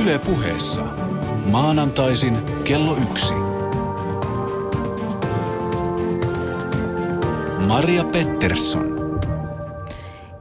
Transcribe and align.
Yle 0.00 0.18
puheessa. 0.18 0.82
Maanantaisin 1.46 2.38
kello 2.64 2.96
yksi. 3.10 3.34
Maria 7.66 8.04
Pettersson. 8.04 8.96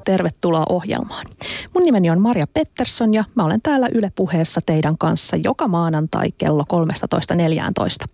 Tervetuloa 0.05 0.65
ohjelmaan. 0.69 1.25
Mun 1.73 1.83
nimeni 1.83 2.09
on 2.09 2.21
Maria 2.21 2.47
Pettersson 2.47 3.13
ja 3.13 3.23
mä 3.35 3.45
olen 3.45 3.61
täällä 3.61 3.87
Yle 3.93 4.11
puheessa 4.15 4.61
teidän 4.65 4.97
kanssa 4.97 5.35
joka 5.35 5.67
maanantai 5.67 6.31
kello 6.37 6.63
13.14. 6.73 8.11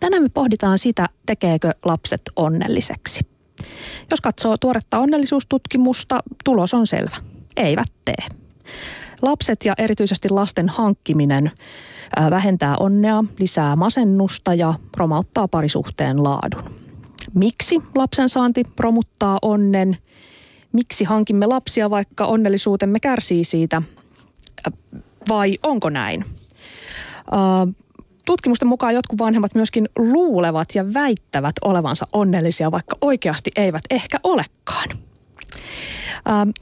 Tänään 0.00 0.22
me 0.22 0.28
pohditaan 0.28 0.78
sitä, 0.78 1.06
tekeekö 1.26 1.70
lapset 1.84 2.22
onnelliseksi. 2.36 3.26
Jos 4.10 4.20
katsoo 4.20 4.56
tuoretta 4.56 4.98
onnellisuustutkimusta, 4.98 6.20
tulos 6.44 6.74
on 6.74 6.86
selvä. 6.86 7.16
Eivät 7.56 7.92
tee. 8.04 8.26
Lapset 9.24 9.64
ja 9.64 9.74
erityisesti 9.78 10.28
lasten 10.28 10.68
hankkiminen 10.68 11.50
vähentää 12.30 12.76
onnea, 12.76 13.24
lisää 13.38 13.76
masennusta 13.76 14.54
ja 14.54 14.74
romauttaa 14.96 15.48
parisuhteen 15.48 16.24
laadun. 16.24 16.74
Miksi 17.34 17.80
lapsen 17.94 18.28
saanti 18.28 18.62
romuttaa 18.80 19.38
onnen? 19.42 19.96
Miksi 20.72 21.04
hankimme 21.04 21.46
lapsia, 21.46 21.90
vaikka 21.90 22.26
onnellisuutemme 22.26 23.00
kärsii 23.00 23.44
siitä? 23.44 23.82
Vai 25.28 25.58
onko 25.62 25.90
näin? 25.90 26.24
Tutkimusten 28.24 28.68
mukaan 28.68 28.94
jotkut 28.94 29.18
vanhemmat 29.18 29.54
myöskin 29.54 29.88
luulevat 29.98 30.68
ja 30.74 30.94
väittävät 30.94 31.54
olevansa 31.64 32.06
onnellisia, 32.12 32.70
vaikka 32.70 32.96
oikeasti 33.00 33.50
eivät 33.56 33.82
ehkä 33.90 34.18
olekaan. 34.22 34.88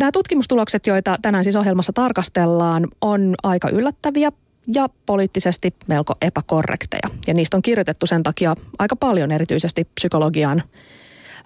Nämä 0.01 0.12
tutkimustulokset, 0.12 0.87
joita 0.87 1.16
tänään 1.23 1.45
siis 1.45 1.56
ohjelmassa 1.56 1.92
tarkastellaan, 1.92 2.89
on 3.00 3.34
aika 3.42 3.69
yllättäviä 3.69 4.33
ja 4.75 4.89
poliittisesti 5.06 5.75
melko 5.86 6.14
epäkorrekteja. 6.20 7.11
Ja 7.27 7.34
niistä 7.34 7.56
on 7.56 7.62
kirjoitettu 7.62 8.06
sen 8.06 8.22
takia 8.22 8.55
aika 8.78 8.97
paljon 8.97 9.31
erityisesti 9.31 9.89
psykologian 9.94 10.62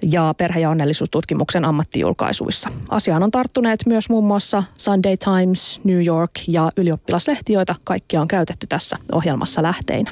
ja 0.03 0.35
perhe- 0.39 0.61
ja 0.61 0.71
onnellisuustutkimuksen 0.71 1.65
ammattijulkaisuissa. 1.65 2.71
Asiaan 2.89 3.23
on 3.23 3.31
tarttuneet 3.31 3.81
myös 3.87 4.11
muun 4.11 4.25
muassa 4.25 4.63
Sunday 4.79 5.17
Times, 5.17 5.81
New 5.85 6.07
York 6.07 6.31
ja 6.49 6.71
ylioppilaslehti, 6.77 7.53
joita 7.53 7.75
kaikkia 7.85 8.21
on 8.21 8.29
käytetty 8.29 8.67
tässä 8.67 8.97
ohjelmassa 9.13 9.63
lähteinä. 9.63 10.11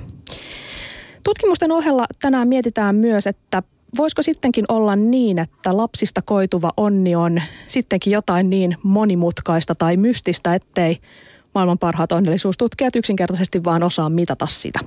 Tutkimusten 1.22 1.72
ohella 1.72 2.06
tänään 2.22 2.48
mietitään 2.48 2.96
myös, 2.96 3.26
että 3.26 3.62
voisiko 3.96 4.22
sittenkin 4.22 4.64
olla 4.68 4.96
niin, 4.96 5.38
että 5.38 5.76
lapsista 5.76 6.22
koituva 6.22 6.72
onni 6.76 7.14
on 7.14 7.42
sittenkin 7.66 8.12
jotain 8.12 8.50
niin 8.50 8.76
monimutkaista 8.82 9.74
tai 9.74 9.96
mystistä, 9.96 10.54
ettei 10.54 10.98
maailman 11.54 11.78
parhaat 11.78 12.12
onnellisuustutkijat 12.12 12.96
yksinkertaisesti 12.96 13.64
vaan 13.64 13.82
osaa 13.82 14.10
mitata 14.10 14.46
sitä. 14.46 14.78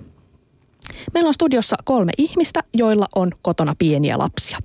Meillä 1.14 1.28
on 1.28 1.34
studiossa 1.34 1.76
kolme 1.84 2.12
ihmistä, 2.18 2.60
joilla 2.74 3.08
on 3.16 3.32
kotona 3.42 3.76
pieniä 3.80 4.18
lapsia. 4.18 4.58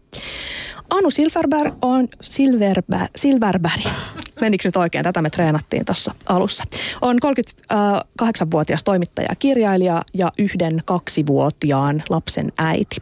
Anu 0.91 1.11
Silverberg 1.11 1.75
on 1.83 2.09
Silverberg, 2.21 3.11
Silverberg. 3.17 3.83
Menikö 4.41 4.69
nyt 4.69 4.77
oikein? 4.77 5.05
Tätä 5.05 5.23
me 5.23 5.31
treenattiin 5.31 5.85
tuossa 5.85 6.15
alussa. 6.27 6.65
On 7.01 7.17
38-vuotias 7.17 8.85
toimittaja 8.85 9.27
ja 9.31 9.35
kirjailija 9.39 10.03
ja 10.15 10.33
yhden 10.39 10.83
kaksivuotiaan 10.85 12.03
lapsen 12.09 12.53
äiti. 12.59 12.97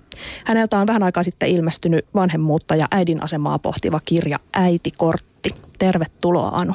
Häneltä 0.44 0.78
on 0.78 0.86
vähän 0.86 1.02
aikaa 1.02 1.22
sitten 1.22 1.48
ilmestynyt 1.48 2.06
vanhemmuutta 2.14 2.76
ja 2.76 2.88
äidin 2.90 3.22
asemaa 3.22 3.58
pohtiva 3.58 4.00
kirja 4.04 4.38
Äitikortti. 4.52 5.54
Tervetuloa 5.78 6.48
Anu. 6.48 6.72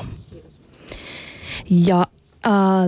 Ja 1.70 2.06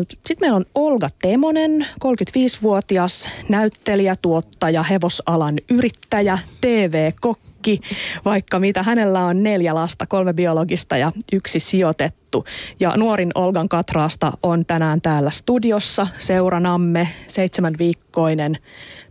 Sitten 0.10 0.38
meillä 0.40 0.56
on 0.56 0.66
Olga 0.76 1.10
Temonen, 1.22 1.88
35-vuotias 2.06 3.30
näyttelijä, 3.50 4.16
tuottaja, 4.22 4.84
hevosalan 4.84 5.56
yrittäjä, 5.70 6.40
TV-kokki, 6.62 7.82
vaikka 8.26 8.60
mitä. 8.60 8.84
Hänellä 8.84 9.26
on 9.26 9.44
neljä 9.44 9.76
lasta, 9.76 10.06
kolme 10.06 10.34
biologista 10.34 10.98
ja 10.98 11.12
yksi 11.34 11.60
sijoitettu. 11.60 12.46
Ja 12.80 12.92
nuorin 12.98 13.32
Olgan 13.36 13.70
Katraasta 13.70 14.32
on 14.44 14.66
tänään 14.66 15.02
täällä 15.02 15.30
studiossa 15.30 16.08
seuranamme 16.18 17.08
seitsemänviikkoinen 17.28 18.58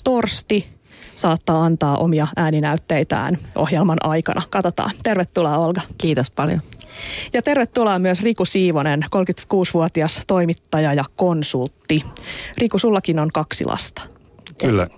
torsti, 0.04 0.75
saattaa 1.16 1.64
antaa 1.64 1.96
omia 1.96 2.26
ääninäytteitään 2.36 3.38
ohjelman 3.54 3.98
aikana. 4.00 4.42
Katsotaan. 4.50 4.90
Tervetuloa 5.02 5.58
Olga. 5.58 5.80
Kiitos 5.98 6.30
paljon. 6.30 6.60
Ja 7.32 7.42
tervetuloa 7.42 7.98
myös 7.98 8.22
Riku 8.22 8.44
Siivonen, 8.44 9.02
36-vuotias 9.16 10.22
toimittaja 10.26 10.94
ja 10.94 11.04
konsultti. 11.16 12.04
Riku, 12.58 12.78
sullakin 12.78 13.18
on 13.18 13.30
kaksi 13.32 13.64
lasta. 13.64 14.02
Kyllä. 14.58 14.88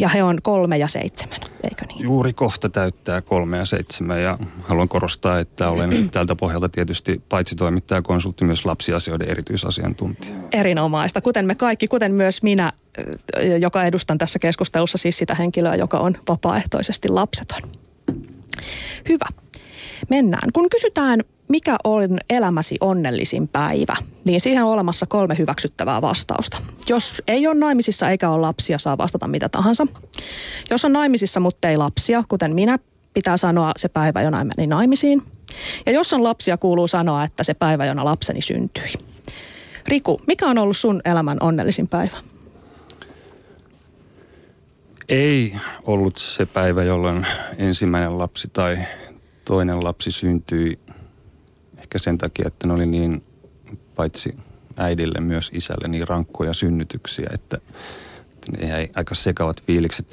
Ja 0.00 0.08
he 0.08 0.22
on 0.22 0.38
kolme 0.42 0.78
ja 0.78 0.88
seitsemän, 0.88 1.40
eikö 1.64 1.84
niin? 1.86 2.02
Juuri 2.02 2.32
kohta 2.32 2.68
täyttää 2.68 3.20
kolme 3.20 3.58
ja 3.58 3.64
seitsemän 3.64 4.22
ja 4.22 4.38
haluan 4.62 4.88
korostaa, 4.88 5.38
että 5.38 5.70
olen 5.70 5.90
tältä 6.10 6.36
pohjalta 6.36 6.68
tietysti 6.68 7.22
paitsi 7.28 7.56
toimittaja 7.56 8.02
konsultti 8.02 8.44
myös 8.44 8.64
lapsiasioiden 8.64 9.28
erityisasiantuntija. 9.28 10.34
Erinomaista, 10.52 11.20
kuten 11.20 11.46
me 11.46 11.54
kaikki, 11.54 11.88
kuten 11.88 12.14
myös 12.14 12.42
minä, 12.42 12.72
joka 13.60 13.84
edustan 13.84 14.18
tässä 14.18 14.38
keskustelussa 14.38 14.98
siis 14.98 15.18
sitä 15.18 15.34
henkilöä, 15.34 15.74
joka 15.74 15.98
on 15.98 16.16
vapaaehtoisesti 16.28 17.08
lapseton. 17.08 17.62
Hyvä. 19.08 19.26
Mennään. 20.10 20.52
Kun 20.52 20.70
kysytään, 20.70 21.24
mikä 21.48 21.76
on 21.84 22.18
elämäsi 22.30 22.76
onnellisin 22.80 23.48
päivä, 23.48 23.96
niin 24.24 24.40
siihen 24.40 24.64
on 24.64 24.70
olemassa 24.70 25.06
kolme 25.06 25.38
hyväksyttävää 25.38 26.02
vastausta. 26.02 26.62
Jos 26.88 27.22
ei 27.28 27.46
ole 27.46 27.54
naimisissa 27.54 28.10
eikä 28.10 28.30
ole 28.30 28.40
lapsia, 28.40 28.78
saa 28.78 28.98
vastata 28.98 29.28
mitä 29.28 29.48
tahansa. 29.48 29.86
Jos 30.70 30.84
on 30.84 30.92
naimisissa, 30.92 31.40
mutta 31.40 31.68
ei 31.68 31.76
lapsia, 31.76 32.24
kuten 32.28 32.54
minä, 32.54 32.78
pitää 33.14 33.36
sanoa 33.36 33.72
se 33.76 33.88
päivä, 33.88 34.22
jona 34.22 34.44
meni 34.44 34.66
naimisiin. 34.66 35.22
Ja 35.86 35.92
jos 35.92 36.12
on 36.12 36.24
lapsia, 36.24 36.56
kuuluu 36.56 36.88
sanoa, 36.88 37.24
että 37.24 37.42
se 37.42 37.54
päivä, 37.54 37.86
jona 37.86 38.04
lapseni 38.04 38.42
syntyi. 38.42 38.92
Riku, 39.88 40.20
mikä 40.26 40.46
on 40.46 40.58
ollut 40.58 40.76
sun 40.76 41.00
elämän 41.04 41.36
onnellisin 41.40 41.88
päivä? 41.88 42.16
Ei 45.08 45.56
ollut 45.84 46.18
se 46.18 46.46
päivä, 46.46 46.82
jolloin 46.82 47.26
ensimmäinen 47.58 48.18
lapsi 48.18 48.48
tai 48.52 48.78
toinen 49.44 49.84
lapsi 49.84 50.10
syntyi 50.10 50.78
ehkä 51.88 51.98
sen 51.98 52.18
takia, 52.18 52.48
että 52.48 52.66
ne 52.66 52.74
oli 52.74 52.86
niin 52.86 53.22
paitsi 53.96 54.36
äidille 54.76 55.20
myös 55.20 55.50
isälle 55.54 55.88
niin 55.88 56.08
rankkoja 56.08 56.54
synnytyksiä, 56.54 57.30
että, 57.34 57.58
että 58.34 58.52
ne 58.52 58.68
jäi 58.68 58.90
aika 58.94 59.14
sekavat 59.14 59.62
fiilikset. 59.62 60.06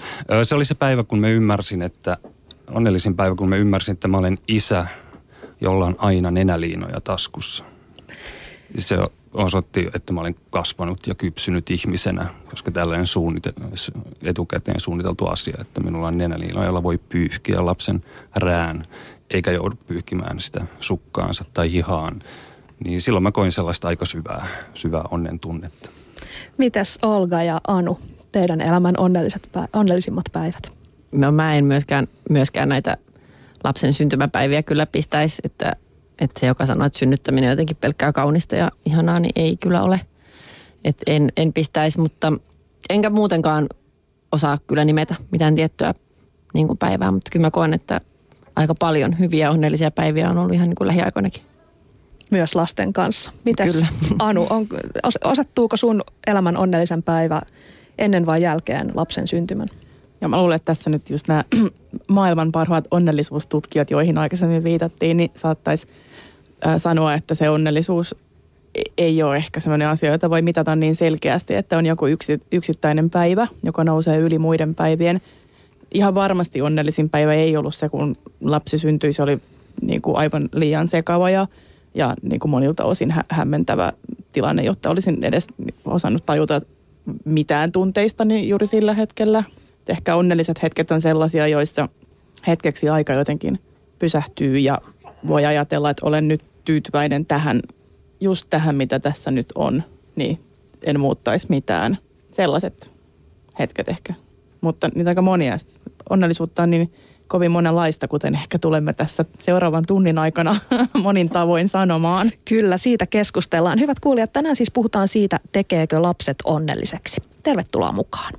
Se 0.44 0.56
oli 0.56 0.66
se 0.66 0.76
päivä, 0.76 1.04
kun 1.04 1.20
me 1.20 1.32
ymmärsin, 1.32 1.82
että 1.82 2.18
onnellisin 2.72 3.16
päivä, 3.16 3.36
kun 3.36 3.50
me 3.50 3.58
ymmärsin, 3.58 3.94
että 3.94 4.08
mä 4.08 4.18
olen 4.18 4.38
isä, 4.48 4.88
jolla 5.62 5.86
on 5.86 5.96
aina 5.98 6.32
nenäliinoja 6.32 7.02
taskussa. 7.02 7.64
Se 8.78 8.98
osoitti, 9.34 9.90
että 9.94 10.14
mä 10.14 10.22
olen 10.22 10.36
kasvanut 10.50 11.08
ja 11.08 11.16
kypsynyt 11.16 11.72
ihmisenä, 11.72 12.28
koska 12.50 12.72
tällainen 12.72 13.08
suunnite- 13.08 13.54
etukäteen 14.24 14.80
suunniteltu 14.80 15.28
asia, 15.28 15.58
että 15.62 15.82
minulla 15.82 16.08
on 16.08 16.18
nenäliinoja, 16.18 16.66
jolla 16.66 16.84
voi 16.84 16.98
pyyhkiä 16.98 17.66
lapsen 17.66 18.04
rään 18.36 18.86
eikä 19.30 19.52
joudu 19.52 19.76
pyyhkimään 19.88 20.40
sitä 20.40 20.66
sukkaansa 20.80 21.46
tai 21.54 21.72
hihaan, 21.72 22.22
niin 22.86 23.02
silloin 23.02 23.24
mä 23.24 23.32
koin 23.32 23.52
sellaista 23.52 23.88
aika 23.88 24.06
syvää, 24.06 24.48
syvää 24.74 25.04
onnen 25.12 25.40
tunnetta. 25.40 25.90
Mites 26.58 27.00
Olga 27.02 27.44
ja 27.44 27.62
Anu, 27.68 28.00
teidän 28.32 28.62
elämän 28.62 28.94
onnelliset, 28.98 29.50
onnellisimmat 29.74 30.26
päivät? 30.32 30.72
No 31.12 31.32
mä 31.32 31.56
en 31.56 31.66
myöskään, 31.66 32.08
myöskään 32.30 32.70
näitä 32.70 32.98
lapsen 33.64 33.94
syntymäpäiviä 33.94 34.64
kyllä 34.64 34.86
pistäisi, 34.86 35.42
että, 35.46 35.76
että 36.20 36.40
se, 36.40 36.48
joka 36.48 36.66
sanoo, 36.66 36.88
että 36.88 37.00
synnyttäminen 37.00 37.48
on 37.48 37.52
jotenkin 37.52 37.78
pelkkää 37.78 38.12
kaunista 38.12 38.56
ja 38.56 38.72
ihanaa, 38.86 39.20
niin 39.20 39.32
ei 39.36 39.58
kyllä 39.58 39.84
ole. 39.84 40.02
Et 40.84 40.98
en, 41.08 41.32
en 41.38 41.54
pistäisi, 41.54 42.00
mutta 42.00 42.34
enkä 42.90 43.10
muutenkaan 43.10 43.68
osaa 44.32 44.58
kyllä 44.68 44.86
nimetä 44.86 45.16
mitään 45.32 45.56
tiettyä 45.56 45.94
niin 46.54 46.68
kuin 46.68 46.78
päivää, 46.78 47.12
mutta 47.12 47.32
kyllä 47.32 47.46
mä 47.46 47.52
koen, 47.52 47.74
että 47.74 48.02
aika 48.56 48.76
paljon 48.76 49.20
hyviä 49.20 49.52
onnellisia 49.52 49.92
päiviä 49.92 50.30
on 50.30 50.38
ollut 50.38 50.54
ihan 50.54 50.70
niin 50.70 50.76
kuin 50.76 50.88
lähiaikoinakin. 50.88 51.44
Myös 52.32 52.56
lasten 52.56 52.94
kanssa. 52.94 53.32
Mites 53.46 53.72
Kyllä. 53.72 53.88
Anu, 54.20 54.48
on, 54.50 54.68
osattuuko 55.24 55.78
sun 55.78 56.04
elämän 56.28 56.58
onnellisen 56.58 57.04
päivä 57.04 57.42
ennen 57.98 58.26
vai 58.26 58.42
jälkeen 58.42 58.92
lapsen 58.96 59.28
syntymän? 59.28 59.68
Ja 60.22 60.28
mä 60.28 60.42
luulen, 60.42 60.56
että 60.56 60.66
tässä 60.66 60.90
nyt 60.90 61.10
just 61.10 61.28
nämä 61.28 61.44
maailman 62.08 62.52
parhaat 62.52 62.88
onnellisuustutkijat, 62.92 63.92
joihin 63.92 64.18
aikaisemmin 64.18 64.64
viitattiin, 64.64 65.18
niin 65.18 65.32
saattaisi 65.36 65.88
sanoa, 66.78 67.14
että 67.14 67.36
se 67.36 67.50
onnellisuus 67.50 68.16
e-, 68.76 68.82
ei 68.98 69.24
ole 69.24 69.36
ehkä 69.36 69.60
sellainen 69.60 69.88
asia, 69.88 70.12
jota 70.12 70.30
voi 70.30 70.42
mitata 70.42 70.76
niin 70.76 70.96
selkeästi, 70.96 71.56
että 71.56 71.78
on 71.78 71.86
joku 71.86 72.08
yksi, 72.08 72.42
yksittäinen 72.52 73.10
päivä, 73.10 73.48
joka 73.64 73.84
nousee 73.84 74.18
yli 74.18 74.40
muiden 74.40 74.76
päivien– 74.76 75.22
ihan 75.94 76.16
varmasti 76.16 76.62
onnellisin 76.62 77.10
päivä 77.10 77.34
ei 77.34 77.58
ollut 77.58 77.76
se, 77.76 77.90
kun 77.90 78.18
lapsi 78.42 78.78
syntyi. 78.78 79.14
Se 79.14 79.24
oli 79.24 79.40
niin 79.82 80.02
kuin 80.02 80.18
aivan 80.18 80.50
liian 80.54 80.88
sekava 80.88 81.30
ja, 81.30 81.48
ja 81.96 82.14
niin 82.22 82.40
kuin 82.40 82.52
monilta 82.52 82.84
osin 82.84 83.12
hä- 83.12 83.26
hämmentävä 83.30 83.94
tilanne, 84.34 84.64
jotta 84.64 84.90
olisin 84.90 85.24
edes 85.24 85.48
osannut 85.86 86.26
tajuta 86.26 86.62
mitään 87.26 87.72
tunteistani 87.72 88.50
juuri 88.50 88.68
sillä 88.68 88.94
hetkellä. 88.94 89.44
Ehkä 89.88 90.16
onnelliset 90.16 90.64
hetket 90.64 90.92
on 90.92 91.02
sellaisia, 91.02 91.48
joissa 91.48 91.90
hetkeksi 92.48 92.90
aika 92.90 93.14
jotenkin 93.14 93.60
pysähtyy 94.00 94.60
ja 94.60 94.82
voi 95.28 95.46
ajatella, 95.46 95.90
että 95.90 96.06
olen 96.06 96.28
nyt 96.28 96.42
tyytyväinen 96.66 97.26
tähän, 97.26 97.62
just 98.22 98.46
tähän, 98.50 98.76
mitä 98.76 99.00
tässä 99.00 99.32
nyt 99.32 99.48
on, 99.56 99.84
niin 100.16 100.40
en 100.84 101.00
muuttaisi 101.00 101.48
mitään. 101.50 101.98
Sellaiset 102.32 102.92
hetket 103.60 103.90
ehkä. 103.90 104.14
Mutta 104.66 104.90
niitä 104.96 105.10
aika 105.10 105.22
monia. 105.22 105.58
Onnellisuutta 106.10 106.64
on 106.64 106.70
niin 106.70 106.94
kovin 107.28 107.52
monenlaista, 107.52 108.08
kuten 108.08 108.36
ehkä 108.36 108.60
tulemme 108.60 108.94
tässä 108.94 109.26
seuraavan 109.40 109.84
tunnin 109.88 110.18
aikana 110.18 110.56
monin 111.04 111.30
tavoin 111.30 111.68
sanomaan. 111.68 112.32
Kyllä, 112.46 112.78
siitä 112.78 113.06
keskustellaan. 113.06 113.80
Hyvät 113.80 114.00
kuulijat, 114.00 114.34
tänään 114.34 114.56
siis 114.56 114.72
puhutaan 114.72 115.08
siitä, 115.08 115.40
tekeekö 115.52 116.02
lapset 116.02 116.38
onnelliseksi. 116.44 117.22
Tervetuloa 117.44 117.92
mukaan. 117.92 118.34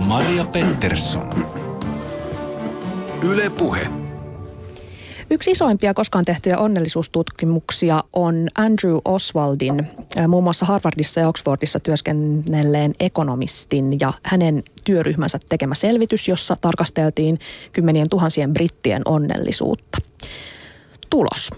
Maria 0.00 0.44
Pettersson. 0.44 1.30
Yle 3.22 3.50
Puhe. 3.50 3.99
Yksi 5.32 5.50
isoimpia 5.50 5.94
koskaan 5.94 6.24
tehtyjä 6.24 6.58
onnellisuustutkimuksia 6.58 8.04
on 8.12 8.48
Andrew 8.54 8.96
Oswaldin, 9.04 9.86
muun 10.28 10.44
muassa 10.44 10.66
Harvardissa 10.66 11.20
ja 11.20 11.28
Oxfordissa 11.28 11.80
työskennelleen 11.80 12.94
ekonomistin 13.00 14.00
ja 14.00 14.12
hänen 14.22 14.62
työryhmänsä 14.84 15.38
tekemä 15.48 15.74
selvitys, 15.74 16.28
jossa 16.28 16.56
tarkasteltiin 16.60 17.38
kymmenien 17.72 18.08
tuhansien 18.10 18.52
brittien 18.52 19.02
onnellisuutta. 19.04 19.98
Tulos. 21.10 21.50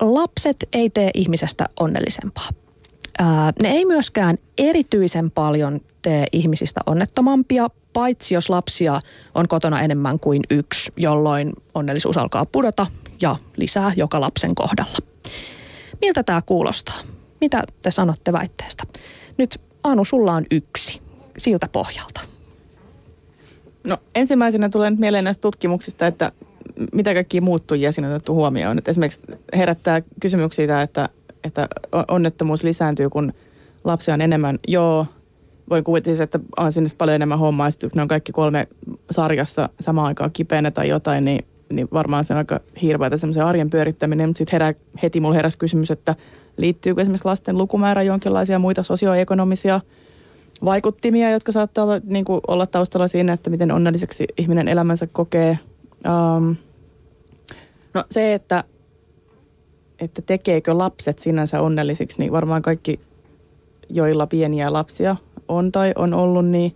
Lapset 0.00 0.56
ei 0.72 0.90
tee 0.90 1.10
ihmisestä 1.14 1.66
onnellisempaa. 1.80 2.48
ne 3.62 3.70
ei 3.70 3.84
myöskään 3.84 4.38
erityisen 4.58 5.30
paljon 5.30 5.80
tee 6.02 6.26
ihmisistä 6.32 6.80
onnettomampia, 6.86 7.68
paitsi 7.92 8.34
jos 8.34 8.48
lapsia 8.48 9.00
on 9.34 9.48
kotona 9.48 9.82
enemmän 9.82 10.20
kuin 10.20 10.42
yksi, 10.50 10.92
jolloin 10.96 11.52
onnellisuus 11.74 12.16
alkaa 12.16 12.46
pudota 12.46 12.86
ja 13.20 13.36
lisää 13.56 13.92
joka 13.96 14.20
lapsen 14.20 14.54
kohdalla. 14.54 14.98
Miltä 16.00 16.22
tämä 16.22 16.42
kuulostaa? 16.46 16.98
Mitä 17.40 17.62
te 17.82 17.90
sanotte 17.90 18.32
väitteestä? 18.32 18.84
Nyt 19.38 19.60
Anu, 19.84 20.04
sulla 20.04 20.32
on 20.32 20.46
yksi 20.50 21.02
siltä 21.38 21.68
pohjalta. 21.72 22.20
No 23.84 23.96
ensimmäisenä 24.14 24.68
tulee 24.68 24.90
nyt 24.90 25.00
mieleen 25.00 25.24
näistä 25.24 25.40
tutkimuksista, 25.40 26.06
että 26.06 26.32
mitä 26.92 27.14
kaikkia 27.14 27.42
muuttujia 27.42 27.92
siinä 27.92 28.08
on 28.08 28.14
otettu 28.14 28.34
huomioon. 28.34 28.78
Että 28.78 28.90
esimerkiksi 28.90 29.22
herättää 29.56 30.02
kysymyksiä 30.20 30.82
että, 30.82 31.08
että 31.44 31.68
onnettomuus 32.08 32.64
lisääntyy, 32.64 33.10
kun 33.10 33.32
lapsia 33.84 34.14
on 34.14 34.20
enemmän. 34.20 34.58
Joo, 34.68 35.06
voin 35.70 35.84
kuvitella, 35.84 36.22
että 36.22 36.40
on 36.56 36.72
sinne 36.72 36.90
paljon 36.98 37.14
enemmän 37.14 37.38
hommaa. 37.38 37.70
Sitten 37.70 37.90
ne 37.94 38.02
on 38.02 38.08
kaikki 38.08 38.32
kolme 38.32 38.68
sarjassa 39.10 39.68
samaan 39.80 40.06
aikaan 40.06 40.32
kipeänä 40.32 40.70
tai 40.70 40.88
jotain, 40.88 41.24
niin 41.24 41.44
niin 41.72 41.88
varmaan 41.92 42.24
se 42.24 42.32
on 42.32 42.38
aika 42.38 42.60
hirveätä 42.82 43.16
semmoisen 43.16 43.44
arjen 43.44 43.70
pyörittäminen. 43.70 44.28
Mutta 44.28 44.38
sitten 44.38 44.52
herää, 44.52 44.74
heti 45.02 45.20
mulla 45.20 45.34
heräsi 45.34 45.58
kysymys, 45.58 45.90
että 45.90 46.14
liittyykö 46.56 47.00
esimerkiksi 47.00 47.24
lasten 47.24 47.58
lukumäärä 47.58 48.02
jonkinlaisia 48.02 48.58
muita 48.58 48.82
sosioekonomisia 48.82 49.80
vaikuttimia, 50.64 51.30
jotka 51.30 51.52
saattaa 51.52 51.84
olla, 51.84 52.00
niin 52.04 52.24
kuin 52.24 52.40
olla 52.48 52.66
taustalla 52.66 53.08
siinä, 53.08 53.32
että 53.32 53.50
miten 53.50 53.72
onnelliseksi 53.72 54.26
ihminen 54.38 54.68
elämänsä 54.68 55.06
kokee. 55.06 55.58
Um, 56.08 56.56
no 57.94 58.04
se, 58.10 58.34
että, 58.34 58.64
että 60.00 60.22
tekeekö 60.22 60.78
lapset 60.78 61.18
sinänsä 61.18 61.60
onnellisiksi, 61.60 62.18
niin 62.18 62.32
varmaan 62.32 62.62
kaikki, 62.62 63.00
joilla 63.90 64.26
pieniä 64.26 64.72
lapsia 64.72 65.16
on 65.48 65.72
tai 65.72 65.92
on 65.96 66.14
ollut, 66.14 66.46
niin 66.46 66.74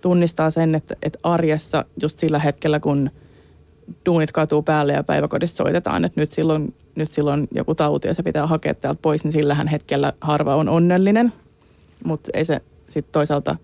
tunnistaa 0.00 0.50
sen, 0.50 0.74
että, 0.74 0.96
että 1.02 1.18
arjessa 1.22 1.84
just 2.02 2.18
sillä 2.18 2.38
hetkellä, 2.38 2.80
kun– 2.80 3.10
duunit 4.06 4.32
katuu 4.32 4.62
päälle 4.62 4.92
ja 4.92 5.02
päiväkodissa 5.02 5.56
soitetaan, 5.56 6.04
että 6.04 6.20
nyt 6.20 6.32
silloin, 6.32 6.74
nyt 6.94 7.10
silloin 7.10 7.48
joku 7.54 7.74
tauti 7.74 8.08
ja 8.08 8.14
se 8.14 8.22
pitää 8.22 8.46
hakea 8.46 8.74
täältä 8.74 8.98
pois, 9.02 9.24
niin 9.24 9.32
sillähän 9.32 9.68
hetkellä 9.68 10.12
harva 10.20 10.56
on 10.56 10.68
onnellinen. 10.68 11.32
Mutta 12.04 12.30
ei 12.34 12.44
se 12.44 12.60
sitten 12.88 13.12
toisaalta 13.12 13.56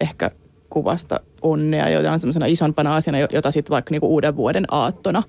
ehkä 0.00 0.30
kuvasta 0.70 1.20
onnea, 1.42 1.88
jota 1.88 2.12
on 2.12 2.20
semmoisena 2.20 2.46
isompana 2.46 2.96
asiana, 2.96 3.18
jota 3.18 3.50
sitten 3.50 3.70
vaikka 3.70 3.90
niinku 3.90 4.06
uuden 4.06 4.36
vuoden 4.36 4.64
aattona 4.70 5.22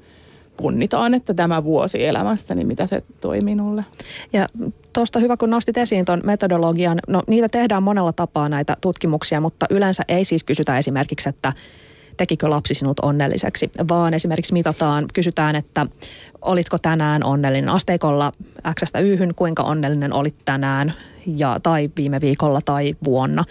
punnitaan, 0.58 1.14
että 1.14 1.34
tämä 1.34 1.64
vuosi 1.64 2.06
elämässä, 2.06 2.56
niin 2.56 2.68
mitä 2.68 2.88
se 2.88 3.04
toi 3.22 3.42
minulle. 3.42 3.86
Ja 4.34 4.48
tuosta 4.94 5.20
hyvä, 5.20 5.38
kun 5.38 5.50
nostit 5.50 5.78
esiin 5.78 6.06
tuon 6.06 6.22
metodologian. 6.26 7.00
No 7.08 7.24
niitä 7.28 7.50
tehdään 7.50 7.84
monella 7.84 8.14
tapaa 8.14 8.50
näitä 8.50 8.78
tutkimuksia, 8.82 9.42
mutta 9.42 9.66
yleensä 9.70 10.04
ei 10.08 10.26
siis 10.26 10.44
kysytä 10.44 10.78
esimerkiksi, 10.78 11.30
että 11.30 11.54
tekikö 12.20 12.50
lapsi 12.50 12.74
sinut 12.74 13.00
onnelliseksi, 13.00 13.72
vaan 13.90 14.14
esimerkiksi 14.14 14.54
mitataan, 14.54 15.06
kysytään, 15.14 15.56
että 15.56 15.86
olitko 16.42 16.78
tänään 16.78 17.24
onnellinen 17.24 17.70
asteikolla 17.70 18.32
x 18.80 18.92
yhyn, 19.02 19.36
kuinka 19.36 19.64
onnellinen 19.64 20.14
olit 20.14 20.36
tänään 20.46 20.94
ja, 21.26 21.60
tai 21.64 21.90
viime 21.98 22.22
viikolla 22.22 22.62
tai 22.66 22.96
vuonna. 23.04 23.44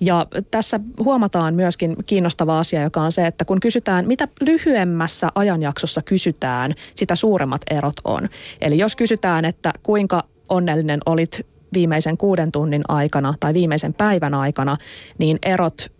Ja 0.00 0.26
tässä 0.50 0.80
huomataan 0.98 1.54
myöskin 1.54 1.96
kiinnostava 2.06 2.58
asia, 2.58 2.82
joka 2.82 3.00
on 3.00 3.12
se, 3.12 3.26
että 3.26 3.44
kun 3.44 3.60
kysytään, 3.60 4.06
mitä 4.06 4.28
lyhyemmässä 4.40 5.28
ajanjaksossa 5.34 6.02
kysytään, 6.02 6.74
sitä 6.94 7.14
suuremmat 7.14 7.62
erot 7.70 7.96
on. 8.04 8.28
Eli 8.60 8.78
jos 8.78 8.96
kysytään, 8.96 9.44
että 9.44 9.72
kuinka 9.82 10.24
onnellinen 10.48 11.00
olit 11.06 11.46
viimeisen 11.74 12.16
kuuden 12.16 12.52
tunnin 12.52 12.82
aikana 12.88 13.34
tai 13.40 13.54
viimeisen 13.54 13.94
päivän 13.94 14.34
aikana, 14.34 14.76
niin 15.18 15.38
erot 15.42 15.99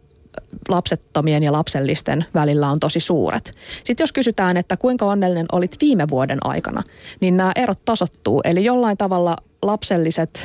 lapsettomien 0.69 1.43
ja 1.43 1.53
lapsellisten 1.53 2.25
välillä 2.35 2.69
on 2.69 2.81
tosi 2.81 3.01
suuret. 3.01 3.55
Sitten 3.85 4.03
jos 4.03 4.13
kysytään, 4.13 4.57
että 4.57 4.77
kuinka 4.77 5.07
onnellinen 5.07 5.47
olit 5.53 5.77
viime 5.81 6.09
vuoden 6.11 6.39
aikana, 6.45 6.83
niin 7.21 7.37
nämä 7.37 7.53
erot 7.57 7.85
tasottuu. 7.85 8.41
Eli 8.45 8.65
jollain 8.65 8.97
tavalla 8.97 9.37
lapselliset 9.63 10.41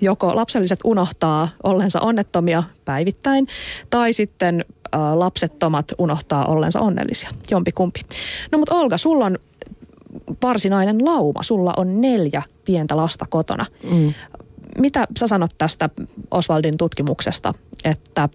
joko 0.00 0.36
lapselliset 0.36 0.78
unohtaa 0.84 1.48
ollensa 1.62 2.00
onnettomia 2.00 2.62
päivittäin, 2.84 3.46
tai 3.90 4.12
sitten 4.12 4.64
ä, 4.94 5.18
lapsettomat 5.18 5.92
unohtaa 5.98 6.46
ollensa 6.46 6.80
onnellisia. 6.80 7.30
Jompi 7.50 7.72
kumpi. 7.72 8.00
No 8.52 8.58
mutta 8.58 8.74
Olga, 8.74 8.98
sulla 8.98 9.24
on 9.24 9.38
varsinainen 10.42 11.04
lauma. 11.04 11.42
Sulla 11.42 11.74
on 11.76 12.00
neljä 12.00 12.42
pientä 12.64 12.96
lasta 12.96 13.26
kotona. 13.28 13.66
Mm. 13.90 14.14
Mitä 14.78 15.06
sä 15.18 15.26
sanot 15.26 15.50
tästä 15.58 15.90
Oswaldin 16.30 16.76
tutkimuksesta, 16.76 17.54
että 17.84 18.28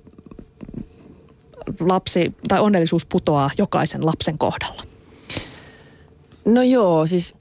lapsi 1.80 2.34
tai 2.48 2.60
onnellisuus 2.60 3.06
putoaa 3.06 3.50
jokaisen 3.58 4.06
lapsen 4.06 4.38
kohdalla? 4.38 4.84
No 6.46 6.62
joo, 6.64 7.08
siis 7.08 7.36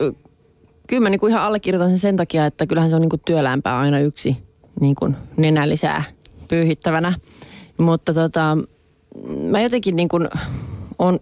kyllä 0.86 1.02
mä 1.02 1.10
niinku 1.10 1.26
ihan 1.26 1.42
allekirjoitan 1.42 1.88
sen 1.88 1.98
sen 1.98 2.16
takia, 2.16 2.46
että 2.46 2.66
kyllähän 2.66 2.90
se 2.90 2.96
on 2.96 3.02
niinku 3.02 3.20
työlämpää 3.24 3.78
aina 3.78 4.00
yksi 4.00 4.36
niinku 4.80 5.10
nenä 5.36 5.68
lisää 5.68 6.04
pyyhittävänä. 6.48 7.12
Mutta 7.78 8.14
tota, 8.14 8.58
mä 9.50 9.60
jotenkin 9.60 9.96
niinku 9.96 10.18
on 10.98 11.20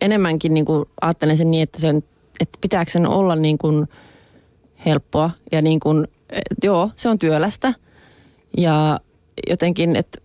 enemmänkin 0.00 0.54
niinku 0.54 0.88
ajattelen 1.00 1.36
sen 1.36 1.50
niin, 1.50 1.62
että, 1.62 1.80
sen, 1.80 2.02
että 2.40 2.58
pitääkö 2.60 2.90
sen 2.90 3.06
olla 3.06 3.36
niinku 3.36 3.86
helppoa 4.86 5.30
ja 5.52 5.62
niin 5.62 5.80
kuin, 5.80 6.08
joo, 6.64 6.90
se 6.96 7.08
on 7.08 7.18
työlästä. 7.18 7.74
Ja 8.56 9.00
jotenkin, 9.48 9.96
että 9.96 10.18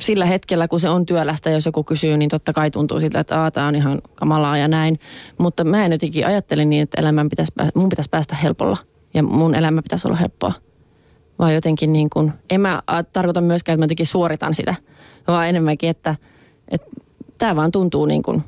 sillä 0.00 0.26
hetkellä, 0.26 0.68
kun 0.68 0.80
se 0.80 0.88
on 0.88 1.06
työlästä, 1.06 1.50
jos 1.50 1.66
joku 1.66 1.84
kysyy, 1.84 2.16
niin 2.16 2.30
totta 2.30 2.52
kai 2.52 2.70
tuntuu 2.70 3.00
siltä, 3.00 3.20
että 3.20 3.50
tämä 3.50 3.66
on 3.66 3.74
ihan 3.74 4.02
kamalaa 4.14 4.58
ja 4.58 4.68
näin. 4.68 5.00
Mutta 5.38 5.64
mä 5.64 5.84
en 5.84 5.92
jotenkin 5.92 6.26
ajattele 6.26 6.64
niin, 6.64 6.82
että 6.82 7.00
elämän 7.00 7.28
pitäisi, 7.28 7.52
mun 7.74 7.88
pitäisi 7.88 8.10
päästä 8.10 8.36
helpolla 8.36 8.76
ja 9.14 9.22
mun 9.22 9.54
elämä 9.54 9.82
pitäisi 9.82 10.08
olla 10.08 10.16
helppoa. 10.16 10.52
Vaan 11.38 11.54
jotenkin 11.54 11.92
niin 11.92 12.10
kuin, 12.10 12.32
en 12.50 12.60
mä 12.60 12.82
tarkoita 13.12 13.40
myöskään, 13.40 13.74
että 13.74 13.80
mä 13.80 13.84
jotenkin 13.84 14.06
suoritan 14.06 14.54
sitä, 14.54 14.74
vaan 15.28 15.48
enemmänkin, 15.48 15.90
että, 15.90 16.16
että 16.68 16.86
tämä 17.38 17.56
vaan 17.56 17.72
tuntuu 17.72 18.06
niin 18.06 18.22
kuin 18.22 18.44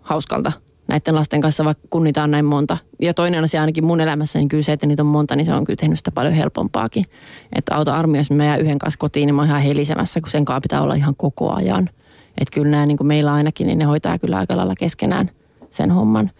hauskalta 0.00 0.52
näiden 0.94 1.14
lasten 1.14 1.40
kanssa, 1.40 1.64
vaikka 1.64 1.88
kun 1.90 2.04
niitä 2.04 2.22
on 2.22 2.30
näin 2.30 2.44
monta. 2.44 2.76
Ja 3.02 3.14
toinen 3.14 3.44
asia 3.44 3.60
ainakin 3.60 3.84
mun 3.84 4.00
elämässä, 4.00 4.38
niin 4.38 4.48
kyllä 4.48 4.62
se, 4.62 4.72
että 4.72 4.86
niitä 4.86 5.02
on 5.02 5.06
monta, 5.06 5.36
niin 5.36 5.44
se 5.44 5.54
on 5.54 5.64
kyllä 5.64 5.76
tehnyt 5.76 5.98
sitä 5.98 6.10
paljon 6.10 6.34
helpompaakin. 6.34 7.04
Että 7.52 7.74
auto 7.74 7.92
armi, 7.92 8.18
jos 8.18 8.30
mä 8.30 8.56
yhden 8.56 8.78
kanssa 8.78 8.98
kotiin, 8.98 9.26
niin 9.26 9.34
mä 9.34 9.42
oon 9.42 9.48
ihan 9.48 9.62
helisemässä, 9.62 10.20
kun 10.20 10.30
sen 10.30 10.44
kanssa 10.44 10.60
pitää 10.60 10.82
olla 10.82 10.94
ihan 10.94 11.16
koko 11.16 11.52
ajan. 11.52 11.90
Että 12.38 12.54
kyllä 12.54 12.70
nämä 12.70 12.86
niin 12.86 12.96
kuin 12.96 13.06
meillä 13.06 13.32
ainakin, 13.32 13.66
niin 13.66 13.78
ne 13.78 13.84
hoitaa 13.84 14.18
kyllä 14.18 14.38
aika 14.38 14.56
lailla 14.56 14.74
keskenään 14.78 15.30
sen 15.70 15.90
homman. 15.90 16.30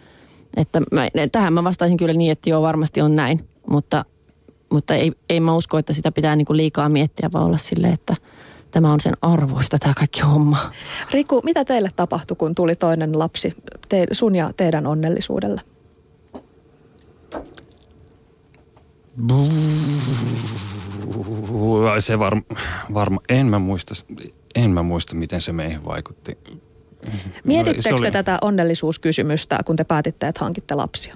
Että 0.57 0.81
mä, 0.91 1.07
tähän 1.31 1.53
mä 1.53 1.63
vastaisin 1.63 1.97
kyllä 1.97 2.13
niin, 2.13 2.31
että 2.31 2.49
joo, 2.49 2.61
varmasti 2.61 3.01
on 3.01 3.15
näin. 3.15 3.47
Mutta, 3.69 4.05
mutta 4.69 4.95
ei, 4.95 5.11
ei 5.29 5.39
mä 5.39 5.55
usko, 5.55 5.77
että 5.77 5.93
sitä 5.93 6.11
pitää 6.11 6.35
niin 6.35 6.45
kuin 6.45 6.57
liikaa 6.57 6.89
miettiä, 6.89 7.29
vaan 7.33 7.45
olla 7.45 7.57
silleen, 7.57 7.93
että– 7.93 8.15
tämä 8.75 8.93
on 8.93 8.99
sen 8.99 9.13
arvoista 9.21 9.77
tämä 9.79 9.93
kaikki 9.93 10.21
homma. 10.21 10.71
Riku, 11.11 11.41
mitä 11.43 11.65
teille 11.65 11.89
tapahtui, 11.95 12.37
kun 12.37 12.55
tuli 12.55 12.75
toinen 12.75 13.19
lapsi 13.19 13.55
te, 13.89 14.07
sun 14.11 14.35
ja 14.35 14.51
teidän 14.57 14.87
onnellisuudelle? 14.87 15.61
Se 21.99 22.19
varma, 22.19 22.41
varma, 22.93 23.19
en 23.29 23.47
mä 23.47 23.59
muista, 23.59 23.93
en 24.55 24.71
mä 24.71 24.83
muista, 24.83 25.15
miten 25.15 25.41
se 25.41 25.53
meihin 25.53 25.85
vaikutti. 25.85 26.37
Mietittekö 27.43 27.95
te 28.01 28.11
tätä 28.11 28.37
onnellisuuskysymystä, 28.41 29.59
kun 29.65 29.75
te 29.75 29.83
päätitte, 29.83 30.27
että 30.27 30.43
hankitte 30.43 30.75
lapsia? 30.75 31.15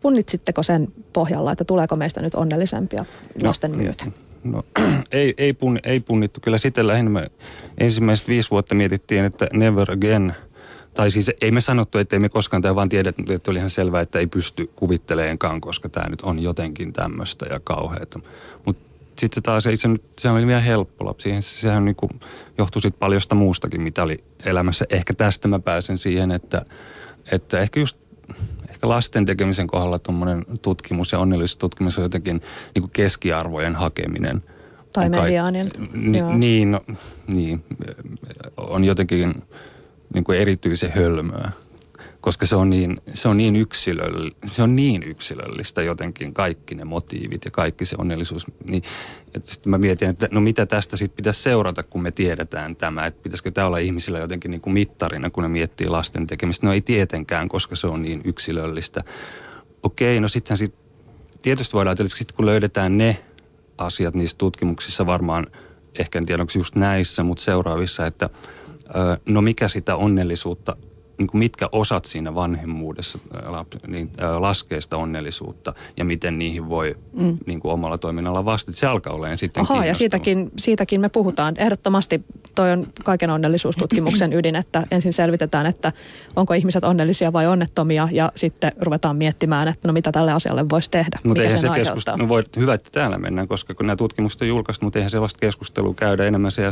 Punnitsitteko 0.00 0.62
sen 0.62 0.88
pohjalla, 1.12 1.52
että 1.52 1.64
tuleeko 1.64 1.96
meistä 1.96 2.22
nyt 2.22 2.34
onnellisempia 2.34 3.04
lasten 3.42 3.72
no, 3.72 3.78
myötä? 3.78 4.04
No, 4.44 4.62
ei, 5.12 5.34
ei, 5.38 5.52
pun, 5.52 5.78
ei 5.84 6.00
punnittu. 6.00 6.40
Kyllä 6.40 6.58
sitten 6.58 6.86
lähinnä 6.86 7.10
me 7.10 7.30
ensimmäiset 7.78 8.28
viisi 8.28 8.50
vuotta 8.50 8.74
mietittiin, 8.74 9.24
että 9.24 9.46
never 9.52 9.90
again. 9.90 10.34
Tai 10.94 11.10
siis 11.10 11.30
ei 11.42 11.50
me 11.50 11.60
sanottu, 11.60 11.98
että 11.98 12.20
me 12.20 12.28
koskaan 12.28 12.62
tämä, 12.62 12.74
vaan 12.74 12.88
tiedetty, 12.88 13.34
että 13.34 13.50
oli 13.50 13.58
ihan 13.58 13.70
selvää, 13.70 14.00
että 14.00 14.18
ei 14.18 14.26
pysty 14.26 14.70
kuvitteleenkaan, 14.76 15.60
koska 15.60 15.88
tämä 15.88 16.08
nyt 16.08 16.22
on 16.22 16.42
jotenkin 16.42 16.92
tämmöistä 16.92 17.46
ja 17.50 17.60
kauheata. 17.64 18.20
Mutta 18.64 18.82
sitten 19.18 19.34
se 19.34 19.40
taas 19.40 19.66
ei 19.66 19.76
nyt, 19.84 20.02
sehän 20.18 20.36
oli 20.36 20.46
vielä 20.46 20.60
helppo 20.60 21.04
lapsi. 21.04 21.36
Sehän 21.40 21.84
niin 21.84 21.96
kuin 21.96 22.10
johtui 22.58 22.82
sitten 22.82 22.98
paljosta 22.98 23.34
muustakin, 23.34 23.82
mitä 23.82 24.02
oli 24.02 24.24
elämässä. 24.44 24.84
Ehkä 24.90 25.14
tästä 25.14 25.48
mä 25.48 25.58
pääsen 25.58 25.98
siihen, 25.98 26.30
että, 26.30 26.64
että 27.32 27.60
ehkä 27.60 27.80
just 27.80 27.96
ehkä 28.82 28.88
lasten 28.88 29.24
tekemisen 29.24 29.66
kohdalla 29.66 29.98
tuommoinen 29.98 30.44
tutkimus 30.62 31.12
ja 31.12 31.18
onnellisuustutkimus 31.18 31.98
on 31.98 32.04
jotenkin 32.04 32.42
niin 32.74 32.82
kuin 32.82 32.90
keskiarvojen 32.90 33.76
hakeminen. 33.76 34.42
Tai 34.92 35.08
mediaanin. 35.08 35.70
Ni, 35.92 36.22
niin, 36.22 36.72
no, 36.72 36.84
niin, 37.26 37.64
on 38.56 38.84
jotenkin 38.84 39.42
niin 40.14 40.24
kuin 40.24 40.38
erityisen 40.38 40.92
hölmöä 40.92 41.50
koska 42.22 42.46
se 42.46 42.56
on 42.56 42.70
niin, 42.70 43.00
se 43.14 43.28
on 43.28 43.36
niin, 43.36 43.56
yksilöll, 43.56 44.30
se 44.44 44.62
on 44.62 44.76
niin 44.76 45.02
yksilöllistä 45.02 45.82
jotenkin 45.82 46.34
kaikki 46.34 46.74
ne 46.74 46.84
motiivit 46.84 47.44
ja 47.44 47.50
kaikki 47.50 47.84
se 47.84 47.96
onnellisuus. 47.98 48.46
Niin, 48.64 48.82
sitten 49.42 49.70
mä 49.70 49.78
mietin, 49.78 50.08
että 50.08 50.28
no 50.30 50.40
mitä 50.40 50.66
tästä 50.66 50.96
sitten 50.96 51.16
pitäisi 51.16 51.42
seurata, 51.42 51.82
kun 51.82 52.02
me 52.02 52.10
tiedetään 52.10 52.76
tämä, 52.76 53.06
että 53.06 53.22
pitäisikö 53.22 53.50
tämä 53.50 53.66
olla 53.66 53.78
ihmisillä 53.78 54.18
jotenkin 54.18 54.50
niin 54.50 54.60
kuin 54.60 54.74
mittarina, 54.74 55.30
kun 55.30 55.42
ne 55.42 55.48
miettii 55.48 55.88
lasten 55.88 56.26
tekemistä. 56.26 56.66
No 56.66 56.72
ei 56.72 56.80
tietenkään, 56.80 57.48
koska 57.48 57.76
se 57.76 57.86
on 57.86 58.02
niin 58.02 58.20
yksilöllistä. 58.24 59.04
Okei, 59.82 60.20
no 60.20 60.28
sittenhän 60.28 60.58
sit, 60.58 60.74
tietysti 61.42 61.72
voidaan 61.72 61.90
ajatella, 61.90 62.06
että 62.06 62.18
sitten 62.18 62.36
kun 62.36 62.46
löydetään 62.46 62.98
ne 62.98 63.24
asiat 63.78 64.14
niissä 64.14 64.38
tutkimuksissa 64.38 65.06
varmaan, 65.06 65.46
ehkä 65.98 66.18
en 66.18 66.26
tiedä 66.26 66.42
onko 66.42 66.52
just 66.56 66.74
näissä, 66.74 67.22
mutta 67.22 67.44
seuraavissa, 67.44 68.06
että 68.06 68.30
no 69.26 69.42
mikä 69.42 69.68
sitä 69.68 69.96
onnellisuutta 69.96 70.76
niin 71.22 71.28
kuin 71.28 71.38
mitkä 71.38 71.68
osat 71.72 72.04
siinä 72.04 72.34
vanhemmuudessa 72.34 73.18
niin, 73.86 74.10
laskee 74.38 74.80
sitä 74.80 74.96
onnellisuutta 74.96 75.74
ja 75.96 76.04
miten 76.04 76.38
niihin 76.38 76.68
voi 76.68 76.96
mm. 77.12 77.38
niin 77.46 77.60
kuin 77.60 77.72
omalla 77.72 77.98
toiminnalla 77.98 78.44
vastata. 78.44 78.78
Se 78.78 78.86
alkaa 78.86 79.12
olemaan 79.12 79.38
sitten 79.38 79.62
Aha, 79.62 79.84
ja 79.84 79.94
siitäkin, 79.94 80.50
siitäkin 80.58 81.00
me 81.00 81.08
puhutaan. 81.08 81.54
Ehdottomasti 81.58 82.24
toi 82.54 82.72
on 82.72 82.86
kaiken 83.04 83.30
onnellisuustutkimuksen 83.30 84.32
ydin, 84.38 84.56
että 84.56 84.86
ensin 84.90 85.12
selvitetään, 85.12 85.66
että 85.66 85.92
onko 86.36 86.54
ihmiset 86.54 86.84
onnellisia 86.84 87.32
vai 87.32 87.46
onnettomia 87.46 88.08
ja 88.12 88.32
sitten 88.36 88.72
ruvetaan 88.80 89.16
miettimään, 89.16 89.68
että 89.68 89.88
no 89.88 89.92
mitä 89.92 90.12
tälle 90.12 90.32
asialle 90.32 90.68
voisi 90.68 90.90
tehdä, 90.90 91.18
mutta 91.24 91.42
sen 91.42 91.60
se 91.60 91.68
keskustelu, 91.74 92.16
no 92.16 92.28
voi, 92.28 92.44
hyvä, 92.56 92.74
että 92.74 92.88
täällä 92.92 93.18
mennään, 93.18 93.48
koska 93.48 93.74
kun 93.74 93.86
nämä 93.86 93.96
tutkimukset 93.96 94.42
on 94.42 94.48
julkaistu, 94.48 94.86
mutta 94.86 94.98
eihän 94.98 95.10
sellaista 95.10 95.38
keskustelua 95.40 95.94
käydä 95.94 96.24
enemmän 96.24 96.50
se 96.50 96.62
ja 96.62 96.70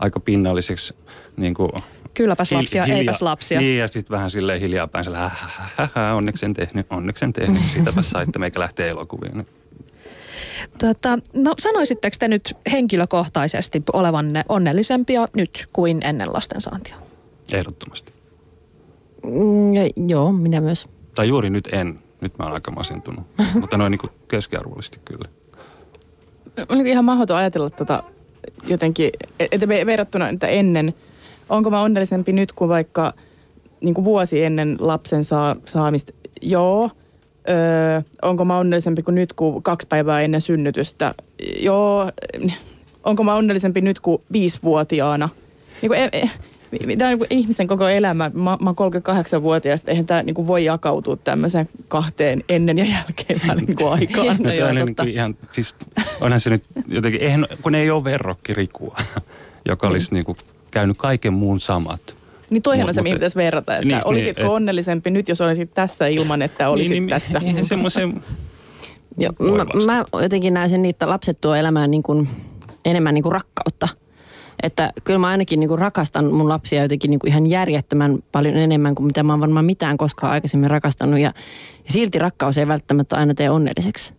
aika 0.00 0.20
pinnalliseksi 0.20 0.94
niin 1.36 1.54
kuin 1.54 1.70
Kylläpäs 2.16 2.52
lapsia, 2.52 2.84
hilja, 2.84 2.98
eipäs 2.98 3.22
lapsia. 3.22 3.60
Niin, 3.60 3.78
ja 3.78 3.88
sitten 3.88 4.14
vähän 4.14 4.30
silleen 4.30 4.60
hiljaa 4.60 4.88
päin, 4.88 5.04
sillä, 5.04 5.30
onneksi 6.16 6.46
en 6.46 6.54
tehnyt, 6.54 6.86
onneksi 6.90 7.24
en 7.24 7.32
tehnyt. 7.32 7.62
Sitäpä 7.72 8.02
saitte 8.02 8.38
meikä 8.38 8.60
lähtee 8.60 8.88
elokuviin. 8.88 9.46
Tota, 10.78 11.18
no 11.32 11.54
sanoisitteko 11.58 12.16
te 12.18 12.28
nyt 12.28 12.56
henkilökohtaisesti 12.72 13.82
olevanne 13.92 14.44
onnellisempia 14.48 15.28
nyt 15.34 15.68
kuin 15.72 16.02
ennen 16.02 16.32
lastensaantia? 16.32 16.96
Ehdottomasti. 17.52 18.12
Mm, 19.22 20.08
joo, 20.08 20.32
minä 20.32 20.60
myös. 20.60 20.88
Tai 21.14 21.28
juuri 21.28 21.50
nyt 21.50 21.68
en. 21.72 21.98
Nyt 22.20 22.38
mä 22.38 22.44
oon 22.44 22.54
aika 22.54 22.70
masentunut. 22.70 23.26
Mutta 23.60 23.76
noin 23.76 23.90
niin 23.90 24.12
keskiarvollisesti 24.28 25.00
kyllä. 25.04 25.28
On 26.68 26.86
ihan 26.86 27.04
mahdoton 27.04 27.36
ajatella 27.36 27.70
tota 27.70 28.02
jotenkin, 28.66 29.10
että 29.40 29.68
verrattuna 29.68 30.28
että 30.28 30.46
ennen– 30.46 30.92
onko 31.48 31.70
mä 31.70 31.82
onnellisempi 31.82 32.32
nyt 32.32 32.52
kuin 32.52 32.68
vaikka 32.68 33.12
niin 33.80 33.94
kuin 33.94 34.04
vuosi 34.04 34.44
ennen 34.44 34.76
lapsen 34.80 35.24
saa, 35.24 35.56
saamista? 35.66 36.12
Joo. 36.42 36.90
Öö, 37.48 38.02
onko 38.22 38.44
mä 38.44 38.58
onnellisempi 38.58 39.02
kuin 39.02 39.14
nyt 39.14 39.32
kuin 39.32 39.62
kaksi 39.62 39.86
päivää 39.86 40.20
ennen 40.20 40.40
synnytystä? 40.40 41.14
Joo. 41.60 42.10
Onko 43.04 43.24
mä 43.24 43.34
onnellisempi 43.34 43.80
nyt 43.80 44.00
kuin 44.00 44.22
viisivuotiaana? 44.32 45.28
Niin 45.82 45.90
kuin, 45.90 46.00
e, 46.00 46.08
e, 46.12 46.30
Tämä 46.98 47.10
on 47.10 47.18
niin 47.18 47.26
ihmisen 47.30 47.66
koko 47.66 47.88
elämä. 47.88 48.30
Mä, 48.34 48.58
mä 48.60 48.74
oon 48.78 48.92
38-vuotias, 48.92 49.82
eihän 49.86 50.06
tämä 50.06 50.22
niin 50.22 50.46
voi 50.46 50.64
jakautua 50.64 51.16
tämmöiseen 51.16 51.68
kahteen 51.88 52.44
ennen 52.48 52.78
ja 52.78 52.84
jälkeen 52.84 53.40
niin 53.66 53.76
kuin 53.76 53.92
aikaan. 53.92 54.36
no, 54.38 54.52
joo, 54.52 54.72
niin 54.72 54.96
kuin 54.96 55.08
ihan, 55.08 55.36
siis 55.50 55.74
onhan 56.20 56.40
se 56.40 56.50
nyt 56.50 56.62
jotenkin, 56.88 57.20
eihän, 57.20 57.46
kun 57.62 57.74
ei 57.74 57.90
ole 57.90 58.04
verrokkirikua, 58.04 58.96
joka 59.68 59.88
olisi 59.88 60.14
niin 60.14 60.24
kuin 60.24 60.38
käynyt 60.76 60.96
kaiken 60.96 61.32
muun 61.32 61.60
samat. 61.60 62.16
Niin 62.50 62.62
toihan 62.62 62.88
on 62.88 62.94
se, 62.94 63.02
mihin 63.02 63.16
pitäisi 63.16 63.36
verrata, 63.36 63.76
että 63.76 63.88
niin, 63.88 64.00
olisitko 64.04 64.42
niin, 64.42 64.50
onnellisempi 64.50 65.10
nyt, 65.10 65.28
jos 65.28 65.40
olisit 65.40 65.74
tässä 65.74 66.06
ilman, 66.06 66.42
että 66.42 66.68
olisit 66.68 66.90
niin, 66.90 67.02
niin, 67.02 67.10
tässä? 67.10 67.38
Niin, 67.38 67.64
semmoisen... 67.64 68.22
Joo, 69.18 69.32
mä, 69.38 69.84
mä 69.86 70.04
jotenkin 70.22 70.54
näen 70.54 70.70
sen 70.70 70.82
niin, 70.82 70.90
että 70.90 71.08
lapset 71.08 71.40
tuo 71.40 71.54
elämään 71.54 71.90
niin 71.90 72.02
kuin, 72.02 72.28
enemmän 72.84 73.14
niin 73.14 73.22
kuin 73.22 73.32
rakkautta. 73.32 73.88
Että 74.62 74.92
kyllä 75.04 75.18
mä 75.18 75.28
ainakin 75.28 75.60
niin 75.60 75.68
kuin 75.68 75.78
rakastan 75.78 76.32
mun 76.32 76.48
lapsia 76.48 76.82
jotenkin 76.82 77.10
niin 77.10 77.20
kuin 77.20 77.30
ihan 77.30 77.46
järjettömän 77.46 78.18
paljon 78.32 78.56
enemmän 78.56 78.94
kuin 78.94 79.06
mitä 79.06 79.22
mä 79.22 79.32
oon 79.32 79.40
varmaan 79.40 79.64
mitään 79.64 79.96
koskaan 79.96 80.32
aikaisemmin 80.32 80.70
rakastanut. 80.70 81.20
Ja, 81.20 81.32
ja 81.84 81.92
silti 81.92 82.18
rakkaus 82.18 82.58
ei 82.58 82.68
välttämättä 82.68 83.16
aina 83.16 83.34
tee 83.34 83.50
onnelliseksi. 83.50 84.14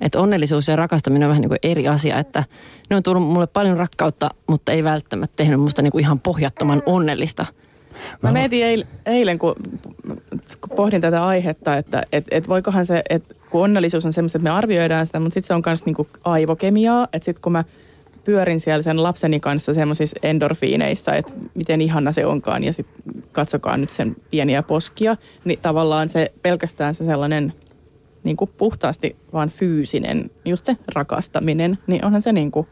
Että 0.00 0.20
onnellisuus 0.20 0.68
ja 0.68 0.76
rakastaminen 0.76 1.26
on 1.26 1.28
vähän 1.28 1.40
niin 1.40 1.48
kuin 1.48 1.58
eri 1.62 1.88
asia, 1.88 2.18
että 2.18 2.44
ne 2.90 2.96
on 2.96 3.02
tullut 3.02 3.22
mulle 3.22 3.46
paljon 3.46 3.76
rakkautta, 3.76 4.30
mutta 4.46 4.72
ei 4.72 4.84
välttämättä 4.84 5.36
tehnyt 5.36 5.60
musta 5.60 5.82
niin 5.82 5.92
kuin 5.92 6.02
ihan 6.02 6.20
pohjattoman 6.20 6.82
onnellista. 6.86 7.46
Mä 8.22 8.32
mietin 8.32 8.64
eilen, 8.64 8.88
eilen 9.06 9.38
kun, 9.38 9.54
kun 10.60 10.76
pohdin 10.76 11.00
tätä 11.00 11.26
aihetta, 11.26 11.76
että 11.76 12.02
et, 12.12 12.24
et 12.30 12.48
voikohan 12.48 12.86
se, 12.86 13.02
että 13.10 13.34
kun 13.50 13.62
onnellisuus 13.62 14.06
on 14.06 14.12
semmoista, 14.12 14.38
että 14.38 14.50
me 14.50 14.56
arvioidaan 14.56 15.06
sitä, 15.06 15.20
mutta 15.20 15.34
sitten 15.34 15.48
se 15.48 15.54
on 15.54 15.62
myös 15.66 15.86
niinku 15.86 16.08
aivokemiaa, 16.24 17.08
että 17.12 17.24
sitten 17.24 17.42
kun 17.42 17.52
mä 17.52 17.64
pyörin 18.24 18.60
siellä 18.60 18.82
sen 18.82 19.02
lapseni 19.02 19.40
kanssa 19.40 19.74
semmoisissa 19.74 20.16
endorfiineissa, 20.22 21.14
että 21.14 21.32
miten 21.54 21.80
ihana 21.80 22.12
se 22.12 22.26
onkaan 22.26 22.64
ja 22.64 22.72
sitten 22.72 23.14
katsokaa 23.32 23.76
nyt 23.76 23.90
sen 23.90 24.16
pieniä 24.30 24.62
poskia, 24.62 25.16
niin 25.44 25.58
tavallaan 25.62 26.08
se 26.08 26.32
pelkästään 26.42 26.94
se 26.94 27.04
sellainen– 27.04 27.52
niin 28.24 28.36
kuin 28.36 28.50
puhtaasti 28.56 29.16
vaan 29.32 29.50
fyysinen, 29.50 30.30
just 30.44 30.64
se 30.64 30.76
rakastaminen, 30.94 31.78
niin 31.86 32.04
onhan 32.04 32.22
se 32.22 32.32
niin 32.32 32.50
kuin 32.50 32.66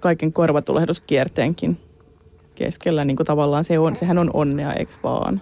kaiken 0.00 0.32
korvatulehduskierteenkin 0.32 1.78
keskellä 2.54 3.04
niin 3.04 3.16
kuin 3.16 3.26
tavallaan 3.26 3.64
se 3.64 3.78
on, 3.78 3.96
sehän 3.96 4.18
on 4.18 4.30
onnea, 4.34 4.72
eikö 4.72 4.92
vaan? 5.02 5.40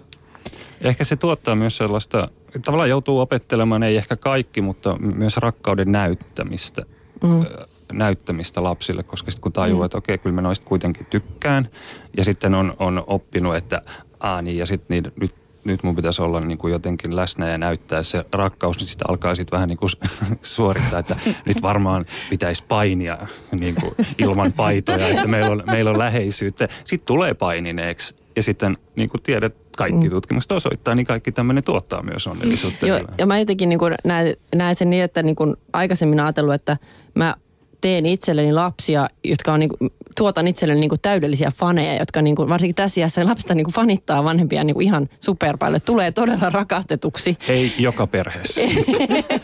Ehkä 0.81 1.03
se 1.03 1.15
tuottaa 1.15 1.55
myös 1.55 1.77
sellaista, 1.77 2.27
tavallaan 2.65 2.89
joutuu 2.89 3.19
opettelemaan, 3.19 3.83
ei 3.83 3.97
ehkä 3.97 4.15
kaikki, 4.15 4.61
mutta 4.61 4.97
myös 4.99 5.37
rakkauden 5.37 5.91
näyttämistä. 5.91 6.85
Mm. 7.23 7.45
näyttämistä 7.93 8.63
lapsille, 8.63 9.03
koska 9.03 9.31
sitten 9.31 9.41
kun 9.41 9.53
tajuu, 9.53 9.79
mm. 9.79 9.85
että 9.85 9.97
okei, 9.97 10.17
kyllä 10.17 10.35
mä 10.35 10.41
noista 10.41 10.65
kuitenkin 10.65 11.05
tykkään, 11.09 11.69
ja 12.17 12.23
sitten 12.23 12.55
on, 12.55 12.73
on 12.79 13.03
oppinut, 13.07 13.55
että 13.55 13.81
aa 14.19 14.41
niin, 14.41 14.57
ja 14.57 14.65
sitten 14.65 15.03
niin, 15.03 15.13
nyt 15.19 15.35
nyt 15.67 15.83
mun 15.83 15.95
pitäisi 15.95 16.21
olla 16.21 16.39
niin 16.39 16.57
kuin 16.57 16.71
jotenkin 16.71 17.15
läsnä 17.15 17.49
ja 17.49 17.57
näyttää 17.57 18.03
se 18.03 18.25
rakkaus, 18.33 18.77
niin 18.77 18.87
sitten 18.87 19.09
alkaa 19.09 19.35
sitten 19.35 19.57
vähän 19.57 19.69
niin 19.69 19.77
kuin 19.77 19.89
suorittaa, 20.41 20.99
että 20.99 21.15
nyt 21.45 21.61
varmaan 21.61 22.05
pitäisi 22.29 22.63
painia 22.67 23.17
niin 23.51 23.75
kuin 23.75 23.91
ilman 24.17 24.53
paitoja, 24.53 25.07
että 25.07 25.27
meillä 25.27 25.51
on, 25.51 25.63
meillä 25.71 25.89
on 25.89 25.99
läheisyyttä. 25.99 26.67
Sitten 26.85 27.05
tulee 27.05 27.33
painineeksi 27.33 28.15
ja 28.35 28.43
sitten 28.43 28.77
niin 28.95 29.09
kuin 29.09 29.21
tiedät, 29.21 29.55
kaikki 29.77 30.03
mm. 30.03 30.09
tutkimukset 30.09 30.51
osoittaa, 30.51 30.95
niin 30.95 31.05
kaikki 31.05 31.31
tämmöinen 31.31 31.63
tuottaa 31.63 32.03
myös 32.03 32.27
onnellisuutta. 32.27 32.87
Joo, 32.87 32.99
ja 33.17 33.25
mä 33.25 33.39
jotenkin 33.39 33.69
niin 33.69 33.79
näen, 34.03 34.35
näen 34.55 34.75
sen 34.75 34.89
niin, 34.89 35.03
että 35.03 35.23
niin 35.23 35.35
kuin 35.35 35.55
aikaisemmin 35.73 36.19
ajatellut, 36.19 36.53
että 36.53 36.77
mä 37.15 37.35
teen 37.81 38.05
itselleni 38.05 38.53
lapsia, 38.53 39.07
jotka 39.23 39.53
on 39.53 39.59
niin 39.59 39.69
kuin, 39.69 39.91
tuotan 40.17 40.47
itselleni 40.47 40.79
niin 40.79 40.89
kuin 40.89 41.01
täydellisiä 41.01 41.51
faneja, 41.55 41.99
jotka 41.99 42.21
niin 42.21 42.35
kuin, 42.35 42.49
varsinkin 42.49 42.75
tässä 42.75 43.01
iässä 43.01 43.25
lapsista 43.25 43.55
niin 43.55 43.65
kuin 43.65 43.73
fanittaa 43.73 44.23
vanhempia 44.23 44.63
niin 44.63 44.73
kuin 44.73 44.83
ihan 44.83 45.09
superpaljolle. 45.19 45.79
Tulee 45.79 46.11
todella 46.11 46.49
rakastetuksi. 46.49 47.37
Ei 47.47 47.73
joka 47.79 48.07
perheessä. 48.07 48.61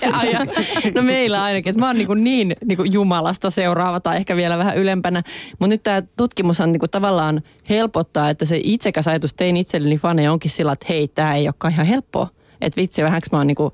no 0.95 1.01
meillä 1.01 1.43
ainakin, 1.43 1.69
että 1.69 1.79
mä 1.79 1.87
oon 1.87 1.95
niin, 1.95 2.07
kuin 2.07 2.23
niin, 2.23 2.55
niin 2.65 2.77
kuin 2.77 2.93
Jumalasta 2.93 3.49
seuraava 3.49 3.99
tai 3.99 4.17
ehkä 4.17 4.35
vielä 4.35 4.57
vähän 4.57 4.77
ylempänä. 4.77 5.23
Mutta 5.59 5.73
nyt 5.73 5.83
tämä 5.83 6.01
tutkimushan 6.17 6.71
niin 6.71 6.79
kuin 6.79 6.91
tavallaan 6.91 7.41
helpottaa, 7.69 8.29
että 8.29 8.45
se 8.45 8.59
itsekäs 8.63 9.07
ajatus 9.07 9.33
tein 9.33 9.57
itselleni 9.57 9.97
faneja 9.97 10.31
onkin 10.31 10.51
sillä, 10.51 10.71
että 10.71 10.85
hei, 10.89 11.07
tämä 11.07 11.35
ei 11.35 11.47
olekaan 11.47 11.73
ihan 11.73 11.85
helppoa. 11.85 12.27
Että 12.61 12.81
vitsi, 12.81 13.03
vähänkö 13.03 13.27
mä 13.31 13.37
oon 13.37 13.47
niin 13.47 13.55
kuin 13.55 13.73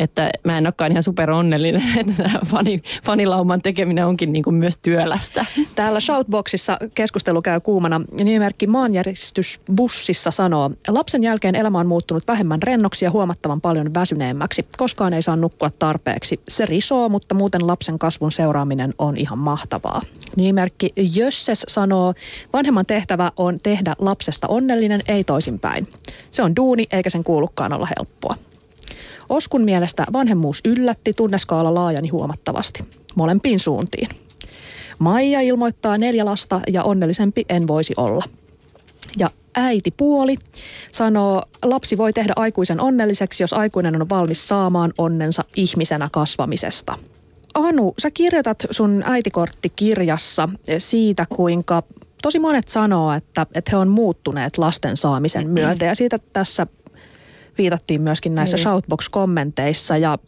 että 0.00 0.30
mä 0.44 0.58
en 0.58 0.66
olekaan 0.66 0.90
ihan 0.90 1.02
super 1.02 1.30
onnellinen, 1.30 1.82
että 2.00 2.22
tämä 2.22 2.38
fani, 2.46 2.82
fanilauman 3.04 3.62
tekeminen 3.62 4.06
onkin 4.06 4.32
niin 4.32 4.42
kuin 4.42 4.54
myös 4.54 4.76
työlästä. 4.76 5.46
Täällä 5.74 6.00
Shoutboxissa 6.00 6.78
keskustelu 6.94 7.42
käy 7.42 7.60
kuumana. 7.60 8.00
Nimimerkki 8.12 8.66
maanjäristysbussissa 8.66 10.30
sanoo, 10.30 10.70
lapsen 10.88 11.22
jälkeen 11.22 11.54
elämä 11.54 11.78
on 11.78 11.86
muuttunut 11.86 12.28
vähemmän 12.28 12.62
rennoksi 12.62 13.04
ja 13.04 13.10
huomattavan 13.10 13.60
paljon 13.60 13.94
väsyneemmäksi. 13.94 14.66
Koskaan 14.76 15.12
ei 15.12 15.22
saa 15.22 15.36
nukkua 15.36 15.70
tarpeeksi. 15.78 16.40
Se 16.48 16.66
risoo, 16.66 17.08
mutta 17.08 17.34
muuten 17.34 17.66
lapsen 17.66 17.98
kasvun 17.98 18.32
seuraaminen 18.32 18.94
on 18.98 19.16
ihan 19.16 19.38
mahtavaa. 19.38 20.02
Nimimerkki 20.36 20.92
Jösses 20.96 21.64
sanoo, 21.68 22.14
vanhemman 22.52 22.86
tehtävä 22.86 23.32
on 23.36 23.58
tehdä 23.62 23.96
lapsesta 23.98 24.48
onnellinen, 24.48 25.00
ei 25.08 25.24
toisinpäin. 25.24 25.88
Se 26.30 26.42
on 26.42 26.56
duuni, 26.56 26.86
eikä 26.90 27.10
sen 27.10 27.24
kuulukaan 27.24 27.72
olla 27.72 27.88
helppoa. 27.98 28.49
Oskun 29.30 29.64
mielestä 29.64 30.06
vanhemmuus 30.12 30.60
yllätti 30.64 31.12
tunneskaala 31.12 31.74
laajani 31.74 32.08
huomattavasti, 32.08 32.84
molempiin 33.14 33.58
suuntiin. 33.58 34.08
Maija 34.98 35.40
ilmoittaa 35.40 35.98
neljä 35.98 36.24
lasta 36.24 36.60
ja 36.72 36.84
onnellisempi 36.84 37.44
en 37.48 37.66
voisi 37.66 37.94
olla. 37.96 38.24
Ja 39.18 39.30
äiti 39.54 39.90
puoli 39.90 40.36
sanoo, 40.92 41.42
lapsi 41.62 41.98
voi 41.98 42.12
tehdä 42.12 42.32
aikuisen 42.36 42.80
onnelliseksi, 42.80 43.42
jos 43.42 43.52
aikuinen 43.52 44.02
on 44.02 44.08
valmis 44.08 44.48
saamaan 44.48 44.92
onnensa 44.98 45.44
ihmisenä 45.56 46.08
kasvamisesta. 46.12 46.98
Anu, 47.54 47.94
sä 47.98 48.10
kirjoitat 48.10 48.66
sun 48.70 49.02
äitikorttikirjassa 49.06 50.48
siitä, 50.78 51.26
kuinka 51.28 51.82
tosi 52.22 52.38
monet 52.38 52.68
sanoo, 52.68 53.12
että, 53.12 53.46
että 53.54 53.70
he 53.70 53.76
on 53.76 53.88
muuttuneet 53.88 54.58
lasten 54.58 54.96
saamisen 54.96 55.50
myötä. 55.50 55.84
Ja 55.84 55.94
siitä 55.94 56.18
tässä 56.32 56.66
viitattiin 57.58 58.02
myöskin 58.02 58.34
näissä 58.34 58.56
niin. 58.56 58.62
Shoutbox-kommenteissa 58.62 59.96
ja 59.96 60.18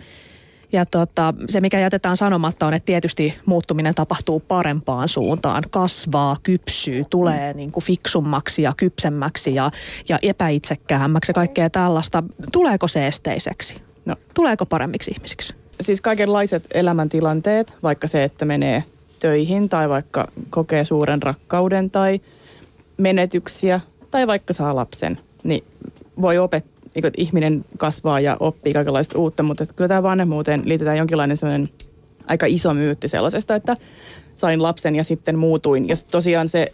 ja 0.73 0.87
tota, 0.87 1.35
se, 1.49 1.61
mikä 1.61 1.81
jätetään 1.81 2.17
sanomatta, 2.17 2.67
on, 2.67 2.75
että 2.75 2.87
tietysti 2.87 3.35
muuttuminen 3.47 3.95
tapahtuu 3.95 4.41
parempaan 4.41 5.09
suuntaan. 5.09 5.63
Kasvaa, 5.71 6.37
kypsyy, 6.43 7.05
tulee 7.11 7.55
niin 7.55 7.73
kuin 7.73 7.85
fiksummaksi 7.85 8.63
ja 8.63 8.73
kypsemmäksi 8.77 9.55
ja, 9.55 9.71
ja 10.09 10.19
epäitsekkäämmäksi 10.23 11.31
ja 11.31 11.35
kaikkea 11.35 11.71
tällaista. 11.71 12.23
Tuleeko 12.53 12.89
se 12.89 13.07
esteiseksi? 13.07 13.77
No. 14.05 14.17
Tuleeko 14.35 14.67
paremmiksi 14.67 15.11
ihmisiksi? 15.11 15.55
Siis 15.81 16.01
kaikenlaiset 16.01 16.67
elämäntilanteet, 16.75 17.75
vaikka 17.83 18.07
se, 18.07 18.25
että 18.25 18.45
menee 18.45 18.85
töihin 19.21 19.69
tai 19.69 19.89
vaikka 19.89 20.29
kokee 20.51 20.85
suuren 20.85 21.23
rakkauden 21.23 21.91
tai 21.91 22.21
menetyksiä 22.97 23.81
tai 24.11 24.27
vaikka 24.27 24.53
saa 24.53 24.77
lapsen, 24.77 25.19
niin 25.45 25.65
voi 26.21 26.39
opettaa 26.39 26.72
niin 26.95 27.07
että 27.07 27.23
ihminen 27.23 27.65
kasvaa 27.79 28.21
ja 28.21 28.37
oppii 28.41 28.73
kaikenlaista 28.73 29.19
uutta, 29.19 29.43
mutta 29.43 29.63
että 29.63 29.75
kyllä 29.75 29.89
tämä 29.89 30.03
vanhemmuuteen 30.03 30.63
liitetään 30.65 30.99
jonkinlainen 30.99 31.37
sellainen 31.37 31.69
aika 32.27 32.47
iso 32.47 32.75
myytti 32.75 33.09
sellaisesta, 33.09 33.55
että 33.55 33.75
sain 34.37 34.63
lapsen 34.63 34.97
ja 34.97 35.05
sitten 35.05 35.39
muutuin. 35.39 35.89
Ja 35.89 35.95
tosiaan 36.11 36.49
se 36.49 36.73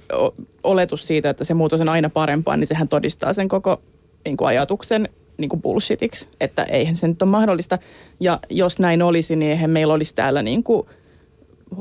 oletus 0.63 1.07
siitä, 1.07 1.31
että 1.31 1.45
se 1.45 1.55
muutos 1.55 1.81
on 1.81 1.89
aina 1.89 2.11
parempaa, 2.11 2.57
niin 2.57 2.67
sehän 2.67 2.89
todistaa 2.89 3.33
sen 3.33 3.49
koko 3.49 3.81
niin 4.25 4.37
kuin 4.37 4.49
ajatuksen 4.49 5.09
niin 5.39 5.49
kuin 5.49 5.63
bullshitiksi, 5.63 6.29
että 6.41 6.65
eihän 6.65 6.97
se 6.97 7.09
nyt 7.09 7.23
ole 7.23 7.31
mahdollista. 7.31 7.79
Ja 8.21 8.39
jos 8.51 8.79
näin 8.79 9.03
olisi, 9.03 9.37
niin 9.37 9.51
eihän 9.51 9.71
meillä 9.71 9.95
olisi 9.95 10.15
täällä 10.15 10.43
niin 10.43 10.63
kuin 10.63 10.87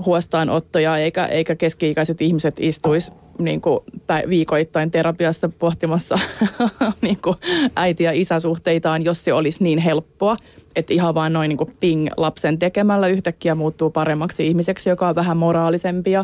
huostaanottoja, 0.05 0.97
eikä, 0.97 1.25
eikä 1.25 1.55
keski-ikäiset 1.55 2.21
ihmiset 2.21 2.55
istuisi 2.59 3.11
niin 3.39 3.61
kuin 3.61 3.79
viikoittain 4.29 4.91
terapiassa 4.91 5.49
pohtimassa 5.59 6.19
niin 7.01 7.17
kuin 7.23 7.35
äiti- 7.75 8.03
ja 8.03 8.11
isäsuhteitaan, 8.11 9.05
jos 9.05 9.23
se 9.23 9.33
olisi 9.33 9.63
niin 9.63 9.79
helppoa, 9.79 10.37
että 10.75 10.93
ihan 10.93 11.15
vaan 11.15 11.33
noin 11.33 11.49
niin 11.49 11.57
kuin 11.57 11.73
ping 11.79 12.07
lapsen 12.17 12.59
tekemällä 12.59 13.07
yhtäkkiä 13.07 13.55
muuttuu 13.55 13.89
paremmaksi 13.89 14.47
ihmiseksi, 14.47 14.89
joka 14.89 15.07
on 15.07 15.15
vähän 15.15 15.37
moraalisempi 15.37 16.11
ja 16.11 16.23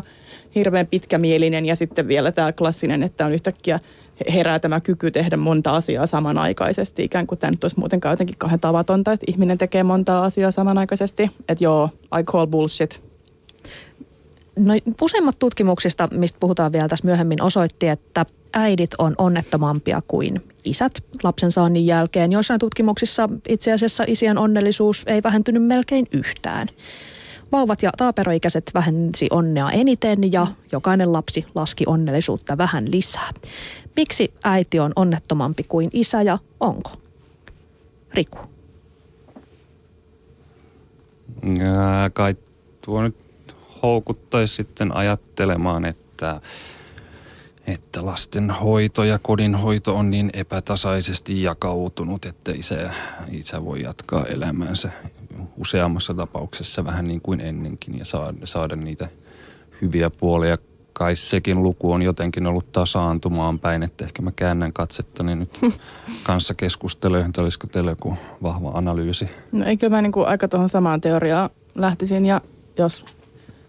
hirveän 0.54 0.86
pitkämielinen. 0.86 1.66
Ja 1.66 1.76
sitten 1.76 2.08
vielä 2.08 2.32
tämä 2.32 2.52
klassinen, 2.52 3.02
että 3.02 3.26
on 3.26 3.32
yhtäkkiä 3.32 3.78
herää 4.32 4.58
tämä 4.58 4.80
kyky 4.80 5.10
tehdä 5.10 5.36
monta 5.36 5.76
asiaa 5.76 6.06
samanaikaisesti, 6.06 7.04
ikään 7.04 7.26
kuin 7.26 7.38
tämä 7.38 7.50
nyt 7.50 7.64
olisi 7.64 7.78
muutenkaan 7.78 8.12
jotenkin 8.12 8.38
kahden 8.38 8.60
tavatonta, 8.60 9.12
että 9.12 9.26
ihminen 9.28 9.58
tekee 9.58 9.82
monta 9.82 10.24
asiaa 10.24 10.50
samanaikaisesti, 10.50 11.30
että 11.48 11.64
joo, 11.64 11.90
I 12.20 12.22
call 12.22 12.46
bullshit, 12.46 13.02
No, 14.56 14.74
useimmat 15.00 15.38
tutkimuksista, 15.38 16.08
mistä 16.12 16.36
puhutaan 16.40 16.72
vielä 16.72 16.88
tässä 16.88 17.06
myöhemmin, 17.06 17.42
osoitti, 17.42 17.88
että 17.88 18.26
äidit 18.52 18.90
on 18.98 19.14
onnettomampia 19.18 20.02
kuin 20.08 20.42
isät 20.64 21.04
lapsen 21.22 21.52
saannin 21.52 21.86
jälkeen. 21.86 22.32
Joissain 22.32 22.60
tutkimuksissa 22.60 23.28
itse 23.48 23.72
asiassa 23.72 24.04
isien 24.06 24.38
onnellisuus 24.38 25.04
ei 25.06 25.22
vähentynyt 25.22 25.62
melkein 25.62 26.06
yhtään. 26.12 26.68
Vauvat 27.52 27.82
ja 27.82 27.92
taaperoikäiset 27.96 28.70
vähensi 28.74 29.28
onnea 29.30 29.70
eniten 29.70 30.32
ja 30.32 30.46
jokainen 30.72 31.12
lapsi 31.12 31.46
laski 31.54 31.84
onnellisuutta 31.86 32.58
vähän 32.58 32.92
lisää. 32.92 33.30
Miksi 33.96 34.32
äiti 34.44 34.80
on 34.80 34.92
onnettomampi 34.96 35.62
kuin 35.68 35.90
isä 35.92 36.22
ja 36.22 36.38
onko? 36.60 36.90
Riku. 38.14 38.38
kai 42.12 42.36
tuo 42.84 43.02
nyt 43.02 43.23
houkuttaisi 43.84 44.54
sitten 44.54 44.96
ajattelemaan, 44.96 45.84
että, 45.84 46.40
että 47.66 48.06
lasten 48.06 48.50
hoito 48.50 49.04
ja 49.04 49.18
kodin 49.18 49.54
hoito 49.54 49.96
on 49.96 50.10
niin 50.10 50.30
epätasaisesti 50.32 51.42
jakautunut, 51.42 52.24
että 52.24 52.52
isä, 52.52 52.90
isä 53.30 53.64
voi 53.64 53.82
jatkaa 53.82 54.24
elämäänsä 54.26 54.90
useammassa 55.56 56.14
tapauksessa 56.14 56.84
vähän 56.84 57.04
niin 57.04 57.20
kuin 57.20 57.40
ennenkin 57.40 57.98
ja 57.98 58.04
saada, 58.04 58.38
saada 58.44 58.76
niitä 58.76 59.08
hyviä 59.82 60.10
puolia. 60.10 60.58
Kai 60.92 61.16
sekin 61.16 61.62
luku 61.62 61.92
on 61.92 62.02
jotenkin 62.02 62.46
ollut 62.46 62.72
tasaantumaan 62.72 63.58
päin, 63.58 63.82
että 63.82 64.04
ehkä 64.04 64.22
mä 64.22 64.32
käännän 64.36 64.72
katsettani 64.72 65.34
nyt 65.34 65.60
kanssa 66.22 66.54
keskusteluun, 66.54 67.26
että 67.26 67.42
olisiko 67.42 67.66
teillä 67.66 67.90
joku 67.90 68.14
vahva 68.42 68.70
analyysi? 68.74 69.28
No 69.52 69.64
eikö 69.66 69.88
mä 69.90 70.02
niin 70.02 70.12
kuin 70.12 70.26
aika 70.26 70.48
tuohon 70.48 70.68
samaan 70.68 71.00
teoriaan 71.00 71.50
lähtisin 71.74 72.26
ja 72.26 72.40
jos 72.78 73.04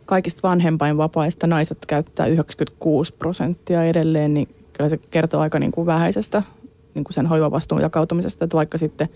kaikista 0.05 0.47
vanhempainvapaista 0.47 1.47
naiset 1.47 1.77
käyttää 1.87 2.25
96 2.25 3.13
prosenttia 3.13 3.83
edelleen, 3.83 4.33
niin 4.33 4.47
kyllä 4.73 4.89
se 4.89 4.97
kertoo 4.97 5.41
aika 5.41 5.59
niin 5.59 5.71
kuin 5.71 5.85
vähäisestä 5.85 6.43
niin 6.93 7.03
kuin 7.03 7.13
sen 7.13 7.25
hoivavastuun 7.25 7.81
jakautumisesta, 7.81 8.45
että 8.45 8.57
vaikka 8.57 8.77
sitten 8.77 9.09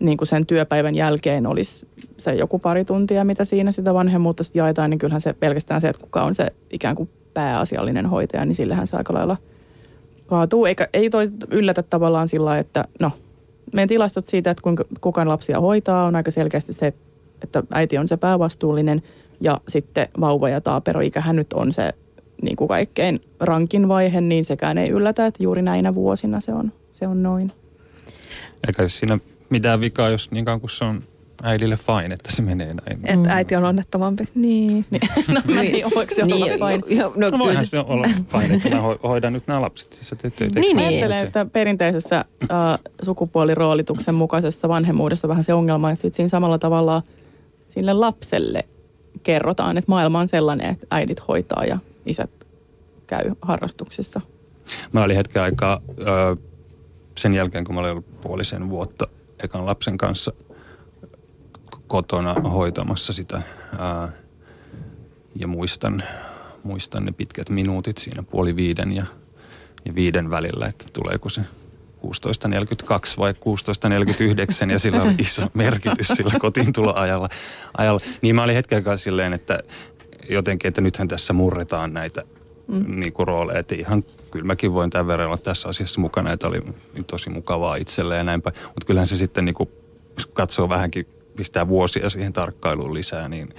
niin 0.00 0.18
kuin 0.18 0.28
sen 0.28 0.46
työpäivän 0.46 0.94
jälkeen 0.94 1.46
olisi 1.46 1.86
se 2.18 2.34
joku 2.34 2.58
pari 2.58 2.84
tuntia, 2.84 3.24
mitä 3.24 3.44
siinä 3.44 3.70
sitä 3.70 3.94
vanhemmuutta 3.94 4.42
jaetaan, 4.54 4.90
niin 4.90 4.98
kyllähän 4.98 5.20
se 5.20 5.32
pelkästään 5.32 5.80
se, 5.80 5.88
että 5.88 6.02
kuka 6.02 6.22
on 6.22 6.34
se 6.34 6.46
ikään 6.70 6.96
kuin 6.96 7.08
pääasiallinen 7.34 8.06
hoitaja, 8.06 8.44
niin 8.44 8.54
sillähän 8.54 8.86
se 8.86 8.96
aika 8.96 9.14
lailla 9.14 9.36
kaatuu. 10.26 10.64
Eikä, 10.64 10.88
ei 10.92 11.10
toi 11.10 11.30
yllätä 11.50 11.82
tavallaan 11.82 12.28
sillä 12.28 12.58
että 12.58 12.84
no, 13.00 13.10
meidän 13.72 13.88
tilastot 13.88 14.28
siitä, 14.28 14.50
että 14.50 14.62
kuinka 14.62 14.84
kukaan 15.00 15.28
lapsia 15.28 15.60
hoitaa, 15.60 16.04
on 16.04 16.16
aika 16.16 16.30
selkeästi 16.30 16.72
se, 16.72 16.92
että 17.42 17.62
äiti 17.70 17.98
on 17.98 18.08
se 18.08 18.16
päävastuullinen– 18.16 19.02
ja 19.40 19.60
sitten 19.68 20.08
vauva- 20.20 20.48
ja 20.48 20.60
taaperoikähän 20.60 21.36
nyt 21.36 21.52
on 21.52 21.72
se 21.72 21.92
niin 22.42 22.56
kuin 22.56 22.68
kaikkein 22.68 23.20
rankin 23.40 23.88
vaihe, 23.88 24.20
niin 24.20 24.44
sekään 24.44 24.78
ei 24.78 24.88
yllätä, 24.88 25.26
että 25.26 25.42
juuri 25.42 25.62
näinä 25.62 25.94
vuosina 25.94 26.40
se 26.40 26.52
on, 26.52 26.72
se 26.92 27.06
on 27.06 27.22
noin. 27.22 27.52
Eikä 28.66 28.88
siinä 28.88 29.18
mitään 29.50 29.80
vikaa, 29.80 30.08
jos 30.08 30.30
niin 30.30 30.44
kauan 30.44 30.60
kuin 30.60 30.70
se 30.70 30.84
on 30.84 31.02
äidille 31.42 31.76
fine, 31.76 32.14
että 32.14 32.32
se 32.32 32.42
menee 32.42 32.74
näin. 32.74 33.00
Että 33.04 33.16
mm. 33.16 33.24
äiti 33.28 33.56
on 33.56 33.64
onnettomampi. 33.64 34.24
Niin. 34.34 34.86
niin. 34.90 35.02
no 35.34 35.40
mä 35.54 35.60
en 35.60 35.70
tiedä, 35.70 35.90
voiko 35.94 36.14
se 36.14 36.24
niin, 36.24 36.44
olla 36.44 36.68
fine. 36.68 37.00
Jo, 37.00 37.12
no, 37.16 37.30
no 37.30 37.38
voihan 37.38 37.66
se 37.66 37.78
olla 37.78 38.08
fine, 38.28 38.54
että 38.54 38.68
mä 38.68 38.82
hoidan 39.02 39.32
nyt 39.32 39.46
nämä 39.46 39.60
lapset. 39.60 39.92
Siis 39.92 40.08
te, 40.08 40.16
te, 40.16 40.30
te, 40.30 40.60
niin, 40.60 40.76
niin. 40.76 40.88
Ajattelen, 40.88 41.26
että 41.26 41.46
perinteisessä 41.52 42.24
äh, 42.42 42.78
sukupuoliroolituksen 43.02 44.14
mukaisessa 44.14 44.68
vanhemmuudessa 44.68 45.28
vähän 45.28 45.44
se 45.44 45.54
ongelma, 45.54 45.90
että 45.90 46.08
siinä 46.12 46.28
samalla 46.28 46.58
tavalla 46.58 47.02
sille 47.68 47.92
lapselle 47.92 48.64
kerrotaan, 49.22 49.78
että 49.78 49.90
maailma 49.90 50.20
on 50.20 50.28
sellainen, 50.28 50.70
että 50.70 50.86
äidit 50.90 51.28
hoitaa 51.28 51.64
ja 51.64 51.78
isät 52.06 52.30
käy 53.06 53.30
harrastuksissa. 53.42 54.20
Mä 54.92 55.02
olin 55.02 55.16
hetken 55.16 55.42
aikaa 55.42 55.80
ö, 56.00 56.36
sen 57.18 57.34
jälkeen, 57.34 57.64
kun 57.64 57.74
mä 57.74 57.80
olin 57.80 57.90
ollut 57.90 58.20
puolisen 58.20 58.70
vuotta 58.70 59.06
ekan 59.42 59.66
lapsen 59.66 59.98
kanssa 59.98 60.32
kotona 61.86 62.34
hoitamassa 62.34 63.12
sitä. 63.12 63.42
Ää, 63.78 64.12
ja 65.36 65.48
muistan, 65.48 66.02
muistan 66.62 67.04
ne 67.04 67.12
pitkät 67.12 67.50
minuutit 67.50 67.98
siinä 67.98 68.22
puoli 68.22 68.56
viiden 68.56 68.92
ja, 68.92 69.06
ja 69.84 69.94
viiden 69.94 70.30
välillä, 70.30 70.66
että 70.66 70.84
tuleeko 70.92 71.28
se 71.28 71.42
16.42 72.04 73.18
vai 73.18 73.32
16.49 73.32 74.70
ja 74.70 74.78
sillä 74.78 75.02
on 75.02 75.14
iso 75.18 75.42
merkitys 75.54 76.08
sillä 76.08 76.32
kotiin 76.38 76.72
tuloajalla. 76.72 77.28
Ajalla. 77.78 78.00
Niin 78.22 78.34
mä 78.34 78.42
olin 78.42 78.54
hetken 78.54 78.76
aikaa 78.76 78.96
silleen, 78.96 79.32
että 79.32 79.58
jotenkin, 80.30 80.68
että 80.68 80.80
nythän 80.80 81.08
tässä 81.08 81.32
murretaan 81.32 81.94
näitä 81.94 82.22
mm. 82.68 83.00
niin 83.00 83.12
kuin 83.12 83.26
rooleja. 83.26 83.58
Että 83.58 83.74
ihan 83.74 84.04
kyllä 84.30 84.46
mäkin 84.46 84.74
voin 84.74 84.90
tämän 84.90 85.06
verran 85.06 85.26
olla 85.26 85.36
tässä 85.36 85.68
asiassa 85.68 86.00
mukana, 86.00 86.32
että 86.32 86.46
oli 86.46 86.60
tosi 87.06 87.30
mukavaa 87.30 87.76
itselle 87.76 88.16
ja 88.16 88.24
näinpä. 88.24 88.52
Mutta 88.66 88.86
kyllähän 88.86 89.08
se 89.08 89.16
sitten 89.16 89.44
niin 89.44 89.54
kuin 89.54 89.68
katsoo 90.32 90.68
vähänkin 90.68 91.06
pistää 91.36 91.68
vuosia 91.68 92.10
siihen 92.10 92.32
tarkkailuun 92.32 92.94
lisää, 92.94 93.28
niin 93.28 93.54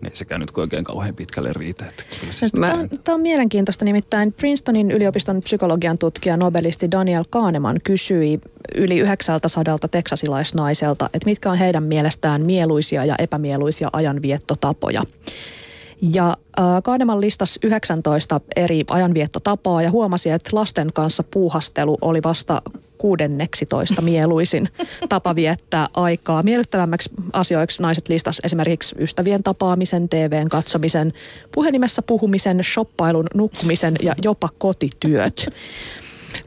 niin 0.00 0.10
ei 0.10 0.16
sekään 0.16 0.40
nyt 0.40 0.50
oikein 0.56 0.84
kauhean 0.84 1.14
pitkälle 1.14 1.52
riitä. 1.52 1.84
Että 1.86 2.04
kyllä 2.20 2.32
siis 2.32 2.52
Tämä, 2.52 2.72
on, 2.72 2.88
tämä 3.04 3.14
on 3.14 3.20
mielenkiintoista, 3.20 3.84
nimittäin 3.84 4.32
Princetonin 4.32 4.90
yliopiston 4.90 5.42
psykologian 5.42 5.98
tutkija 5.98 6.36
nobelisti 6.36 6.90
Daniel 6.90 7.24
Kahneman 7.30 7.80
kysyi 7.84 8.40
yli 8.74 8.98
900 8.98 9.78
teksasilaisnaiselta, 9.90 11.10
että 11.14 11.26
mitkä 11.26 11.50
on 11.50 11.58
heidän 11.58 11.82
mielestään 11.82 12.46
mieluisia 12.46 13.04
ja 13.04 13.14
epämieluisia 13.18 13.88
ajanviettotapoja. 13.92 15.02
Ja 16.02 16.36
äh, 16.58 16.64
Kahneman 16.82 17.20
listasi 17.20 17.60
19 17.62 18.40
eri 18.56 18.84
ajanviettotapaa 18.90 19.82
ja 19.82 19.90
huomasi, 19.90 20.30
että 20.30 20.50
lasten 20.52 20.92
kanssa 20.92 21.22
puuhastelu 21.22 21.98
oli 22.00 22.22
vasta 22.22 22.62
kuudenneksitoista 23.00 24.02
mieluisin 24.02 24.68
tapa 25.08 25.34
viettää 25.34 25.88
aikaa. 25.94 26.42
Miellyttävämmäksi 26.42 27.10
asioiksi 27.32 27.82
naiset 27.82 28.08
listas 28.08 28.40
esimerkiksi 28.44 28.96
ystävien 28.98 29.42
tapaamisen, 29.42 30.08
TVn 30.08 30.48
katsomisen, 30.48 31.12
puhelimessa 31.54 32.02
puhumisen, 32.02 32.64
shoppailun, 32.64 33.26
nukkumisen 33.34 33.94
ja 34.02 34.14
jopa 34.22 34.48
kotityöt. 34.58 35.48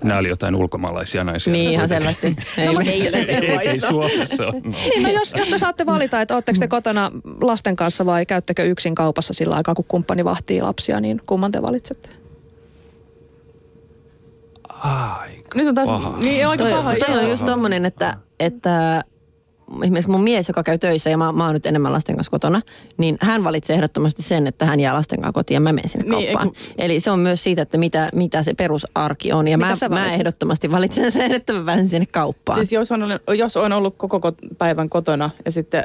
Nämä 0.03 0.19
oli 0.19 0.29
jotain 0.29 0.55
ulkomaalaisia 0.55 1.23
naisia. 1.23 1.53
Niin 1.53 1.71
ihan 1.71 1.87
selvästi. 1.87 2.27
Ei, 2.57 2.73
No, 2.73 2.83
se 2.83 2.89
ei, 2.91 3.67
ei 3.69 3.79
Suomessa 3.79 4.47
ole. 4.47 4.61
No. 4.63 4.77
Niin, 4.89 5.03
no 5.03 5.09
jos, 5.09 5.33
jos 5.37 5.49
te 5.49 5.57
saatte 5.57 5.85
valita, 5.85 6.21
että 6.21 6.33
oletteko 6.33 6.59
te 6.59 6.67
kotona 6.67 7.11
lasten 7.41 7.75
kanssa 7.75 8.05
vai 8.05 8.25
käyttekö 8.25 8.63
yksin 8.63 8.95
kaupassa 8.95 9.33
sillä 9.33 9.55
aikaa, 9.55 9.75
kun 9.75 9.85
kumppani 9.87 10.25
vahtii 10.25 10.61
lapsia, 10.61 10.99
niin 10.99 11.21
kumman 11.25 11.51
te 11.51 11.61
valitsette? 11.61 12.22
Aika 14.83 15.57
Nyt 15.57 15.67
on 15.67 15.75
taas 15.75 15.89
paha. 15.89 16.17
niin 16.17 16.47
aika 16.47 16.63
toi, 16.63 16.73
paha. 16.73 16.93
toi 17.07 17.17
on 17.23 17.29
just 17.29 17.45
tommonen, 17.45 17.85
että, 17.85 18.17
että 18.39 19.03
esimerkiksi 19.83 20.09
mun 20.11 20.23
mies, 20.23 20.47
joka 20.47 20.63
käy 20.63 20.77
töissä 20.77 21.09
ja 21.09 21.17
mä, 21.17 21.31
mä 21.31 21.45
oon 21.45 21.53
nyt 21.53 21.65
enemmän 21.65 21.91
lasten 21.93 22.15
kanssa 22.15 22.31
kotona, 22.31 22.61
niin 22.97 23.17
hän 23.21 23.43
valitsee 23.43 23.75
ehdottomasti 23.75 24.21
sen, 24.21 24.47
että 24.47 24.65
hän 24.65 24.79
jää 24.79 24.93
lasten 24.93 25.21
kanssa 25.21 25.33
kotiin 25.33 25.55
ja 25.55 25.59
mä 25.59 25.73
menen 25.73 25.89
sinne 25.89 26.15
Niin, 26.15 26.33
kauppaan. 26.33 26.51
ei 26.77 26.85
Eli 26.85 26.99
se 26.99 27.11
on 27.11 27.19
myös 27.19 27.43
siitä, 27.43 27.61
että 27.61 27.77
mitä, 27.77 28.09
mitä 28.13 28.43
se 28.43 28.53
perusarki 28.53 29.31
on. 29.33 29.47
Ja 29.47 29.57
Mitä 29.57 29.89
mä, 29.89 29.95
mä 29.95 30.13
ehdottomasti 30.13 30.71
valitsen 30.71 31.11
sen, 31.11 31.31
että 31.31 31.53
mä 31.53 31.63
pääsen 31.65 31.87
sinne 31.87 32.05
kauppaan. 32.05 32.57
Siis 32.59 32.71
jos 32.71 32.91
on, 32.91 33.01
jos 33.37 33.57
on 33.57 33.73
ollut 33.73 33.95
koko 33.97 34.17
ko- 34.17 34.55
päivän 34.57 34.89
kotona 34.89 35.29
ja 35.45 35.51
sitten 35.51 35.83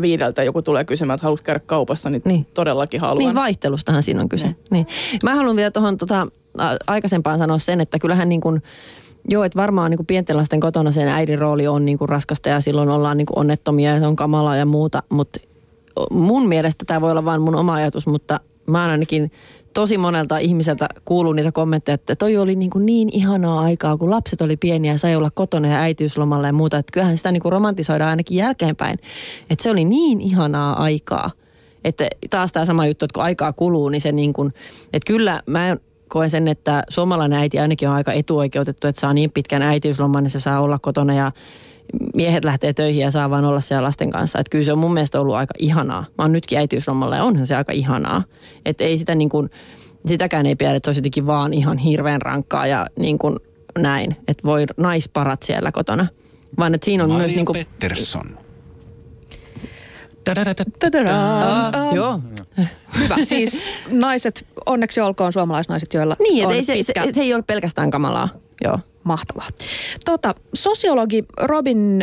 viideltä 0.00 0.42
joku 0.42 0.62
tulee 0.62 0.84
kysymään, 0.84 1.14
että 1.14 1.22
haluaisi 1.24 1.44
käydä 1.44 1.60
kaupassa, 1.66 2.10
niin, 2.10 2.22
Niin. 2.24 2.34
niin. 2.34 2.46
todellakin 2.54 3.00
haluan. 3.00 3.18
Niin, 3.18 3.34
vaihtelustahan 3.34 4.02
siinä 4.02 4.20
on 4.20 4.28
kyse. 4.28 4.54
Niin. 4.70 4.86
Mä 5.22 5.34
haluan 5.34 5.56
vielä 5.56 5.70
tuohon 5.70 5.96
tota, 5.96 6.26
aikaisempaan 6.86 7.38
sanoa 7.38 7.58
sen, 7.58 7.80
että 7.80 7.98
kyllähän 7.98 8.28
niin 8.28 8.40
kuin, 8.40 8.62
joo, 9.28 9.44
että 9.44 9.60
varmaan 9.60 9.90
niin 9.90 9.98
kuin 9.98 10.06
pienten 10.06 10.36
lasten 10.36 10.60
kotona 10.60 10.90
sen 10.90 11.08
äidin 11.08 11.38
rooli 11.38 11.66
on 11.66 11.84
niin 11.84 11.98
kuin 11.98 12.08
raskasta 12.08 12.48
ja 12.48 12.60
silloin 12.60 12.88
ollaan 12.88 13.16
niin 13.16 13.26
kuin 13.26 13.38
onnettomia 13.38 13.94
ja 13.94 14.00
se 14.00 14.06
on 14.06 14.16
kamalaa 14.16 14.56
ja 14.56 14.66
muuta, 14.66 15.02
mutta 15.08 15.40
mun 16.10 16.48
mielestä 16.48 16.84
tämä 16.84 17.00
voi 17.00 17.10
olla 17.10 17.24
vain 17.24 17.40
mun 17.40 17.56
oma 17.56 17.74
ajatus, 17.74 18.06
mutta 18.06 18.40
mä 18.66 18.82
oon 18.82 18.90
ainakin 18.90 19.30
tosi 19.74 19.98
monelta 19.98 20.38
ihmiseltä 20.38 20.88
kuullut 21.04 21.36
niitä 21.36 21.52
kommentteja, 21.52 21.94
että 21.94 22.16
toi 22.16 22.36
oli 22.36 22.56
niin, 22.56 22.70
kuin 22.70 22.86
niin 22.86 23.08
ihanaa 23.12 23.60
aikaa, 23.60 23.96
kun 23.96 24.10
lapset 24.10 24.40
oli 24.40 24.56
pieniä 24.56 24.92
ja 24.92 24.98
sai 24.98 25.16
olla 25.16 25.30
kotona 25.30 25.68
ja 25.68 25.80
äitiyslomalla 25.80 26.46
ja 26.46 26.52
muuta. 26.52 26.78
Että 26.78 26.92
kyllähän 26.92 27.16
sitä 27.16 27.32
niin 27.32 27.42
kuin 27.42 27.52
romantisoidaan 27.52 28.10
ainakin 28.10 28.36
jälkeenpäin. 28.36 28.98
Että 29.50 29.62
se 29.62 29.70
oli 29.70 29.84
niin 29.84 30.20
ihanaa 30.20 30.82
aikaa. 30.82 31.30
Että 31.84 32.08
taas 32.30 32.52
tämä 32.52 32.64
sama 32.64 32.86
juttu, 32.86 33.04
että 33.04 33.14
kun 33.14 33.22
aikaa 33.22 33.52
kuluu, 33.52 33.88
niin 33.88 34.00
se 34.00 34.12
niin 34.12 34.32
kuin, 34.32 34.52
että 34.92 35.06
kyllä 35.06 35.42
mä 35.46 35.76
koen 36.08 36.30
sen, 36.30 36.48
että 36.48 36.82
suomalainen 36.88 37.38
äiti 37.38 37.58
ainakin 37.58 37.88
on 37.88 37.94
aika 37.94 38.12
etuoikeutettu, 38.12 38.86
että 38.86 39.00
saa 39.00 39.12
niin 39.12 39.30
pitkän 39.30 39.62
äitiysloman, 39.62 40.22
niin 40.22 40.30
se 40.30 40.40
saa 40.40 40.60
olla 40.60 40.78
kotona 40.78 41.14
ja 41.14 41.32
miehet 42.14 42.44
lähtee 42.44 42.72
töihin 42.72 43.02
ja 43.02 43.10
saa 43.10 43.30
vaan 43.30 43.44
olla 43.44 43.60
siellä 43.60 43.86
lasten 43.86 44.10
kanssa. 44.10 44.38
Että 44.38 44.50
kyllä 44.50 44.64
se 44.64 44.72
on 44.72 44.78
mun 44.78 44.92
mielestä 44.92 45.20
ollut 45.20 45.34
aika 45.34 45.54
ihanaa. 45.58 46.00
Mä 46.18 46.24
oon 46.24 46.32
nytkin 46.32 46.58
äitiyslomalla 46.58 47.16
ja 47.16 47.24
onhan 47.24 47.46
se 47.46 47.56
aika 47.56 47.72
ihanaa. 47.72 48.22
Että 48.64 48.84
ei 48.84 48.98
sitä 48.98 49.14
niin 49.14 49.28
kuin, 49.28 49.50
sitäkään 50.06 50.46
ei 50.46 50.56
pidä, 50.56 50.74
että 50.74 50.86
se 50.86 50.88
olisi 50.90 50.98
jotenkin 50.98 51.26
vaan 51.26 51.54
ihan 51.54 51.78
hirveän 51.78 52.22
rankkaa 52.22 52.66
ja 52.66 52.86
niin 52.98 53.18
kuin 53.18 53.36
näin. 53.78 54.16
Että 54.28 54.44
voi 54.44 54.64
naisparat 54.76 55.42
siellä 55.42 55.72
kotona. 55.72 56.06
Vaan 56.58 56.74
että 56.74 56.84
siinä 56.84 57.04
on 57.04 57.10
Maria 57.10 57.22
myös 57.22 57.34
niin 57.36 57.46
kuin, 57.46 57.56
Pettersson. 57.56 58.45
Joo. 61.94 62.20
Hyvä. 62.98 63.16
Siis 63.24 63.62
naiset, 63.90 64.46
onneksi 64.66 65.00
olkoon 65.00 65.32
suomalaisnaiset, 65.32 65.94
joilla 65.94 66.16
Niin, 66.18 66.46
on 66.46 66.52
ei 66.52 66.64
se, 66.64 66.82
se, 66.82 66.92
pitkä... 66.92 67.12
se, 67.12 67.20
ei 67.20 67.34
ole 67.34 67.42
pelkästään 67.46 67.90
kamalaa. 67.90 68.28
Joo. 68.64 68.78
Mahtavaa. 69.04 69.48
Tota, 70.04 70.34
sosiologi 70.54 71.24
Robin 71.40 72.02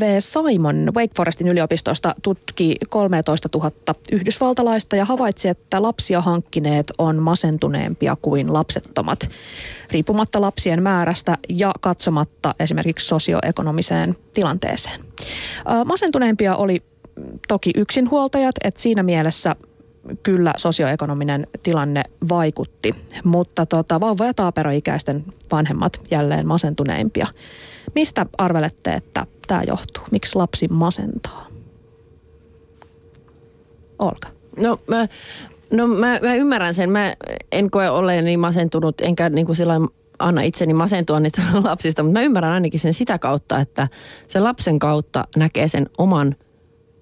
V. 0.00 0.16
Simon 0.18 0.92
Wake 0.94 1.12
Forestin 1.16 1.48
yliopistosta 1.48 2.14
tutki 2.22 2.76
13 2.88 3.48
000 3.54 3.70
yhdysvaltalaista 4.12 4.96
ja 4.96 5.04
havaitsi, 5.04 5.48
että 5.48 5.82
lapsia 5.82 6.20
hankkineet 6.20 6.92
on 6.98 7.22
masentuneempia 7.22 8.16
kuin 8.22 8.52
lapsettomat, 8.52 9.28
riippumatta 9.90 10.40
lapsien 10.40 10.82
määrästä 10.82 11.38
ja 11.48 11.72
katsomatta 11.80 12.54
esimerkiksi 12.60 13.06
sosioekonomiseen 13.06 14.16
tilanteeseen. 14.34 15.00
Masentuneempia 15.84 16.56
oli 16.56 16.82
toki 17.48 17.70
yksinhuoltajat, 17.76 18.54
että 18.64 18.82
siinä 18.82 19.02
mielessä 19.02 19.56
kyllä 20.22 20.52
sosioekonominen 20.56 21.46
tilanne 21.62 22.02
vaikutti, 22.28 22.94
mutta 23.24 23.66
tota, 23.66 24.00
vauva- 24.00 24.26
ja 24.26 24.34
taaperoikäisten 24.34 25.24
vanhemmat 25.52 26.00
jälleen 26.10 26.46
masentuneimpia. 26.46 27.26
Mistä 27.94 28.26
arvelette, 28.38 28.94
että 28.94 29.26
tämä 29.46 29.62
johtuu? 29.62 30.04
Miksi 30.10 30.36
lapsi 30.36 30.68
masentaa? 30.68 31.46
Olka. 33.98 34.28
No 34.56 34.80
mä, 34.88 35.08
no 35.70 35.86
mä, 35.86 36.18
mä 36.22 36.34
ymmärrän 36.34 36.74
sen. 36.74 36.90
Mä 36.90 37.14
en 37.52 37.70
koe 37.70 37.90
olleeni 37.90 38.36
masentunut, 38.36 39.00
enkä 39.00 39.28
niin 39.28 39.46
kuin 39.46 39.56
sillä 39.56 39.80
anna 40.18 40.42
itseni 40.42 40.74
masentua 40.74 41.20
niistä 41.20 41.42
lapsista, 41.64 42.02
mutta 42.02 42.18
mä 42.18 42.24
ymmärrän 42.24 42.52
ainakin 42.52 42.80
sen 42.80 42.94
sitä 42.94 43.18
kautta, 43.18 43.60
että 43.60 43.88
se 44.28 44.40
lapsen 44.40 44.78
kautta 44.78 45.24
näkee 45.36 45.68
sen 45.68 45.86
oman 45.98 46.36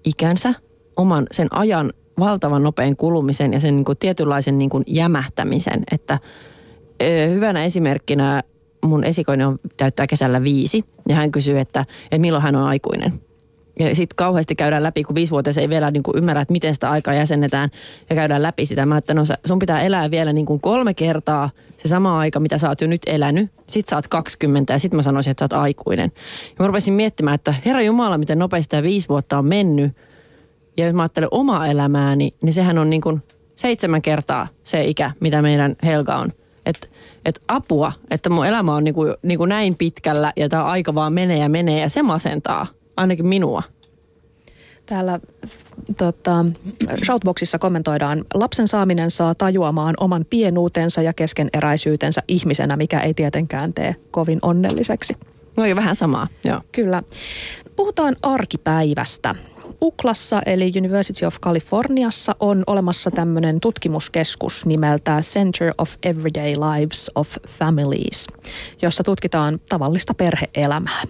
ikänsä, 0.05 0.53
oman 0.95 1.27
sen 1.31 1.47
ajan 1.51 1.93
valtavan 2.19 2.63
nopean 2.63 2.95
kulumisen 2.95 3.53
ja 3.53 3.59
sen 3.59 3.75
niin 3.75 3.85
kuin 3.85 3.97
tietynlaisen 3.97 4.57
niin 4.57 4.69
kuin 4.69 4.83
jämähtämisen. 4.87 5.83
Että 5.91 6.19
ö, 7.03 7.27
hyvänä 7.27 7.63
esimerkkinä 7.65 8.43
mun 8.85 9.03
esikoinen 9.03 9.47
on, 9.47 9.59
täyttää 9.77 10.07
kesällä 10.07 10.43
viisi 10.43 10.85
ja 11.09 11.15
hän 11.15 11.31
kysyy, 11.31 11.59
että, 11.59 11.85
että 12.03 12.17
milloin 12.17 12.43
hän 12.43 12.55
on 12.55 12.67
aikuinen. 12.67 13.13
Ja 13.79 13.95
sitten 13.95 14.15
kauheasti 14.15 14.55
käydään 14.55 14.83
läpi, 14.83 15.03
kun 15.03 15.15
viisivuotias 15.15 15.57
ei 15.57 15.69
vielä 15.69 15.91
niin 15.91 16.03
kuin 16.03 16.17
ymmärrä, 16.17 16.41
että 16.41 16.51
miten 16.51 16.73
sitä 16.73 16.89
aikaa 16.89 17.13
jäsennetään 17.13 17.69
ja 18.09 18.15
käydään 18.15 18.41
läpi 18.41 18.65
sitä. 18.65 18.85
Mä 18.85 18.97
että 18.97 19.13
no 19.13 19.23
sun 19.45 19.59
pitää 19.59 19.81
elää 19.81 20.11
vielä 20.11 20.33
niin 20.33 20.45
kuin 20.45 20.61
kolme 20.61 20.93
kertaa 20.93 21.49
se 21.77 21.87
sama 21.87 22.19
aika, 22.19 22.39
mitä 22.39 22.57
sä 22.57 22.69
oot 22.69 22.81
jo 22.81 22.87
nyt 22.87 23.01
elänyt. 23.05 23.51
Sitten 23.67 23.89
sä 23.89 23.95
oot 23.95 24.07
20 24.07 24.73
ja 24.73 24.79
sitten 24.79 24.97
mä 24.97 25.01
sanoisin, 25.01 25.31
että 25.31 25.41
sä 25.41 25.45
oot 25.45 25.63
aikuinen. 25.63 26.11
Ja 26.47 26.55
mä 26.59 26.67
rupesin 26.67 26.93
miettimään, 26.93 27.35
että 27.35 27.53
herra 27.65 27.81
Jumala, 27.81 28.17
miten 28.17 28.39
nopeasti 28.39 28.71
tämä 28.71 28.83
viisi 28.83 29.09
vuotta 29.09 29.37
on 29.37 29.45
mennyt. 29.45 29.91
Ja 30.77 30.85
jos 30.85 30.93
mä 30.93 31.01
ajattelen 31.01 31.29
omaa 31.31 31.67
elämääni, 31.67 32.33
niin 32.41 32.53
sehän 32.53 32.77
on 32.77 32.89
niin 32.89 33.01
kuin 33.01 33.23
seitsemän 33.55 34.01
kertaa 34.01 34.47
se 34.63 34.85
ikä, 34.85 35.11
mitä 35.19 35.41
meidän 35.41 35.75
Helga 35.83 36.15
on. 36.15 36.33
Että 36.65 36.87
et 37.25 37.41
apua, 37.47 37.91
että 38.11 38.29
mun 38.29 38.45
elämä 38.45 38.75
on 38.75 38.83
niin 38.83 38.93
kuin, 38.93 39.13
niin 39.23 39.37
kuin 39.37 39.49
näin 39.49 39.75
pitkällä 39.75 40.33
ja 40.35 40.49
tämä 40.49 40.63
aika 40.63 40.95
vaan 40.95 41.13
menee 41.13 41.37
ja 41.37 41.49
menee 41.49 41.79
ja 41.79 41.89
se 41.89 42.03
masentaa 42.03 42.67
ainakin 42.97 43.27
minua. 43.27 43.63
Täällä 44.85 45.19
tota, 45.97 46.45
Shoutboxissa 47.05 47.59
kommentoidaan, 47.59 48.25
lapsen 48.33 48.67
saaminen 48.67 49.11
saa 49.11 49.35
tajuamaan 49.35 49.95
oman 49.99 50.25
pienuutensa 50.29 51.01
ja 51.01 51.13
keskeneräisyytensä 51.13 52.23
ihmisenä, 52.27 52.77
mikä 52.77 52.99
ei 52.99 53.13
tietenkään 53.13 53.73
tee 53.73 53.95
kovin 54.11 54.39
onnelliseksi. 54.41 55.17
No 55.57 55.65
jo 55.65 55.75
vähän 55.75 55.95
samaa, 55.95 56.27
joo. 56.43 56.61
Kyllä. 56.71 57.03
Puhutaan 57.75 58.15
arkipäivästä. 58.21 59.35
Uklassa 59.81 60.41
eli 60.45 60.71
University 60.77 61.25
of 61.25 61.39
Californiassa 61.41 62.35
on 62.39 62.63
olemassa 62.67 63.11
tämmöinen 63.11 63.59
tutkimuskeskus 63.59 64.65
nimeltä 64.65 65.19
Center 65.21 65.73
of 65.77 65.95
Everyday 66.03 66.53
Lives 66.53 67.11
of 67.15 67.35
Families, 67.47 68.27
jossa 68.81 69.03
tutkitaan 69.03 69.59
tavallista 69.69 70.13
perheelämää. 70.13 71.01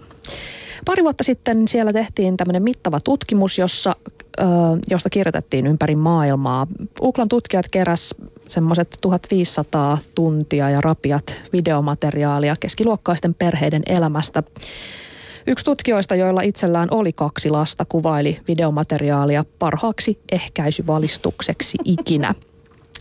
Pari 0.85 1.03
vuotta 1.03 1.23
sitten 1.23 1.67
siellä 1.67 1.93
tehtiin 1.93 2.37
tämmöinen 2.37 2.63
mittava 2.63 2.99
tutkimus, 2.99 3.57
jossa, 3.57 3.95
ö, 4.39 4.43
josta 4.89 5.09
kirjoitettiin 5.09 5.67
ympäri 5.67 5.95
maailmaa. 5.95 6.67
Uklan 7.01 7.29
tutkijat 7.29 7.65
keräs 7.71 8.15
semmoiset 8.47 8.97
1500 9.01 9.97
tuntia 10.15 10.69
ja 10.69 10.81
rapiat 10.81 11.41
videomateriaalia 11.53 12.55
keskiluokkaisten 12.59 13.33
perheiden 13.33 13.83
elämästä. 13.85 14.43
Yksi 15.47 15.65
tutkijoista, 15.65 16.15
joilla 16.15 16.41
itsellään 16.41 16.87
oli 16.91 17.13
kaksi 17.13 17.49
lasta, 17.49 17.85
kuvaili 17.85 18.39
videomateriaalia 18.47 19.45
parhaaksi 19.59 20.19
ehkäisyvalistukseksi 20.31 21.77
ikinä. 21.83 22.35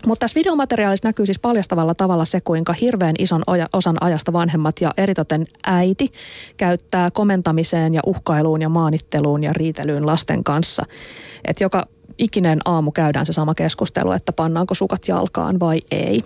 Mutta 0.06 0.20
tässä 0.20 0.38
videomateriaalissa 0.38 1.08
näkyy 1.08 1.26
siis 1.26 1.38
paljastavalla 1.38 1.94
tavalla 1.94 2.24
se, 2.24 2.40
kuinka 2.40 2.72
hirveän 2.72 3.14
ison 3.18 3.42
osan 3.72 3.96
ajasta 4.00 4.32
vanhemmat 4.32 4.80
ja 4.80 4.94
eritoten 4.96 5.44
äiti 5.66 6.12
käyttää 6.56 7.10
komentamiseen 7.10 7.94
ja 7.94 8.00
uhkailuun 8.06 8.62
ja 8.62 8.68
maanitteluun 8.68 9.44
ja 9.44 9.52
riitelyyn 9.52 10.06
lasten 10.06 10.44
kanssa. 10.44 10.86
Että 11.44 11.64
joka 11.64 11.86
ikinen 12.18 12.58
aamu 12.64 12.90
käydään 12.90 13.26
se 13.26 13.32
sama 13.32 13.54
keskustelu, 13.54 14.12
että 14.12 14.32
pannaanko 14.32 14.74
sukat 14.74 15.08
jalkaan 15.08 15.60
vai 15.60 15.80
ei. 15.90 16.24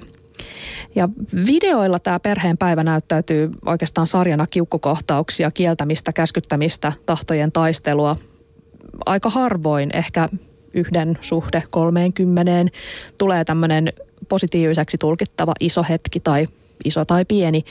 Ja 0.95 1.09
videoilla 1.47 1.99
tämä 1.99 2.21
perheen 2.21 2.59
päivä 2.59 2.85
näyttäytyy 2.85 3.51
oikeastaan 3.67 4.07
sarjana 4.07 4.47
kiukkukohtauksia, 4.47 5.51
kieltämistä, 5.51 6.13
käskyttämistä, 6.13 6.93
tahtojen 7.07 7.53
taistelua. 7.53 8.17
Aika 9.07 9.31
harvoin, 9.31 9.91
ehkä 9.93 10.29
yhden 10.79 11.19
suhde 11.21 11.63
30 11.71 12.53
tulee 13.19 13.45
tämmöinen 13.45 13.93
positiiviseksi 14.29 14.99
tulkittava 14.99 15.53
iso 15.61 15.85
hetki 15.89 16.21
tai 16.21 16.47
iso 16.85 17.05
tai 17.05 17.25
pieni, 17.25 17.65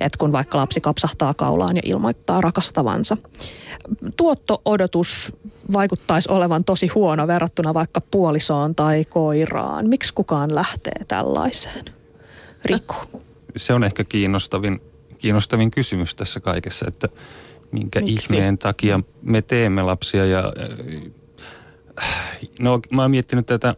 että 0.00 0.18
kun 0.18 0.32
vaikka 0.32 0.58
lapsi 0.58 0.80
kapsahtaa 0.80 1.34
kaulaan 1.34 1.76
ja 1.76 1.82
ilmoittaa 1.84 2.40
rakastavansa. 2.40 3.16
Tuotto-odotus 4.16 5.32
vaikuttaisi 5.72 6.32
olevan 6.32 6.64
tosi 6.64 6.86
huono 6.86 7.26
verrattuna 7.26 7.74
vaikka 7.74 8.00
puolisoon 8.00 8.74
tai 8.74 9.04
koiraan. 9.04 9.88
Miksi 9.88 10.14
kukaan 10.14 10.54
lähtee 10.54 11.04
tällaiseen? 11.08 11.84
Riku. 12.64 12.94
Se 13.56 13.72
on 13.72 13.84
ehkä 13.84 14.04
kiinnostavin, 14.04 14.80
kiinnostavin 15.18 15.70
kysymys 15.70 16.14
tässä 16.14 16.40
kaikessa, 16.40 16.84
että 16.88 17.08
minkä 17.72 18.00
Miksi? 18.00 18.34
ihmeen 18.34 18.58
takia 18.58 19.00
me 19.22 19.42
teemme 19.42 19.82
lapsia 19.82 20.26
ja 20.26 20.52
No 22.60 22.80
mä 22.90 23.02
oon 23.02 23.10
miettinyt 23.10 23.46
tätä 23.46 23.74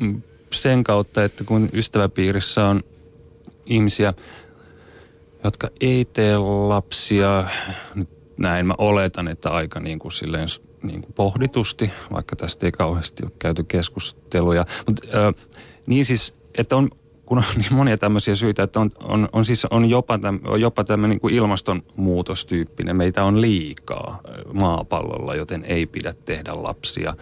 mm, 0.00 0.22
sen 0.52 0.84
kautta, 0.84 1.24
että 1.24 1.44
kun 1.44 1.68
ystäväpiirissä 1.72 2.64
on 2.64 2.82
ihmisiä, 3.66 4.14
jotka 5.44 5.68
ei 5.80 6.04
tee 6.04 6.38
lapsia, 6.38 7.44
näin 8.36 8.66
mä 8.66 8.74
oletan, 8.78 9.28
että 9.28 9.50
aika 9.50 9.80
niin 9.80 9.98
kuin 9.98 10.12
silleen 10.12 10.48
niin 10.82 11.02
kuin 11.02 11.12
pohditusti, 11.12 11.90
vaikka 12.12 12.36
tästä 12.36 12.66
ei 12.66 12.72
kauheasti 12.72 13.22
ole 13.22 13.32
käyty 13.38 13.64
keskusteluja. 13.64 14.66
Mutta 14.86 15.06
äh, 15.18 15.34
niin 15.86 16.04
siis, 16.04 16.34
että 16.58 16.76
on, 16.76 16.90
kun 17.30 17.38
on 17.38 17.44
niin 17.56 17.74
monia 17.74 17.98
tämmöisiä 17.98 18.34
syitä, 18.34 18.62
että 18.62 18.80
on, 18.80 18.90
on, 19.04 19.28
on 19.32 19.44
siis 19.44 19.64
on 19.64 19.90
jopa, 19.90 20.18
täm, 20.18 20.40
on 20.44 20.60
jopa 20.60 20.84
tämmöinen 20.84 21.10
niin 21.10 21.20
kuin 21.20 21.34
ilmastonmuutostyyppinen. 21.34 22.96
Meitä 22.96 23.24
on 23.24 23.40
liikaa 23.40 24.20
maapallolla, 24.52 25.34
joten 25.34 25.64
ei 25.64 25.86
pidä 25.86 26.14
tehdä 26.24 26.52
lapsia. 26.54 27.14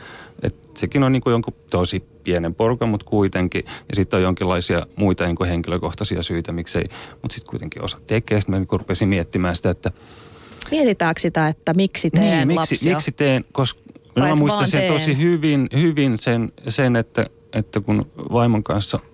Et 0.43 0.55
sekin 0.75 1.03
on 1.03 1.13
niin 1.13 1.23
kuin 1.23 1.33
jonkun 1.33 1.55
tosi 1.71 2.01
pienen 2.25 2.55
porukan, 2.55 2.89
mutta 2.89 3.07
kuitenkin. 3.07 3.65
Ja 3.67 3.97
sitten 3.97 4.17
on 4.17 4.23
jonkinlaisia 4.23 4.87
muita 4.97 5.25
niin 5.25 5.37
kuin 5.37 5.51
henkilökohtaisia 5.51 6.23
syitä, 6.23 6.53
miksei. 6.53 6.85
Mutta 7.23 7.35
sitten 7.35 7.51
kuitenkin 7.51 7.85
osa 7.85 7.99
tekee. 8.07 8.41
Sitten 8.41 8.55
mä 8.55 8.59
niin 8.59 8.69
rupesin 8.73 9.09
miettimään 9.09 9.57
sitä, 9.57 9.71
että... 9.71 9.91
Mietitäänkö 10.71 11.21
sitä, 11.21 11.49
että 11.49 11.75
miksi 11.75 12.11
teen 12.11 12.25
niin, 12.25 12.49
miksi, 12.49 12.75
lapsia? 12.75 12.95
miksi 12.95 13.13
teen, 13.13 13.45
koska 13.53 13.81
mä 14.17 14.37
muistan 14.37 14.67
sen 14.67 14.93
tosi 14.93 15.19
hyvin, 15.19 15.69
hyvin 15.73 16.19
sen, 16.19 16.53
sen 16.69 16.97
että, 16.97 17.27
että 17.53 17.81
kun 17.81 18.07
vaimon 18.33 18.63
kanssa– 18.63 18.99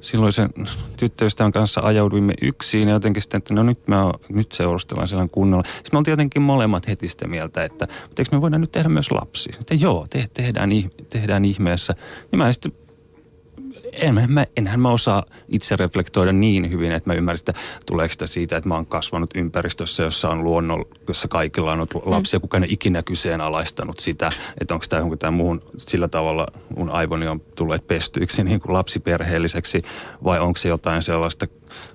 silloisen 0.00 0.50
tyttöystävän 0.96 1.52
kanssa 1.52 1.80
ajauduimme 1.80 2.34
yksin 2.42 2.88
ja 2.88 2.94
jotenkin 2.94 3.22
sitten, 3.22 3.38
että 3.38 3.54
no 3.54 3.62
nyt, 3.62 3.88
mä, 3.88 4.12
nyt 4.28 4.52
seurustellaan 4.52 5.08
siellä 5.08 5.28
kunnolla. 5.28 5.64
Sitten 5.64 5.90
me 5.92 5.98
oltiin 5.98 6.12
jotenkin 6.12 6.42
molemmat 6.42 6.88
heti 6.88 7.08
sitä 7.08 7.28
mieltä, 7.28 7.64
että 7.64 7.88
eikö 8.18 8.36
me 8.36 8.40
voidaan 8.40 8.60
nyt 8.60 8.72
tehdä 8.72 8.88
myös 8.88 9.10
lapsi. 9.10 9.52
Sitten 9.52 9.80
joo, 9.80 10.06
te, 10.10 10.28
tehdään, 10.34 10.70
tehdään 11.10 11.44
ihmeessä. 11.44 11.94
Ja 12.32 12.38
mä 12.38 12.52
sitten 12.52 12.72
en, 13.92 14.14
mä, 14.28 14.46
enhän 14.56 14.80
mä 14.80 14.90
osaa 14.90 15.24
itse 15.48 15.76
reflektoida 15.76 16.32
niin 16.32 16.70
hyvin, 16.70 16.92
että 16.92 17.10
mä 17.10 17.14
ymmärrän, 17.14 17.38
että 17.38 17.52
tuleeko 17.86 18.12
sitä 18.12 18.26
siitä, 18.26 18.56
että 18.56 18.68
mä 18.68 18.74
oon 18.74 18.86
kasvanut 18.86 19.30
ympäristössä, 19.34 20.02
jossa 20.02 20.28
on 20.28 20.44
luonnolla, 20.44 20.86
jossa 21.08 21.28
kaikilla 21.28 21.72
on 21.72 21.86
lapsia, 22.04 22.38
mm. 22.38 22.40
kukaan 22.40 22.62
ei 22.62 22.72
ikinä 22.72 23.02
kyseenalaistanut 23.02 23.98
sitä, 23.98 24.30
että 24.60 24.74
onko 24.74 24.86
tämä 24.88 25.00
jonkun 25.00 25.34
muun 25.34 25.60
sillä 25.76 26.08
tavalla 26.08 26.46
mun 26.76 26.90
aivoni 26.90 27.28
on 27.28 27.40
tulleet 27.40 27.86
pestyiksi 27.86 28.44
niin 28.44 28.60
kuin 28.60 28.72
lapsiperheelliseksi 28.72 29.82
vai 30.24 30.38
onko 30.38 30.56
se 30.56 30.68
jotain 30.68 31.02
sellaista, 31.02 31.46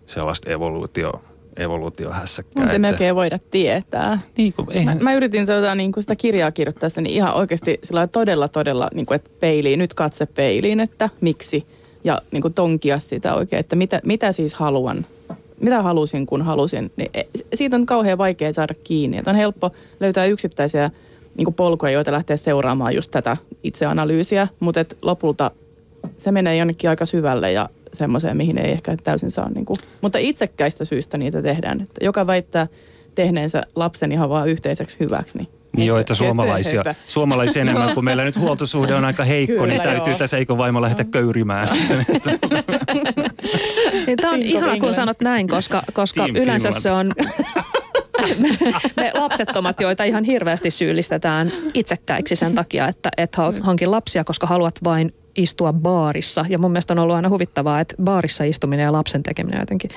sellaista 0.05 0.51
evoluutio 0.51 1.11
evoluutiohässäkkää. 1.57 2.63
Mutta 2.63 2.79
melkein 2.79 3.15
voida 3.15 3.39
tietää. 3.51 4.19
Niin 4.37 4.53
kuin, 4.53 4.67
eihän... 4.71 4.97
mä, 4.97 5.03
mä, 5.03 5.13
yritin 5.13 5.45
tuota, 5.45 5.75
niin 5.75 5.91
kuin 5.91 6.03
sitä 6.03 6.15
kirjaa 6.15 6.51
kirjoittaa 6.51 6.89
niin 6.95 7.07
ihan 7.07 7.33
oikeasti 7.33 7.79
sillä 7.83 8.07
todella, 8.07 8.47
todella, 8.47 8.87
niin 8.93 9.05
kuin, 9.05 9.15
että 9.15 9.29
peiliin, 9.39 9.79
nyt 9.79 9.93
katse 9.93 10.25
peiliin, 10.25 10.79
että 10.79 11.09
miksi 11.21 11.67
ja 12.03 12.21
niin 12.31 12.41
kuin 12.41 12.53
tonkia 12.53 12.99
sitä 12.99 13.35
oikein, 13.35 13.59
että 13.59 13.75
mitä, 13.75 14.01
mitä 14.05 14.31
siis 14.31 14.53
haluan, 14.53 15.05
mitä 15.59 15.81
halusin 15.81 16.25
kun 16.25 16.41
halusin. 16.41 16.91
Niin 16.95 17.09
e, 17.13 17.23
siitä 17.53 17.75
on 17.75 17.85
kauhean 17.85 18.17
vaikea 18.17 18.53
saada 18.53 18.73
kiinni. 18.83 19.17
Että 19.17 19.29
on 19.29 19.35
helppo 19.35 19.71
löytää 19.99 20.25
yksittäisiä 20.25 20.91
niin 21.37 21.45
kuin 21.45 21.55
polkuja, 21.55 21.91
joita 21.91 22.11
lähtee 22.11 22.37
seuraamaan 22.37 22.95
just 22.95 23.11
tätä 23.11 23.37
itseanalyysiä, 23.63 24.47
mutta 24.59 24.79
et 24.79 24.97
lopulta 25.01 25.51
se 26.17 26.31
menee 26.31 26.57
jonnekin 26.57 26.89
aika 26.89 27.05
syvälle 27.05 27.51
ja 27.51 27.69
semmoiseen, 27.93 28.37
mihin 28.37 28.57
ei 28.57 28.71
ehkä 28.71 28.97
täysin 29.03 29.31
saa. 29.31 29.49
Niin 29.49 29.65
kuin, 29.65 29.77
mutta 30.01 30.17
itsekkäistä 30.17 30.85
syistä 30.85 31.17
niitä 31.17 31.41
tehdään. 31.41 31.81
Että 31.81 32.05
joka 32.05 32.27
väittää 32.27 32.67
tehneensä 33.15 33.63
lapsen 33.75 34.11
ihan 34.11 34.29
vaan 34.29 34.49
yhteiseksi 34.49 34.97
hyväksi, 34.99 35.37
niin 35.37 35.47
niin 35.77 35.87
joo, 35.87 35.97
että 35.97 36.13
suomalaisia, 36.13 36.83
suomalaisia 37.07 37.61
enemmän, 37.61 37.93
kun 37.93 38.03
meillä 38.03 38.23
nyt 38.23 38.39
huoltosuhde 38.39 38.95
on 38.95 39.05
aika 39.05 39.23
heikko, 39.23 39.53
niin 39.53 39.61
Kyllä, 39.61 39.73
niin 39.73 39.81
täytyy 39.81 40.11
joo. 40.11 40.19
tässä 40.19 40.37
eikö 40.37 40.57
vaimo 40.57 40.81
lähetä 40.81 41.03
köyrimään. 41.03 41.67
niin 44.07 44.17
tämä 44.17 44.33
on 44.33 44.41
ihana, 44.41 44.79
kun 44.79 44.93
sanot 44.93 45.21
näin, 45.21 45.47
koska, 45.47 45.83
koska 45.93 46.25
yleensä 46.27 46.69
Finland. 46.69 46.81
se 46.81 46.91
on 46.91 47.11
me 48.97 49.11
lapsettomat, 49.13 49.81
joita 49.81 50.03
ihan 50.03 50.23
hirveästi 50.23 50.71
syyllistetään 50.71 51.51
itsekkäiksi 51.73 52.35
sen 52.35 52.55
takia, 52.55 52.87
että 52.87 53.09
et 53.17 53.35
hankin 53.61 53.91
lapsia, 53.91 54.23
koska 54.23 54.47
haluat 54.47 54.75
vain 54.83 55.13
istua 55.35 55.73
baarissa. 55.73 56.45
Ja 56.49 56.57
mun 56.57 56.71
mielestä 56.71 56.93
on 56.93 56.99
ollut 56.99 57.15
aina 57.15 57.29
huvittavaa, 57.29 57.79
että 57.79 57.95
baarissa 58.03 58.43
istuminen 58.43 58.83
ja 58.83 58.91
lapsen 58.91 59.23
tekeminen 59.23 59.59
jotenkin 59.59 59.91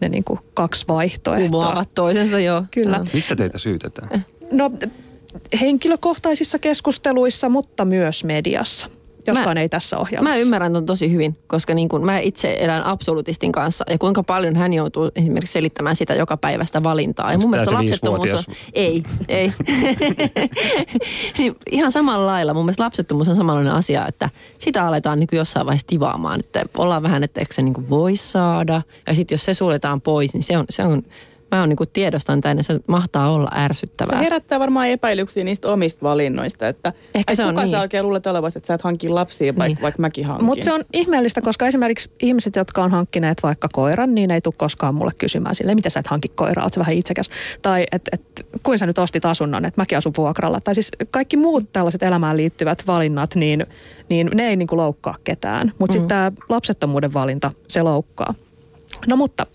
ne 0.00 0.08
niin 0.08 0.24
kuin 0.24 0.40
kaksi 0.54 0.84
vaihtoehtoa. 0.88 1.48
Kumoavat 1.48 1.94
toisensa, 1.94 2.40
joo. 2.40 2.64
Kyllä. 2.70 2.98
No. 2.98 3.04
Missä 3.14 3.36
teitä 3.36 3.58
syytetään? 3.58 4.24
No 4.52 4.70
henkilökohtaisissa 5.60 6.58
keskusteluissa, 6.58 7.48
mutta 7.48 7.84
myös 7.84 8.24
mediassa 8.24 8.88
joskaan 9.26 9.56
mä, 9.56 9.60
ei 9.60 9.68
tässä 9.68 9.98
ohjelmassa. 9.98 10.34
Mä 10.34 10.36
ymmärrän 10.36 10.72
ton 10.72 10.86
tosi 10.86 11.12
hyvin, 11.12 11.38
koska 11.46 11.74
niin 11.74 11.88
kun 11.88 12.04
mä 12.04 12.18
itse 12.18 12.56
elän 12.58 12.84
absolutistin 12.84 13.52
kanssa 13.52 13.84
ja 13.90 13.98
kuinka 13.98 14.22
paljon 14.22 14.56
hän 14.56 14.72
joutuu 14.72 15.10
esimerkiksi 15.16 15.52
selittämään 15.52 15.96
sitä 15.96 16.14
joka 16.14 16.36
päivästä 16.36 16.82
valintaa. 16.82 17.32
Ja 17.32 17.38
mun 17.38 17.50
mielestä 17.50 17.74
lapsettomuus 17.74 18.34
on... 18.34 18.54
Ei, 18.72 19.02
ei. 19.28 19.52
niin 21.38 21.54
ihan 21.70 21.92
samalla 21.92 22.26
lailla. 22.26 22.54
Mun 22.54 22.64
mielestä 22.64 22.84
lapsettomuus 22.84 23.28
on 23.28 23.36
samanlainen 23.36 23.72
asia, 23.72 24.06
että 24.06 24.30
sitä 24.58 24.86
aletaan 24.86 25.20
niin 25.20 25.28
jossain 25.32 25.66
vaiheessa 25.66 25.86
tivaamaan. 25.86 26.40
Että 26.40 26.64
ollaan 26.78 27.02
vähän, 27.02 27.24
että 27.24 27.40
eikö 27.40 27.54
se 27.54 27.62
niin 27.62 27.88
voi 27.88 28.16
saada. 28.16 28.82
Ja 29.06 29.14
sitten 29.14 29.34
jos 29.34 29.44
se 29.44 29.54
suljetaan 29.54 30.00
pois, 30.00 30.34
niin 30.34 30.42
se 30.42 30.58
on, 30.58 30.64
se 30.70 30.82
on 30.82 31.02
mä 31.52 31.62
on 31.62 31.68
niin 31.68 31.78
tiedostan 31.92 32.40
tämän, 32.40 32.64
se 32.64 32.80
mahtaa 32.86 33.32
olla 33.32 33.50
ärsyttävää. 33.54 34.18
Se 34.18 34.24
herättää 34.24 34.60
varmaan 34.60 34.88
epäilyksiä 34.88 35.44
niistä 35.44 35.68
omista 35.68 36.02
valinnoista, 36.02 36.68
että 36.68 36.92
Ehkä 37.14 37.34
se 37.34 37.44
on 37.44 37.54
kuka 37.54 37.62
niin. 37.62 37.70
sä 37.70 37.80
oikein 37.80 38.04
luulet 38.04 38.26
olevasi, 38.26 38.58
että 38.58 38.66
sä 38.66 38.74
et 38.74 38.82
hankin 38.82 39.14
lapsia, 39.14 39.56
vaikka, 39.56 39.64
niin. 39.64 39.82
vaikka 39.82 40.00
mäkin 40.00 40.26
hankin. 40.26 40.44
Mutta 40.44 40.64
se 40.64 40.72
on 40.72 40.84
ihmeellistä, 40.92 41.40
koska 41.40 41.66
esimerkiksi 41.66 42.10
ihmiset, 42.20 42.56
jotka 42.56 42.84
on 42.84 42.90
hankkineet 42.90 43.42
vaikka 43.42 43.68
koiran, 43.72 44.14
niin 44.14 44.30
ei 44.30 44.40
tule 44.40 44.54
koskaan 44.56 44.94
mulle 44.94 45.12
kysymään 45.18 45.54
sille, 45.54 45.74
mitä 45.74 45.90
sä 45.90 46.00
et 46.00 46.06
hankki 46.06 46.28
koiraa, 46.28 46.64
oot 46.64 46.78
vähän 46.78 46.94
itsekäs. 46.94 47.30
Tai 47.62 47.86
että 47.92 48.10
et, 48.12 48.46
kuin 48.62 48.78
sä 48.78 48.86
nyt 48.86 48.98
ostit 48.98 49.24
asunnon, 49.24 49.64
että 49.64 49.80
mäkin 49.80 49.98
asun 49.98 50.12
vuokralla. 50.16 50.60
Tai 50.60 50.74
siis 50.74 50.90
kaikki 51.10 51.36
muut 51.36 51.72
tällaiset 51.72 52.02
elämään 52.02 52.36
liittyvät 52.36 52.86
valinnat, 52.86 53.34
niin, 53.34 53.66
niin 54.08 54.30
ne 54.34 54.48
ei 54.48 54.56
niin 54.56 54.68
kuin 54.68 54.76
loukkaa 54.76 55.14
ketään. 55.24 55.72
Mutta 55.78 55.92
mm. 55.92 56.00
sitten 56.00 56.08
tämä 56.08 56.32
lapsettomuuden 56.48 57.14
valinta, 57.14 57.52
se 57.68 57.82
loukkaa. 57.82 58.34
No 59.06 59.16
mutta 59.16 59.46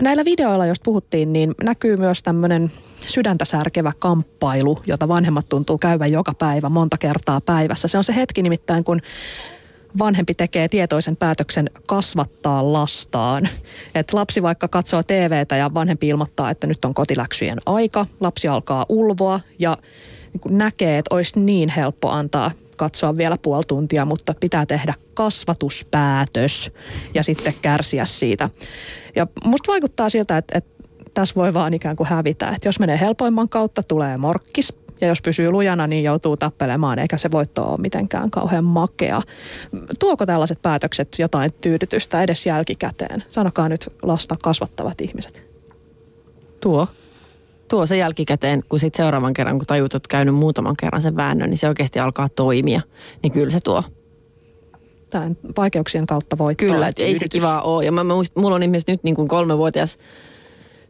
näillä 0.00 0.24
videoilla, 0.24 0.66
jos 0.66 0.80
puhuttiin, 0.80 1.32
niin 1.32 1.54
näkyy 1.62 1.96
myös 1.96 2.22
tämmöinen 2.22 2.70
sydäntä 3.06 3.44
särkevä 3.44 3.92
kamppailu, 3.98 4.78
jota 4.86 5.08
vanhemmat 5.08 5.48
tuntuu 5.48 5.78
käyvän 5.78 6.12
joka 6.12 6.34
päivä 6.34 6.68
monta 6.68 6.98
kertaa 6.98 7.40
päivässä. 7.40 7.88
Se 7.88 7.98
on 7.98 8.04
se 8.04 8.14
hetki 8.14 8.42
nimittäin, 8.42 8.84
kun 8.84 9.00
vanhempi 9.98 10.34
tekee 10.34 10.68
tietoisen 10.68 11.16
päätöksen 11.16 11.70
kasvattaa 11.86 12.72
lastaan. 12.72 13.48
Et 13.94 14.12
lapsi 14.12 14.42
vaikka 14.42 14.68
katsoo 14.68 15.02
TVtä 15.02 15.56
ja 15.56 15.74
vanhempi 15.74 16.08
ilmoittaa, 16.08 16.50
että 16.50 16.66
nyt 16.66 16.84
on 16.84 16.94
kotiläksyjen 16.94 17.58
aika. 17.66 18.06
Lapsi 18.20 18.48
alkaa 18.48 18.86
ulvoa 18.88 19.40
ja 19.58 19.76
niin 20.32 20.58
näkee, 20.58 20.98
että 20.98 21.14
olisi 21.14 21.40
niin 21.40 21.68
helppo 21.68 22.10
antaa 22.10 22.50
katsoa 22.76 23.16
vielä 23.16 23.38
puoli 23.42 23.64
tuntia, 23.68 24.04
mutta 24.04 24.34
pitää 24.40 24.66
tehdä 24.66 24.94
kasvatuspäätös 25.14 26.70
ja 27.14 27.22
sitten 27.22 27.54
kärsiä 27.62 28.04
siitä. 28.04 28.50
Ja 29.16 29.26
musta 29.44 29.72
vaikuttaa 29.72 30.08
siltä, 30.08 30.36
että, 30.36 30.58
että 30.58 30.70
tässä 31.14 31.34
voi 31.34 31.54
vaan 31.54 31.74
ikään 31.74 31.96
kuin 31.96 32.08
hävitä. 32.08 32.48
Että 32.48 32.68
jos 32.68 32.78
menee 32.78 33.00
helpoimman 33.00 33.48
kautta, 33.48 33.82
tulee 33.82 34.16
morkkis, 34.16 34.72
Ja 35.00 35.08
jos 35.08 35.22
pysyy 35.22 35.50
lujana, 35.50 35.86
niin 35.86 36.04
joutuu 36.04 36.36
tappelemaan, 36.36 36.98
eikä 36.98 37.18
se 37.18 37.30
voitto 37.30 37.70
ole 37.70 37.80
mitenkään 37.80 38.30
kauhean 38.30 38.64
makea. 38.64 39.22
Tuoko 39.98 40.26
tällaiset 40.26 40.62
päätökset 40.62 41.08
jotain 41.18 41.52
tyydytystä 41.60 42.22
edes 42.22 42.46
jälkikäteen? 42.46 43.24
Sanokaa 43.28 43.68
nyt 43.68 43.88
lasta 44.02 44.36
kasvattavat 44.42 45.00
ihmiset. 45.00 45.44
Tuo. 46.60 46.88
Tuo 47.68 47.86
se 47.86 47.96
jälkikäteen, 47.96 48.62
kun 48.68 48.78
sitten 48.78 49.04
seuraavan 49.04 49.32
kerran, 49.32 49.58
kun 49.58 49.66
tajut, 49.66 49.94
että 49.94 50.08
käynyt 50.08 50.34
muutaman 50.34 50.76
kerran 50.76 51.02
sen 51.02 51.16
väännön, 51.16 51.50
niin 51.50 51.58
se 51.58 51.68
oikeasti 51.68 51.98
alkaa 51.98 52.28
toimia. 52.28 52.80
Niin 53.22 53.32
kyllä 53.32 53.50
se 53.50 53.58
tuo. 53.64 53.82
Tämän 55.10 55.36
vaikeuksien 55.56 56.06
kautta 56.06 56.38
voi 56.38 56.54
Kyllä, 56.54 56.88
että 56.88 57.02
ei 57.02 57.18
se 57.18 57.28
kivaa 57.28 57.62
ole. 57.62 57.84
Ja 57.84 57.92
mä, 57.92 58.04
mä 58.04 58.14
muistin, 58.14 58.42
mulla 58.42 58.56
on 58.56 58.62
ihmiset 58.62 58.88
nyt 58.88 59.04
niin 59.04 59.14
kuin 59.14 59.28
kolmevuotias 59.28 59.98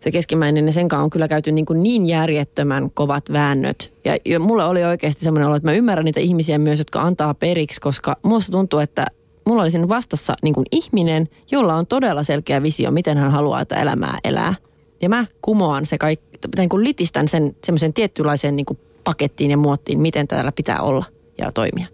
se 0.01 0.11
keskimmäinen, 0.11 0.65
niin 0.65 0.73
sen 0.73 0.89
kanssa 0.89 1.05
on 1.05 1.11
kyllä 1.11 1.29
käyty 1.29 1.53
niin, 1.53 1.67
kuin 1.67 1.83
niin 1.83 2.07
järjettömän 2.07 2.91
kovat 2.95 3.33
väännöt. 3.33 3.93
Ja, 4.05 4.17
ja 4.25 4.41
mulle 4.41 4.65
oli 4.65 4.85
oikeasti 4.85 5.25
semmoinen 5.25 5.49
olo, 5.49 5.57
että 5.57 5.69
mä 5.69 5.73
ymmärrän 5.73 6.05
niitä 6.05 6.21
ihmisiä 6.21 6.59
myös, 6.59 6.79
jotka 6.79 7.03
antaa 7.03 7.35
periksi, 7.35 7.81
koska 7.81 8.17
musta 8.23 8.53
tuntuu, 8.53 8.79
että 8.79 9.07
mulla 9.47 9.63
oli 9.63 9.71
siinä 9.71 9.89
vastassa 9.89 10.37
niin 10.43 10.55
kuin 10.55 10.67
ihminen, 10.71 11.29
jolla 11.51 11.75
on 11.75 11.87
todella 11.87 12.23
selkeä 12.23 12.63
visio, 12.63 12.91
miten 12.91 13.19
hän 13.19 13.31
haluaa 13.31 13.65
tätä 13.65 13.83
elämää 13.83 14.19
elää. 14.25 14.55
Ja 15.03 15.09
mä 15.09 15.27
kumoan 15.43 15.87
se 15.87 15.99
kaikki, 15.99 16.26
niin 16.57 16.69
kuin 16.69 16.85
litistän 16.85 17.29
sen 17.29 17.57
semmoisen 17.65 17.93
tiettylaiseen 17.93 18.57
niin 18.57 18.67
kuin 18.67 18.79
pakettiin 19.05 19.51
ja 19.51 19.57
muottiin, 19.57 20.01
miten 20.01 20.29
täällä 20.29 20.53
pitää 20.53 20.81
olla 20.81 21.05
ja 21.39 21.53
toimia. 21.53 21.87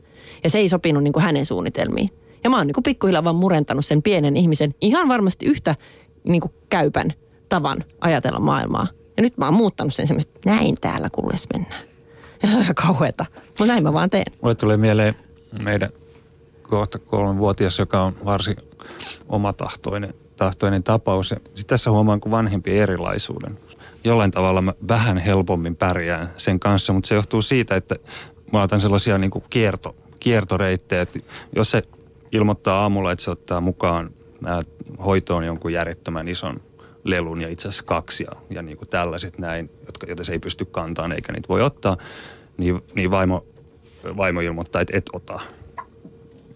Ja 0.44 0.50
se 0.50 0.58
ei 0.58 0.68
sopinut 0.68 1.02
niin 1.02 1.12
kuin 1.12 1.22
hänen 1.22 1.46
suunnitelmiin. 1.46 2.10
Ja 2.44 2.50
mä 2.50 2.56
oon 2.56 2.66
niin 2.66 2.74
kuin 2.74 2.84
pikkuhiljaa 2.84 3.24
vaan 3.24 3.36
murentanut 3.36 3.84
sen 3.84 4.02
pienen 4.02 4.36
ihmisen 4.36 4.74
ihan 4.80 5.08
varmasti 5.08 5.46
yhtä 5.46 5.76
niin 6.24 6.40
kuin 6.40 6.52
käypän 6.70 7.12
tavan 7.48 7.84
ajatella 8.00 8.38
maailmaa. 8.38 8.86
Ja 9.16 9.22
nyt 9.22 9.38
mä 9.38 9.44
oon 9.44 9.54
muuttanut 9.54 9.94
sen 9.94 10.06
semmoista, 10.06 10.40
näin 10.46 10.76
täällä 10.80 11.08
kulles 11.12 11.46
mennään. 11.52 11.82
Ja 12.42 12.48
se 12.48 12.56
on 12.56 12.62
ihan 12.62 12.74
kauheata. 12.74 13.26
Mutta 13.46 13.66
näin 13.66 13.82
mä 13.82 13.92
vaan 13.92 14.10
teen. 14.10 14.32
Mulle 14.42 14.54
tulee 14.54 14.76
mieleen 14.76 15.14
meidän 15.62 15.90
kohta 16.62 16.98
kolmenvuotias, 16.98 17.78
joka 17.78 18.02
on 18.02 18.16
varsin 18.24 18.56
omatahtoinen 19.28 20.14
tahtoinen 20.36 20.82
tapaus. 20.82 21.28
Sitten 21.28 21.66
tässä 21.66 21.90
huomaan 21.90 22.20
kuin 22.20 22.30
vanhempien 22.30 22.82
erilaisuuden. 22.82 23.58
Jollain 24.04 24.30
tavalla 24.30 24.62
mä 24.62 24.74
vähän 24.88 25.18
helpommin 25.18 25.76
pärjään 25.76 26.32
sen 26.36 26.60
kanssa, 26.60 26.92
mutta 26.92 27.08
se 27.08 27.14
johtuu 27.14 27.42
siitä, 27.42 27.76
että 27.76 27.96
mä 28.52 28.62
otan 28.62 28.80
sellaisia 28.80 29.18
niin 29.18 29.30
kuin 29.30 29.44
kierto, 29.50 29.96
kiertoreittejä, 30.20 31.02
että 31.02 31.18
jos 31.56 31.70
se 31.70 31.82
ilmoittaa 32.32 32.80
aamulla, 32.82 33.12
että 33.12 33.24
se 33.24 33.30
ottaa 33.30 33.60
mukaan 33.60 34.10
hoitoon 35.04 35.44
jonkun 35.44 35.72
järjettömän 35.72 36.28
ison 36.28 36.60
lelun 37.04 37.40
ja 37.40 37.48
itse 37.48 37.68
asiassa 37.68 37.84
kaksi 37.84 38.24
ja, 38.24 38.32
ja 38.50 38.62
niin 38.62 38.76
kuin 38.76 38.88
tällaiset 38.88 39.38
näin, 39.38 39.70
jotka, 39.86 40.06
joita 40.06 40.24
se 40.24 40.32
ei 40.32 40.38
pysty 40.38 40.64
kantamaan 40.64 41.12
eikä 41.12 41.32
niitä 41.32 41.48
voi 41.48 41.62
ottaa, 41.62 41.96
niin, 42.56 42.82
niin 42.94 43.10
vaimo, 43.10 43.46
vaimo 44.16 44.40
ilmoittaa, 44.40 44.82
että 44.82 44.98
et 44.98 45.06
ota. 45.12 45.40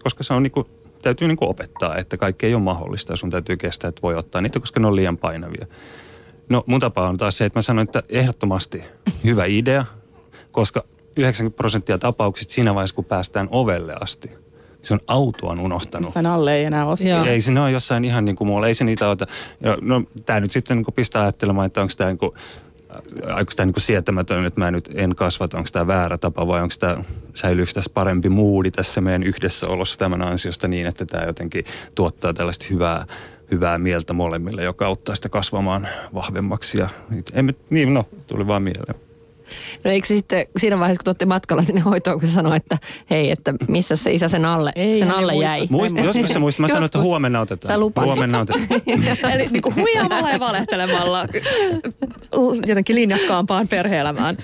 Koska 0.03 0.23
se 0.23 0.33
on 0.33 0.43
niin 0.43 0.51
kuin, 0.51 0.67
täytyy 1.01 1.27
niin 1.27 1.37
kuin 1.37 1.49
opettaa, 1.49 1.95
että 1.95 2.17
kaikki 2.17 2.45
ei 2.45 2.53
ole 2.53 2.63
mahdollista 2.63 3.13
ja 3.13 3.17
sun 3.17 3.29
täytyy 3.29 3.57
kestää, 3.57 3.87
että 3.87 4.01
voi 4.01 4.15
ottaa 4.15 4.41
niitä, 4.41 4.59
koska 4.59 4.79
ne 4.79 4.87
on 4.87 4.95
liian 4.95 5.17
painavia. 5.17 5.65
No 6.49 6.63
mun 6.65 6.79
tapa 6.79 7.09
on 7.09 7.17
taas 7.17 7.37
se, 7.37 7.45
että 7.45 7.59
mä 7.59 7.61
sanoin, 7.61 7.87
että 7.87 8.03
ehdottomasti 8.09 8.83
hyvä 9.23 9.45
idea, 9.45 9.85
koska 10.51 10.83
90 11.17 11.57
prosenttia 11.57 11.97
tapauksista 11.97 12.53
siinä 12.53 12.75
vaiheessa, 12.75 12.95
kun 12.95 13.05
päästään 13.05 13.47
ovelle 13.51 13.95
asti– 14.01 14.31
se 14.87 14.93
on 14.93 14.99
autoan 15.07 15.59
unohtanut. 15.59 16.13
Sen 16.13 16.25
alle 16.25 16.55
ei 16.55 16.65
enää 16.65 16.85
ole. 16.85 17.29
Ei, 17.29 17.41
se 17.41 17.59
ole 17.59 17.71
jossain 17.71 18.05
ihan 18.05 18.25
niin 18.25 18.35
kuin 18.35 18.47
muualla. 18.47 18.67
Ei 18.67 18.73
se 18.73 18.83
niitä 18.83 19.09
ota. 19.09 19.27
No, 19.81 20.03
tämä 20.25 20.39
nyt 20.39 20.51
sitten 20.51 20.77
niin 20.77 20.85
kuin 20.85 20.95
pistää 20.95 21.21
ajattelemaan, 21.21 21.65
että 21.65 21.81
onko 21.81 21.93
tämä 21.97 22.09
niin 22.09 22.17
kuin, 22.17 22.31
onko 23.29 23.51
tämä 23.55 23.65
niin 23.65 23.73
sietämätön, 23.77 24.45
että 24.45 24.59
mä 24.59 24.71
nyt 24.71 24.89
en 24.95 25.15
kasvata, 25.15 25.57
onko 25.57 25.69
tämä 25.73 25.87
väärä 25.87 26.17
tapa 26.17 26.47
vai 26.47 26.61
onko 26.61 26.75
tämä, 26.79 27.03
säilyykö 27.33 27.71
tässä 27.73 27.91
parempi 27.93 28.29
muudi 28.29 28.71
tässä 28.71 29.01
meidän 29.01 29.23
yhdessäolossa 29.23 29.99
tämän 29.99 30.21
ansiosta 30.21 30.67
niin, 30.67 30.87
että 30.87 31.05
tämä 31.05 31.23
jotenkin 31.23 31.65
tuottaa 31.95 32.33
tällaista 32.33 32.65
hyvää, 32.69 33.05
hyvää 33.51 33.77
mieltä 33.77 34.13
molemmille, 34.13 34.63
joka 34.63 34.85
auttaa 34.85 35.15
sitä 35.15 35.29
kasvamaan 35.29 35.87
vahvemmaksi. 36.13 36.77
Ja, 36.77 36.89
niin, 37.69 37.93
no, 37.93 38.05
tuli 38.27 38.47
vaan 38.47 38.63
mieleen. 38.63 39.06
No 39.83 39.91
eikö 39.91 40.07
sitten 40.07 40.45
siinä 40.57 40.79
vaiheessa, 40.79 40.99
kun 40.99 41.05
tuotte 41.05 41.25
matkalla 41.25 41.63
sinne 41.63 41.81
hoitoon, 41.81 42.19
kun 42.19 42.29
sanoi, 42.29 42.57
että 42.57 42.77
hei, 43.09 43.31
että 43.31 43.53
missä 43.67 43.95
se 43.95 44.11
isä 44.11 44.27
sen 44.27 44.45
alle, 44.45 44.71
Ei, 44.75 44.99
sen 44.99 45.11
alle 45.11 45.35
jäi. 45.35 45.67
Muist, 45.69 45.97
joskus 45.97 46.29
se 46.29 46.39
muistaa. 46.39 46.61
Mä 46.61 46.67
sanoin, 46.67 46.85
että 46.85 46.99
huomenna 46.99 47.41
otetaan. 47.41 47.73
Sä 47.73 47.79
lupasit. 47.79 48.07
Huomenna 48.07 48.39
otetaan. 48.39 49.31
Eli 49.35 49.47
niin 49.51 49.61
kuin 49.61 49.75
huijaamalla 49.75 50.29
ja 50.29 50.39
valehtelemalla 50.39 51.27
jotenkin 52.67 52.95
linjakkaampaan 52.95 53.67
perheelämään. 53.67 54.37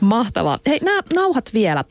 Mahtavaa. 0.00 0.58
Hei, 0.66 0.78
nämä 0.82 1.00
nauhat 1.14 1.50
vielä, 1.54 1.84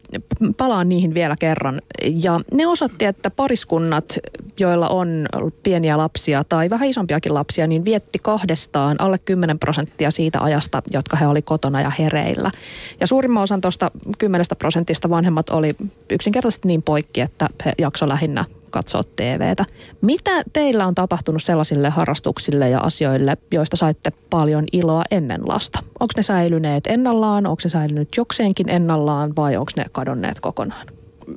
palaan 0.57 0.89
niihin 0.89 1.13
vielä 1.13 1.35
kerran. 1.39 1.81
Ja 2.23 2.39
ne 2.53 2.67
osoitti, 2.67 3.05
että 3.05 3.29
pariskunnat, 3.29 4.19
joilla 4.59 4.89
on 4.89 5.27
pieniä 5.63 5.97
lapsia 5.97 6.43
tai 6.43 6.69
vähän 6.69 6.89
isompiakin 6.89 7.33
lapsia, 7.33 7.67
niin 7.67 7.85
vietti 7.85 8.19
kahdestaan 8.21 8.95
alle 8.99 9.17
10 9.17 9.59
prosenttia 9.59 10.11
siitä 10.11 10.41
ajasta, 10.41 10.81
jotka 10.91 11.17
he 11.17 11.27
oli 11.27 11.41
kotona 11.41 11.81
ja 11.81 11.91
hereillä. 11.99 12.51
Ja 12.99 13.07
suurimman 13.07 13.43
osan 13.43 13.61
tuosta 13.61 13.91
10 14.17 14.45
prosentista 14.59 15.09
vanhemmat 15.09 15.49
oli 15.49 15.75
yksinkertaisesti 16.09 16.67
niin 16.67 16.83
poikki, 16.83 17.21
että 17.21 17.49
he 17.65 17.73
jakso 17.77 18.09
lähinnä 18.09 18.45
katsoa 18.69 19.03
TVtä. 19.03 19.65
Mitä 20.01 20.31
teillä 20.53 20.87
on 20.87 20.95
tapahtunut 20.95 21.43
sellaisille 21.43 21.89
harrastuksille 21.89 22.69
ja 22.69 22.79
asioille, 22.79 23.37
joista 23.51 23.75
saitte 23.75 24.11
paljon 24.29 24.65
iloa 24.71 25.03
ennen 25.11 25.41
lasta? 25.47 25.79
Onko 25.99 26.11
ne 26.17 26.23
säilyneet 26.23 26.87
ennallaan, 26.87 27.47
onko 27.47 27.59
se 27.59 27.69
säilynyt 27.69 28.09
jokseenkin 28.17 28.69
ennallaan 28.69 29.35
vai 29.35 29.57
onko 29.57 29.71
ne 29.77 29.85
kadonneet 29.91 30.39
kokonaan? 30.39 30.87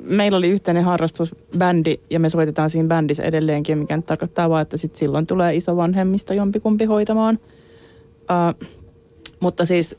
Meillä 0.02 0.38
oli 0.38 0.48
yhteinen 0.48 0.84
harrastus, 0.84 1.34
bändi, 1.58 2.00
ja 2.10 2.20
me 2.20 2.28
soitetaan 2.28 2.70
siinä 2.70 2.88
bändissä 2.88 3.22
edelleenkin, 3.22 3.78
mikä 3.78 3.96
nyt 3.96 4.06
tarkoittaa 4.06 4.50
vaan, 4.50 4.62
että 4.62 4.76
sit 4.76 4.96
silloin 4.96 5.26
tulee 5.26 5.56
isovanhemmista 5.56 6.34
jompikumpi 6.34 6.84
hoitamaan. 6.84 7.38
Uh, 8.22 8.68
mutta 9.40 9.64
siis 9.64 9.98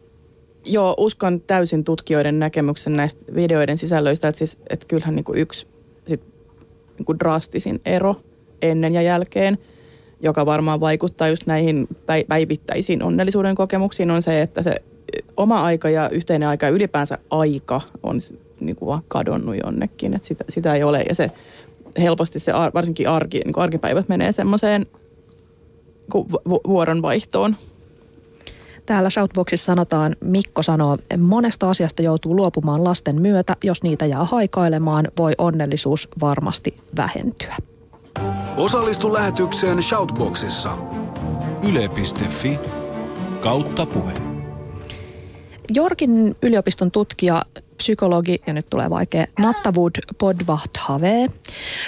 joo, 0.66 0.96
uskon 0.98 1.42
täysin 1.42 1.84
tutkijoiden 1.84 2.40
näkemyksen 2.40 2.96
näistä 2.96 3.36
videoiden 3.36 3.78
sisällöistä, 3.78 4.28
että, 4.28 4.40
siis, 4.40 4.58
että 4.70 4.86
kyllähän 4.88 5.16
niin 5.16 5.24
kuin 5.24 5.40
yksi 5.40 5.68
sit, 6.08 6.22
niin 6.98 7.06
kuin 7.06 7.20
drastisin 7.20 7.82
ero 7.86 8.16
ennen 8.62 8.94
ja 8.94 9.02
jälkeen, 9.02 9.58
joka 10.22 10.46
varmaan 10.46 10.80
vaikuttaa 10.80 11.28
just 11.28 11.46
näihin 11.46 11.88
päivittäisiin 12.28 13.04
onnellisuuden 13.04 13.56
kokemuksiin, 13.56 14.12
on 14.12 14.22
se, 14.22 14.42
että 14.42 14.64
se 14.64 14.76
oma 15.38 15.64
aika 15.64 15.90
ja 15.90 16.10
yhteinen 16.10 16.50
aika 16.50 16.66
ja 16.66 16.72
ylipäänsä 16.72 17.18
aika 17.30 17.82
on 18.04 18.20
niin 18.60 18.76
kuin 18.76 18.88
vaan 18.88 19.04
kadonnut 19.08 19.56
jonnekin, 19.64 20.14
että 20.14 20.28
sitä, 20.28 20.44
sitä 20.50 20.76
ei 20.76 20.84
ole. 20.84 21.02
Ja 21.10 21.16
se 21.16 21.32
helposti 21.98 22.40
se 22.40 22.52
varsinkin 22.74 23.10
arki, 23.10 23.40
niin 23.40 23.54
kuin 23.54 23.64
arkipäivät 23.64 24.10
menee 24.10 24.32
semmoiseen 24.32 24.86
vuoronvaihtoon 26.68 27.56
Täällä 28.86 29.10
Shoutboxissa 29.10 29.66
sanotaan, 29.66 30.16
Mikko 30.20 30.64
sanoo, 30.64 30.98
monesta 31.18 31.70
asiasta 31.70 32.02
joutuu 32.02 32.36
luopumaan 32.36 32.84
lasten 32.84 33.22
myötä. 33.22 33.56
Jos 33.64 33.84
niitä 33.84 34.06
jää 34.06 34.26
haikailemaan, 34.26 35.08
voi 35.18 35.34
onnellisuus 35.38 36.10
varmasti 36.22 36.78
vähentyä. 36.98 37.56
Osallistu 38.58 39.14
lähetykseen 39.14 39.84
Shoutboxissa. 39.84 40.78
Yle.fi 41.70 42.60
kautta 43.42 43.86
puhe. 43.86 44.33
Jorkin 45.74 46.36
yliopiston 46.42 46.92
tutkija 46.92 47.42
psykologi, 47.78 48.42
ja 48.48 48.54
nyt 48.54 48.66
tulee 48.70 48.90
vaikea, 48.90 49.26
Nattavud 49.40 49.92
Podvahthave, 50.18 51.28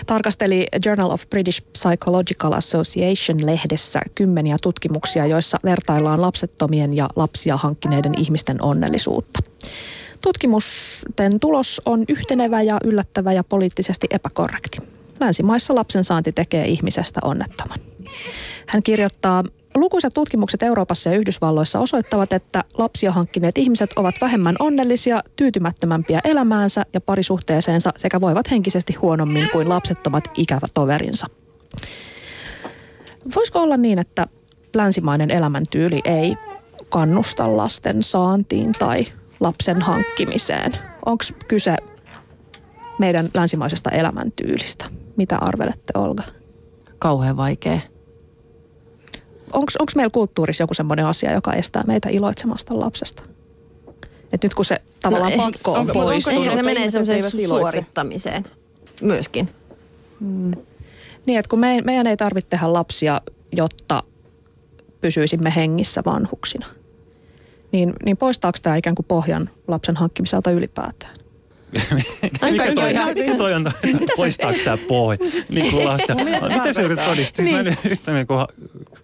tarkasteli 0.06 0.68
Journal 0.86 1.12
of 1.12 1.30
British 1.30 1.62
Psychological 1.62 2.54
Association-lehdessä 2.54 4.00
kymmeniä 4.16 4.58
tutkimuksia, 4.62 5.26
joissa 5.26 5.60
vertaillaan 5.64 6.22
lapsettomien 6.22 6.98
ja 6.98 7.10
lapsia 7.16 7.58
hankkineiden 7.58 8.20
ihmisten 8.20 8.62
onnellisuutta. 8.62 9.40
Tutkimusten 10.22 11.40
tulos 11.40 11.82
on 11.86 12.06
yhtenevä 12.10 12.62
ja 12.62 12.78
yllättävä 12.84 13.34
ja 13.34 13.44
poliittisesti 13.44 14.08
epäkorrekti. 14.10 14.78
Länsimaissa 15.20 15.76
lapsen 15.76 16.04
saanti 16.04 16.32
tekee 16.32 16.66
ihmisestä 16.66 17.20
onnettoman. 17.24 17.80
Hän 18.68 18.84
kirjoittaa, 18.84 19.44
Lukuisat 19.76 20.14
tutkimukset 20.14 20.64
Euroopassa 20.64 21.10
ja 21.10 21.18
Yhdysvalloissa 21.18 21.80
osoittavat, 21.80 22.34
että 22.34 22.64
lapsia 22.78 23.12
hankkineet 23.12 23.58
ihmiset 23.58 23.90
ovat 23.96 24.16
vähemmän 24.22 24.56
onnellisia, 24.60 25.24
tyytymättömämpiä 25.36 26.20
elämäänsä 26.24 26.86
ja 26.94 27.02
parisuhteeseensa 27.02 27.94
sekä 27.98 28.22
voivat 28.22 28.52
henkisesti 28.52 28.94
huonommin 28.94 29.50
kuin 29.52 29.70
lapsettomat 29.70 30.24
ikävä 30.38 30.68
toverinsa. 30.74 31.28
Voisiko 33.36 33.60
olla 33.60 33.78
niin, 33.78 34.00
että 34.00 34.28
länsimainen 34.76 35.32
elämäntyyli 35.32 36.02
ei 36.06 36.36
kannusta 36.90 37.58
lasten 37.58 38.04
saantiin 38.04 38.72
tai 38.80 39.06
lapsen 39.40 39.82
hankkimiseen? 39.82 40.78
Onko 41.06 41.24
kyse 41.48 41.76
meidän 43.00 43.30
länsimaisesta 43.34 43.90
elämäntyylistä? 43.90 44.86
Mitä 45.18 45.38
arvelette, 45.38 45.94
Olga? 45.96 46.24
Kauhean 47.00 47.38
vaikea 47.38 47.80
onko 49.56 49.92
meillä 49.96 50.10
kulttuurissa 50.12 50.64
joku 50.64 50.74
semmoinen 50.74 51.06
asia, 51.06 51.34
joka 51.34 51.54
estää 51.54 51.84
meitä 51.88 52.10
iloitsemasta 52.10 52.80
lapsesta? 52.80 53.24
Et 54.34 54.44
nyt 54.44 54.54
kun 54.54 54.66
se 54.66 54.82
tavallaan 55.02 55.32
No, 55.38 55.44
pakko 55.44 55.74
onko- 55.74 55.92
on 56.00 56.06
pois. 56.08 56.28
onko- 56.28 56.42
Ehkä 56.44 56.56
se 56.56 56.64
menee 56.64 56.90
semmoiseen 56.92 57.48
suorittamiseen 57.48 58.46
myöskin. 59.02 59.50
Niin, 61.26 61.40
että 61.40 61.50
kun 61.50 61.60
me, 61.60 61.82
meidän 61.82 62.08
ei 62.08 62.18
tarvitse 62.18 62.50
tehdä 62.50 62.74
lapsia, 62.74 63.22
jotta 63.52 64.04
pysyisimme 65.02 65.54
hengissä 65.56 66.02
vanhuksina. 66.06 66.66
Niin, 67.72 67.94
niin 68.06 68.18
poistaako 68.18 68.58
tämä 68.62 68.76
ikään 68.76 68.96
kuin 68.96 69.06
pohjan 69.06 69.50
lapsen 69.68 69.96
hankkimiselta 69.96 70.52
ylipäätään? 70.52 71.14
Mikä, 72.52 72.74
toi, 72.76 72.94
mikä 73.16 73.36
toi 73.36 73.54
on? 73.54 73.72
Poistaako 74.18 74.58
tämä 74.64 74.78
pohja? 74.88 75.18
Niin 75.50 75.72
kuin 75.72 75.86
lasta. 75.86 76.16
Mitä 76.54 76.74
se 76.74 76.82
yrität 76.82 77.06
todistaa? 77.06 77.46
Siis 77.46 77.56
Mä 77.56 77.60
en 77.60 77.78
yhtään 77.92 78.28
kuin 78.28 78.46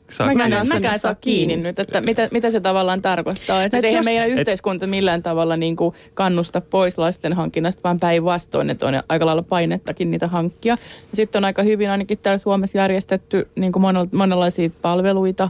saa 0.10 0.28
Mä 0.28 0.34
mäkään 0.34 0.66
sen 0.66 1.00
saa 1.00 1.16
kiinni. 1.16 1.48
kiinni 1.54 1.64
nyt, 1.70 1.80
että 1.80 2.02
mitä, 2.02 2.28
mitä 2.32 2.50
se 2.50 2.60
tavallaan 2.60 3.02
tarkoittaa. 3.02 3.64
Että 3.64 3.78
Et 3.78 3.82
se 3.82 3.88
eihän 3.88 4.00
jos- 4.00 4.06
meidän 4.06 4.32
et- 4.32 4.40
yhteiskunta 4.40 4.88
millään 4.88 5.24
tavalla 5.24 5.58
niin 5.58 5.76
kuin 5.76 5.96
kannusta 6.14 6.62
pois 6.62 6.98
lasten 6.98 7.34
hankinnasta, 7.34 7.82
vaan 7.84 8.00
päinvastoin, 8.00 8.70
että 8.70 8.86
on 8.86 8.94
aika 9.10 9.26
lailla 9.26 9.44
painettakin 9.44 10.12
niitä 10.12 10.28
hankkia. 10.28 10.78
Sitten 11.14 11.40
on 11.40 11.46
aika 11.46 11.64
hyvin 11.64 11.90
ainakin 11.90 12.18
täällä 12.18 12.40
Suomessa 12.40 12.78
järjestetty 12.78 13.48
niin 13.56 13.72
kuin 13.72 13.84
monel- 13.84 14.18
monenlaisia 14.18 14.70
palveluita 14.82 15.50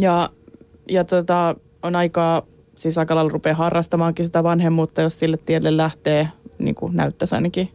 ja, 0.00 0.30
ja 0.88 1.04
tota, 1.04 1.54
on 1.82 1.96
aika, 1.96 2.42
siis 2.76 2.98
aika 2.98 3.14
lailla 3.14 3.32
rupeaa 3.32 3.56
harrastamaankin 3.56 4.24
sitä 4.24 4.42
vanhemmuutta, 4.42 5.02
jos 5.02 5.18
sille 5.18 5.36
tielle 5.46 5.76
lähtee, 5.76 6.28
niin 6.58 6.74
kuin 6.74 6.96
näyttäisi 6.96 7.34
ainakin. 7.34 7.68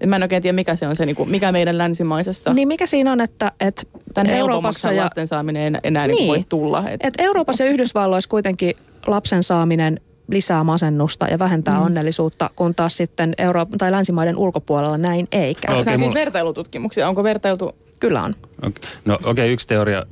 Et 0.00 0.08
mä 0.08 0.16
en 0.16 0.22
oikein 0.22 0.42
tiedä, 0.42 0.54
mikä 0.54 0.76
se 0.76 0.88
on 0.88 0.96
se, 0.96 1.06
niin 1.06 1.16
kuin, 1.16 1.30
mikä 1.30 1.52
meidän 1.52 1.78
länsimaisessa 1.78 2.54
Niin 2.54 2.68
mikä 2.68 2.86
siinä 2.86 3.12
on, 3.12 3.20
että, 3.20 3.52
että 3.60 3.82
Tämän 4.14 4.32
Euroopassa 4.32 4.92
ja, 4.92 5.02
lasten 5.02 5.26
saaminen 5.26 5.62
ei 5.62 5.66
enää, 5.66 5.80
enää 5.84 6.06
niin. 6.06 6.16
Niin. 6.16 6.28
voi 6.28 6.44
tulla. 6.48 6.88
Et, 6.88 7.00
että 7.04 7.22
Euroopassa 7.22 7.64
ja 7.64 7.70
Yhdysvalloissa 7.70 8.30
kuitenkin 8.30 8.76
lapsen 9.06 9.42
saaminen 9.42 10.00
lisää 10.28 10.64
masennusta 10.64 11.26
ja 11.26 11.38
vähentää 11.38 11.74
mm. 11.74 11.82
onnellisuutta, 11.82 12.50
kun 12.56 12.74
taas 12.74 12.96
sitten 12.96 13.34
Euro- 13.38 13.66
tai 13.78 13.92
länsimaiden 13.92 14.36
ulkopuolella 14.36 14.98
näin 14.98 15.28
ei 15.32 15.54
käy. 15.54 15.68
Okei, 15.68 15.78
Onko 15.78 15.84
nämä 15.84 15.96
siis 15.96 16.08
mulla- 16.08 16.20
vertailututkimuksia? 16.20 17.08
Onko 17.08 17.24
vertailtu? 17.24 17.72
Kyllä 18.00 18.22
on. 18.22 18.34
Okay. 18.58 18.72
No 19.04 19.14
okei, 19.14 19.30
okay, 19.30 19.52
yksi 19.52 19.68
teoria. 19.68 20.06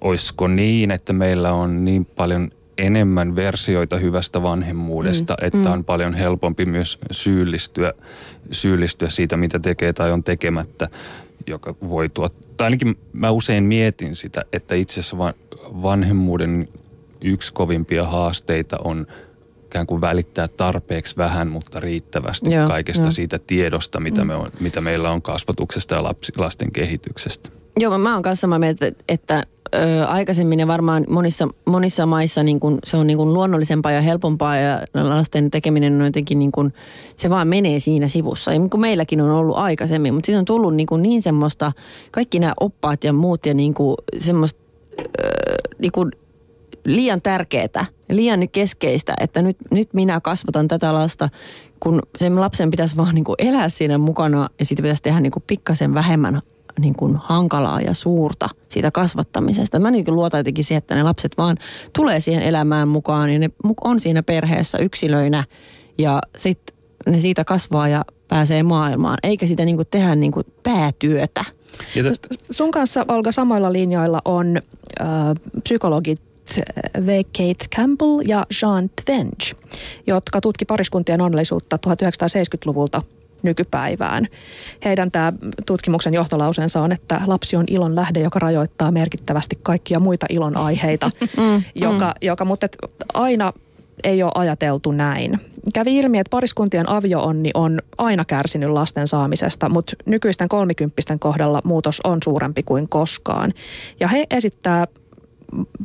Olisiko 0.00 0.48
niin, 0.48 0.90
että 0.90 1.12
meillä 1.12 1.52
on 1.52 1.84
niin 1.84 2.04
paljon 2.04 2.50
enemmän 2.78 3.36
versioita 3.36 3.96
hyvästä 3.96 4.42
vanhemmuudesta, 4.42 5.36
mm. 5.40 5.46
että 5.46 5.72
on 5.72 5.84
paljon 5.84 6.14
helpompi 6.14 6.66
myös 6.66 6.98
syyllistyä, 7.10 7.92
syyllistyä 8.50 9.08
siitä, 9.08 9.36
mitä 9.36 9.58
tekee 9.58 9.92
tai 9.92 10.12
on 10.12 10.24
tekemättä, 10.24 10.88
joka 11.46 11.74
voi 11.88 12.08
tuottaa. 12.08 12.44
Tai 12.56 12.64
ainakin 12.64 12.98
mä 13.12 13.30
usein 13.30 13.64
mietin 13.64 14.16
sitä, 14.16 14.44
että 14.52 14.74
itse 14.74 14.92
asiassa 14.92 15.18
van, 15.18 15.34
vanhemmuuden 15.82 16.68
yksi 17.20 17.54
kovimpia 17.54 18.04
haasteita 18.04 18.76
on 18.84 19.06
ikään 19.64 19.86
kuin 19.86 20.00
välittää 20.00 20.48
tarpeeksi 20.48 21.16
vähän, 21.16 21.48
mutta 21.48 21.80
riittävästi 21.80 22.50
Joo, 22.50 22.68
kaikesta 22.68 23.02
joo. 23.02 23.10
siitä 23.10 23.38
tiedosta, 23.38 24.00
mitä, 24.00 24.20
mm. 24.20 24.26
me 24.26 24.34
on, 24.34 24.48
mitä 24.60 24.80
meillä 24.80 25.10
on 25.10 25.22
kasvatuksesta 25.22 25.94
ja 25.94 26.02
lapsi, 26.02 26.32
lasten 26.38 26.72
kehityksestä. 26.72 27.48
Joo, 27.80 27.98
mä 27.98 28.14
oon 28.14 28.22
kanssa 28.22 28.40
samaa 28.40 28.58
mieltä, 28.58 28.92
että 29.08 29.42
ö, 29.74 30.06
aikaisemmin 30.06 30.60
ja 30.60 30.66
varmaan 30.66 31.04
monissa, 31.08 31.48
monissa 31.64 32.06
maissa 32.06 32.42
niin 32.42 32.60
kun, 32.60 32.78
se 32.84 32.96
on 32.96 33.06
niin 33.06 33.16
kun 33.16 33.34
luonnollisempaa 33.34 33.92
ja 33.92 34.00
helpompaa 34.00 34.56
ja 34.56 34.80
lasten 34.94 35.50
tekeminen 35.50 36.00
on 36.00 36.06
jotenkin 36.06 36.38
niin 36.38 36.52
kun, 36.52 36.72
se 37.16 37.30
vaan 37.30 37.48
menee 37.48 37.78
siinä 37.78 38.08
sivussa. 38.08 38.52
Ja 38.52 38.58
niin 38.58 38.70
kuin 38.70 38.80
meilläkin 38.80 39.20
on 39.20 39.30
ollut 39.30 39.56
aikaisemmin, 39.56 40.14
mutta 40.14 40.26
siitä 40.26 40.38
on 40.38 40.44
tullut 40.44 40.74
niin, 40.74 40.86
kuin 40.86 41.02
niin 41.02 41.22
semmoista, 41.22 41.72
kaikki 42.10 42.38
nämä 42.38 42.54
oppaat 42.60 43.04
ja 43.04 43.12
muut 43.12 43.46
ja 43.46 43.54
niin 43.54 43.74
kuin 43.74 43.96
semmoista 44.18 44.60
ö, 45.00 45.04
niin 45.78 45.92
kuin 45.92 46.10
liian 46.84 47.22
tärkeää, 47.22 47.86
liian 48.10 48.48
keskeistä, 48.48 49.14
että 49.20 49.42
nyt, 49.42 49.56
nyt 49.70 49.94
minä 49.94 50.20
kasvatan 50.20 50.68
tätä 50.68 50.94
lasta, 50.94 51.28
kun 51.80 52.02
sen 52.18 52.40
lapsen 52.40 52.70
pitäisi 52.70 52.96
vaan 52.96 53.14
niin 53.14 53.24
elää 53.38 53.68
siinä 53.68 53.98
mukana 53.98 54.48
ja 54.58 54.64
siitä 54.64 54.82
pitäisi 54.82 55.02
tehdä 55.02 55.20
niin 55.20 55.32
kuin 55.32 55.44
pikkasen 55.46 55.94
vähemmän 55.94 56.42
niin 56.80 56.94
kuin 56.94 57.16
hankalaa 57.16 57.80
ja 57.80 57.94
suurta 57.94 58.48
siitä 58.68 58.90
kasvattamisesta. 58.90 59.78
Mä 59.78 59.90
niin 59.90 60.04
luotan 60.14 60.38
jotenkin 60.38 60.64
siihen, 60.64 60.78
että 60.78 60.94
ne 60.94 61.02
lapset 61.02 61.32
vaan 61.38 61.56
tulee 61.92 62.20
siihen 62.20 62.42
elämään 62.42 62.88
mukaan 62.88 63.32
ja 63.32 63.38
ne 63.38 63.50
mu- 63.66 63.74
on 63.84 64.00
siinä 64.00 64.22
perheessä 64.22 64.78
yksilöinä 64.78 65.44
ja 65.98 66.20
sitten 66.36 66.76
ne 67.06 67.20
siitä 67.20 67.44
kasvaa 67.44 67.88
ja 67.88 68.04
pääsee 68.28 68.62
maailmaan, 68.62 69.18
eikä 69.22 69.46
sitä 69.46 69.64
niin 69.64 69.76
kuin 69.76 69.88
tehdä 69.90 70.14
niin 70.14 70.32
kuin 70.32 70.46
päätyötä. 70.62 71.44
Sun 72.50 72.70
kanssa, 72.70 73.04
Olga, 73.08 73.32
samoilla 73.32 73.72
linjoilla 73.72 74.22
on 74.24 74.62
äh, 75.00 75.06
psykologit 75.62 76.20
äh, 76.58 77.06
V. 77.06 77.22
Kate 77.24 77.66
Campbell 77.76 78.20
ja 78.26 78.46
Jean 78.62 78.90
Twenge, 79.04 79.56
jotka 80.06 80.40
tutki 80.40 80.64
pariskuntien 80.64 81.20
onnellisuutta 81.20 81.78
1970-luvulta 81.86 83.02
nykypäivään. 83.44 84.28
Heidän 84.84 85.10
tämä 85.10 85.32
tutkimuksen 85.66 86.14
johtolauseensa 86.14 86.80
on, 86.80 86.92
että 86.92 87.20
lapsi 87.26 87.56
on 87.56 87.64
ilon 87.68 87.96
lähde, 87.96 88.20
joka 88.20 88.38
rajoittaa 88.38 88.90
merkittävästi 88.90 89.58
kaikkia 89.62 90.00
muita 90.00 90.26
ilon 90.28 90.56
aiheita, 90.56 91.10
Mm, 91.36 91.62
joka, 91.74 92.14
joka 92.22 92.44
mutta 92.44 92.66
et 92.66 92.76
aina 93.14 93.52
ei 94.04 94.22
ole 94.22 94.32
ajateltu 94.34 94.92
näin. 94.92 95.40
Kävi 95.74 95.98
ilmi, 95.98 96.18
että 96.18 96.30
pariskuntien 96.30 96.88
avioonni 96.88 97.50
on 97.54 97.80
aina 97.98 98.24
kärsinyt 98.24 98.70
lasten 98.70 99.08
saamisesta, 99.08 99.68
mutta 99.68 99.96
nykyisten 100.06 100.48
kolmikymppisten 100.48 101.18
kohdalla 101.18 101.60
muutos 101.64 102.00
on 102.04 102.18
suurempi 102.24 102.62
kuin 102.62 102.88
koskaan. 102.88 103.54
Ja 104.00 104.08
he 104.08 104.26
esittää 104.30 104.86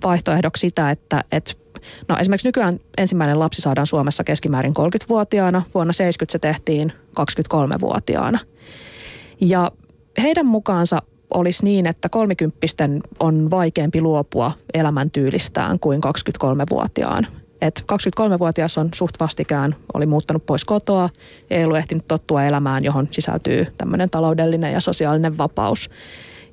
vaihtoehdoksi 0.03 0.59
sitä, 0.61 0.91
että, 0.91 1.23
että 1.31 1.53
no 2.07 2.17
esimerkiksi 2.19 2.47
nykyään 2.47 2.79
ensimmäinen 2.97 3.39
lapsi 3.39 3.61
saadaan 3.61 3.87
Suomessa 3.87 4.23
keskimäärin 4.23 4.73
30-vuotiaana, 4.79 5.61
vuonna 5.73 5.93
70 5.93 6.31
se 6.31 6.39
tehtiin 6.39 6.93
23-vuotiaana. 7.19 8.39
Ja 9.41 9.71
heidän 10.21 10.45
mukaansa 10.45 11.01
olisi 11.33 11.65
niin, 11.65 11.85
että 11.85 12.09
kolmikymppisten 12.09 13.01
on 13.19 13.51
vaikeampi 13.51 14.01
luopua 14.01 14.51
elämäntyylistään 14.73 15.79
kuin 15.79 16.01
23-vuotiaan. 16.43 17.27
Et 17.61 17.83
23-vuotias 17.93 18.77
on 18.77 18.89
suht 18.93 19.15
vastikään, 19.19 19.75
oli 19.93 20.05
muuttanut 20.05 20.45
pois 20.45 20.65
kotoa, 20.65 21.09
ei 21.49 21.63
ollut 21.63 21.77
ehtinyt 21.77 22.07
tottua 22.07 22.43
elämään, 22.43 22.83
johon 22.83 23.07
sisältyy 23.11 23.67
tämmöinen 23.77 24.09
taloudellinen 24.09 24.73
ja 24.73 24.79
sosiaalinen 24.79 25.37
vapaus. 25.37 25.89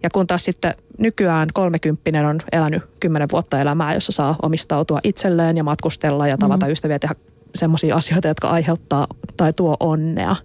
Ja 0.03 0.11
kun 0.11 0.27
taas 0.27 0.45
sitten 0.45 0.75
nykyään 0.99 1.49
kolmekymppinen 1.55 2.27
on 2.27 2.41
elänyt 2.53 2.83
kymmenen 3.01 3.29
vuotta 3.33 3.61
elämää, 3.61 3.95
jossa 3.95 4.13
saa 4.13 4.37
omistautua 4.43 5.01
itselleen 5.05 5.57
ja 5.57 5.65
matkustella 5.65 6.29
ja 6.29 6.39
tavata 6.39 6.67
mm. 6.67 6.73
ystäviä, 6.73 6.99
tehdä 6.99 7.15
semmoisia 7.55 7.97
asioita, 7.97 8.29
jotka 8.29 8.49
aiheuttaa 8.49 9.07
tai 9.37 9.53
tuo 9.53 9.77
onnea. 9.81 10.37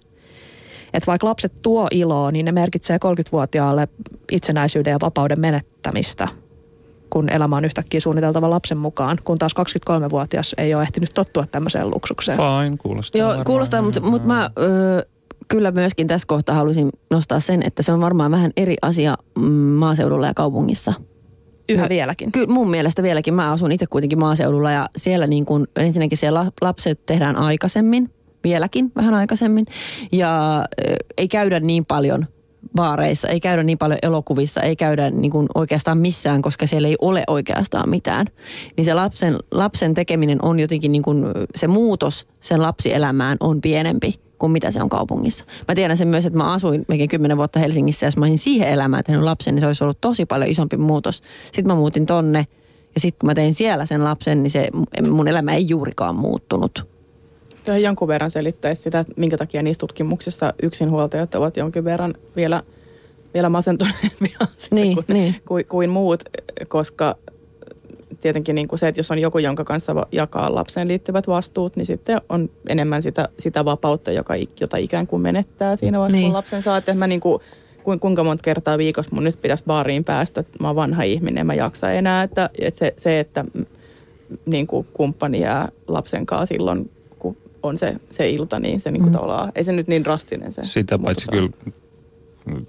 Että 0.94 1.06
vaikka 1.06 1.26
lapset 1.26 1.52
tuo 1.62 1.88
iloa, 1.90 2.30
niin 2.30 2.44
ne 2.44 2.52
merkitsee 2.52 2.96
30-vuotiaalle 2.96 3.88
itsenäisyyden 4.32 4.90
ja 4.90 4.98
vapauden 5.00 5.40
menettämistä, 5.40 6.28
kun 7.10 7.32
elämä 7.32 7.56
on 7.56 7.64
yhtäkkiä 7.64 8.00
suunniteltava 8.00 8.50
lapsen 8.50 8.78
mukaan, 8.78 9.18
kun 9.24 9.38
taas 9.38 9.52
23-vuotias 9.60 10.54
ei 10.58 10.74
ole 10.74 10.82
ehtinyt 10.82 11.10
tottua 11.14 11.46
tämmöiseen 11.46 11.90
luksukseen. 11.90 12.38
Fine, 12.38 12.76
kuulostaa 12.76 13.18
Joo, 13.18 13.44
kuulostaa, 13.44 13.82
mutta, 13.82 14.00
mutta 14.00 14.28
mä 14.28 14.50
ö, 14.58 15.06
kyllä 15.52 15.70
myöskin 15.70 16.06
tässä 16.06 16.26
kohtaa 16.26 16.54
halusin 16.54 16.90
nostaa 17.10 17.40
sen, 17.40 17.62
että 17.62 17.82
se 17.82 17.92
on 17.92 18.00
varmaan 18.00 18.30
vähän 18.30 18.50
eri 18.56 18.76
asia 18.82 19.14
mm, 19.38 19.50
maaseudulla 19.52 20.26
ja 20.26 20.34
kaupungissa. 20.34 20.92
Yhä 21.68 21.82
No, 21.82 21.88
vieläkin. 21.88 22.32
Kyllä 22.32 22.52
mun 22.52 22.70
mielestä 22.70 23.02
vieläkin. 23.02 23.34
Mä 23.34 23.52
asun 23.52 23.72
itse 23.72 23.86
kuitenkin 23.86 24.18
maaseudulla 24.18 24.70
ja 24.70 24.88
siellä 24.96 25.26
niin 25.26 25.44
kuin, 25.44 25.66
ensinnäkin 25.76 26.18
siellä 26.18 26.52
lapset 26.60 27.06
tehdään 27.06 27.36
aikaisemmin, 27.36 28.10
vieläkin 28.44 28.92
vähän 28.96 29.14
aikaisemmin. 29.14 29.66
Ja 30.12 30.60
ö, 30.60 30.94
ei 31.16 31.28
käydä 31.28 31.60
niin 31.60 31.86
paljon 31.86 32.26
baareissa, 32.76 33.28
ei 33.28 33.40
käydä 33.40 33.62
niin 33.62 33.78
paljon 33.78 33.98
elokuvissa, 34.02 34.60
ei 34.60 34.76
käydä 34.76 35.10
niin 35.10 35.30
kuin 35.30 35.46
oikeastaan 35.54 35.98
missään, 35.98 36.42
koska 36.42 36.66
siellä 36.66 36.88
ei 36.88 36.96
ole 37.00 37.24
oikeastaan 37.26 37.88
mitään. 37.88 38.26
Niin 38.76 38.84
se 38.84 38.94
lapsen, 38.94 39.36
lapsen 39.50 39.94
tekeminen 39.94 40.38
on 40.42 40.60
jotenkin 40.60 40.92
niin 40.92 41.02
kuin, 41.02 41.24
se 41.54 41.66
muutos 41.66 42.28
sen 42.40 42.62
lapsielämään 42.62 43.36
on 43.40 43.60
pienempi 43.60 44.14
kuin 44.42 44.52
mitä 44.52 44.70
se 44.70 44.82
on 44.82 44.88
kaupungissa. 44.88 45.44
Mä 45.68 45.74
tiedän 45.74 45.96
sen 45.96 46.08
myös, 46.08 46.26
että 46.26 46.36
mä 46.36 46.52
asuin 46.52 46.84
melkein 46.88 47.08
kymmenen 47.08 47.36
vuotta 47.36 47.58
Helsingissä 47.58 48.06
ja 48.06 48.08
jos 48.08 48.16
mä 48.16 48.24
olisin 48.24 48.38
siihen 48.38 48.68
elämään 48.68 49.04
tehnyt 49.04 49.22
lapsen, 49.22 49.54
niin 49.54 49.60
se 49.60 49.66
olisi 49.66 49.84
ollut 49.84 50.00
tosi 50.00 50.26
paljon 50.26 50.50
isompi 50.50 50.76
muutos. 50.76 51.22
Sitten 51.44 51.66
mä 51.66 51.74
muutin 51.74 52.06
tonne 52.06 52.46
ja 52.94 53.00
sitten 53.00 53.18
kun 53.20 53.26
mä 53.26 53.34
tein 53.34 53.54
siellä 53.54 53.86
sen 53.86 54.04
lapsen, 54.04 54.42
niin 54.42 54.50
se 54.50 54.68
mun 55.10 55.28
elämä 55.28 55.54
ei 55.54 55.68
juurikaan 55.68 56.16
muuttunut. 56.16 56.86
Tuo 57.64 57.74
jonkun 57.74 58.08
verran 58.08 58.30
selittäisi 58.30 58.82
sitä, 58.82 59.00
että 59.00 59.12
minkä 59.16 59.36
takia 59.36 59.62
niissä 59.62 59.80
tutkimuksissa 59.80 60.54
yksinhuoltajat 60.62 61.34
ovat 61.34 61.56
jonkin 61.56 61.84
verran 61.84 62.14
vielä, 62.36 62.62
vielä 63.34 63.48
masentuneempia 63.48 64.38
sitten 64.56 64.76
Niin, 64.82 64.94
kuin, 64.94 65.04
niin. 65.08 65.34
Kuin, 65.46 65.64
kuin 65.66 65.90
muut, 65.90 66.22
koska 66.68 67.16
tietenkin 68.22 68.54
niin 68.54 68.68
kuin 68.68 68.78
se, 68.78 68.88
että 68.88 68.98
jos 68.98 69.10
on 69.10 69.18
joku, 69.18 69.38
jonka 69.38 69.64
kanssa 69.64 70.06
jakaa 70.12 70.54
lapseen 70.54 70.88
liittyvät 70.88 71.26
vastuut, 71.26 71.76
niin 71.76 71.86
sitten 71.86 72.20
on 72.28 72.50
enemmän 72.68 73.02
sitä, 73.02 73.28
sitä 73.38 73.64
vapautta, 73.64 74.10
joka, 74.10 74.34
jota 74.60 74.76
ikään 74.76 75.06
kuin 75.06 75.22
menettää 75.22 75.76
siinä 75.76 75.98
vaiheessa, 75.98 76.16
Niin. 76.16 76.26
kun 76.26 76.36
lapsen 76.36 76.62
saa. 76.62 76.76
Että 76.76 76.94
mä 76.94 77.06
niin 77.06 77.20
kuin, 77.20 77.42
ku- 77.84 77.98
kuinka 77.98 78.24
monta 78.24 78.42
kertaa 78.42 78.78
viikossa 78.78 79.14
mun 79.14 79.24
nyt 79.24 79.42
pitäisi 79.42 79.64
baariin 79.66 80.04
päästä, 80.04 80.40
että 80.40 80.58
mä 80.60 80.68
oon 80.68 80.76
vanha 80.76 81.02
ihminen, 81.02 81.38
en 81.38 81.46
mä 81.46 81.54
jaksa 81.54 81.90
enää. 81.92 82.22
Että, 82.22 82.50
että 82.58 82.78
se, 82.78 82.94
se, 82.96 83.20
että 83.20 83.44
niin 84.46 84.66
kuin 84.66 84.86
kumppani 84.92 85.40
jää 85.40 85.68
lapsen 85.88 86.26
kanssa 86.26 86.46
silloin, 86.46 86.90
kun 87.18 87.36
on 87.62 87.78
se, 87.78 87.96
se 88.10 88.30
ilta, 88.30 88.60
niin 88.60 88.80
se 88.80 88.90
niin 88.90 89.02
kuin 89.02 89.12
mm. 89.12 89.16
tavallaan, 89.16 89.52
ei 89.54 89.64
se 89.64 89.72
nyt 89.72 89.88
niin 89.88 90.04
drastinen 90.04 90.52
se. 90.52 90.64
Sitä 90.64 90.98
paitsi 90.98 91.28
kyllä 91.30 91.50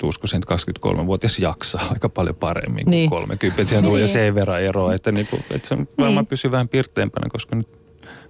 uskoisin, 0.03 0.37
että 0.37 0.55
23-vuotias 0.55 1.39
jaksaa 1.39 1.87
aika 1.91 2.09
paljon 2.09 2.35
paremmin 2.35 2.83
niin. 2.85 3.09
kuin 3.09 3.19
30. 3.19 3.63
Siihen 3.63 3.83
tulee 3.83 3.99
jo 3.99 4.05
niin. 4.05 4.13
sen 4.13 4.35
verran 4.35 4.61
eroa, 4.61 4.93
että, 4.93 5.11
niin 5.11 5.27
kuin, 5.27 5.43
että 5.51 5.67
se 5.67 5.77
varmaan 5.77 6.15
niin. 6.15 6.25
pysyy 6.25 6.51
vähän 6.51 6.69
pirteämpänä, 6.69 7.29
koska 7.29 7.55
nyt 7.55 7.67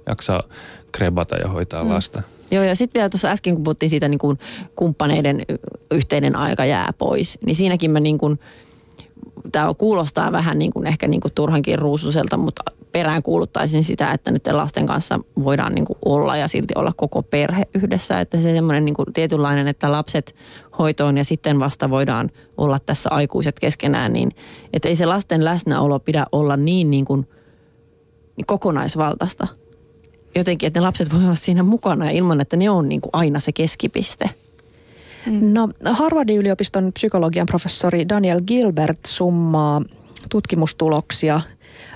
jaksaa 0.08 0.44
krebata 0.92 1.36
ja 1.36 1.48
hoitaa 1.48 1.84
mm. 1.84 1.90
lasta. 1.90 2.22
Joo, 2.52 2.64
ja 2.64 2.76
sitten 2.76 3.00
vielä 3.00 3.10
tuossa 3.10 3.30
äsken, 3.30 3.56
kun 3.56 3.64
puhuttiin 3.64 3.90
siitä 3.90 4.08
niin 4.08 4.20
kuin 4.20 4.40
kumppaneiden 4.76 5.46
yhteinen 5.92 6.36
aika 6.36 6.66
jää 6.66 6.94
pois, 6.98 7.40
niin 7.46 7.56
siinäkin 7.56 7.92
mä 7.92 8.00
niin 8.00 8.18
kuin, 8.18 8.40
tämä 9.52 9.74
kuulostaa 9.74 10.32
vähän 10.32 10.60
niin 10.60 10.74
kuin 10.74 10.88
ehkä 10.88 11.08
niin 11.08 11.22
kuin 11.22 11.32
turhankin 11.36 11.80
ruususelta, 11.80 12.38
mutta 12.38 12.64
perään 12.92 13.24
kuuluttaisin 13.24 13.84
sitä, 13.84 14.12
että 14.12 14.32
nyt 14.32 14.48
lasten 14.52 14.86
kanssa 14.86 15.20
voidaan 15.44 15.76
niin 15.76 15.86
kuin 15.86 15.98
olla 16.06 16.38
ja 16.38 16.48
silti 16.48 16.74
olla 16.76 16.94
koko 16.96 17.24
perhe 17.24 17.68
yhdessä. 17.74 18.20
Että 18.20 18.38
se 18.38 18.54
semmoinen 18.54 18.86
niin 18.86 18.96
kuin 18.96 19.14
tietynlainen, 19.14 19.68
että 19.68 19.92
lapset 19.92 20.36
hoitoon 20.80 21.18
ja 21.18 21.24
sitten 21.24 21.60
vasta 21.60 21.90
voidaan 21.90 22.32
olla 22.58 22.80
tässä 22.80 23.10
aikuiset 23.10 23.60
keskenään, 23.60 24.14
niin 24.14 24.32
että 24.74 24.88
ei 24.88 24.96
se 24.96 25.06
lasten 25.06 25.46
läsnäolo 25.46 26.00
pidä 26.00 26.26
olla 26.32 26.58
niin, 26.58 26.92
niin 26.92 27.06
kuin, 27.06 27.28
niin 28.38 28.46
kokonaisvaltaista. 28.46 29.48
Jotenkin, 30.36 30.68
että 30.68 30.80
ne 30.80 30.86
lapset 30.86 31.14
voi 31.14 31.24
olla 31.24 31.36
siinä 31.36 31.64
mukana 31.64 32.06
ja 32.06 32.12
ilman, 32.12 32.42
että 32.42 32.58
ne 32.58 32.70
on 32.70 32.90
niin 32.90 33.02
kuin 33.02 33.10
aina 33.14 33.40
se 33.40 33.52
keskipiste– 33.52 34.30
Mm. 35.26 35.54
No 35.54 35.94
Harvardin 35.94 36.38
yliopiston 36.38 36.94
psykologian 36.94 37.46
professori 37.46 38.10
Daniel 38.10 38.42
Gilbert 38.42 39.00
summaa 39.08 39.82
tutkimustuloksia 40.30 41.42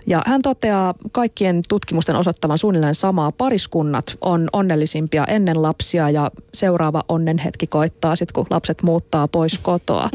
ja 0.07 0.21
hän 0.25 0.41
toteaa 0.41 0.93
kaikkien 1.11 1.61
tutkimusten 1.69 2.15
osoittavan 2.15 2.57
suunnilleen 2.57 2.95
samaa. 2.95 3.32
Pariskunnat 3.32 4.17
on 4.21 4.49
onnellisimpia 4.53 5.25
ennen 5.25 5.61
lapsia 5.61 6.09
ja 6.09 6.32
seuraava 6.53 7.03
onnenhetki 7.09 7.67
koittaa 7.67 8.15
sitten, 8.15 8.34
kun 8.34 8.45
lapset 8.49 8.84
muuttaa 8.84 9.28
pois 9.28 9.59
kotoa. 9.59 10.09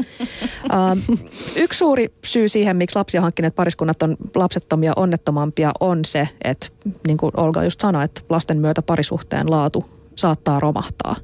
Yksi 1.55 1.77
suuri 1.77 2.13
syy 2.25 2.47
siihen, 2.47 2.77
miksi 2.77 2.95
lapsia 2.95 3.21
hankkineet 3.21 3.55
pariskunnat 3.55 4.03
on 4.03 4.17
lapsettomia 4.35 4.93
onnettomampia, 4.95 5.71
on 5.79 6.05
se, 6.05 6.29
että 6.43 6.67
niin 7.07 7.17
kuin 7.17 7.31
Olga 7.37 7.63
just 7.63 7.79
sanoi, 7.79 8.03
että 8.05 8.21
lasten 8.29 8.57
myötä 8.57 8.81
parisuhteen 8.81 9.51
laatu 9.51 9.85
saattaa 10.15 10.59
romahtaa. 10.59 11.15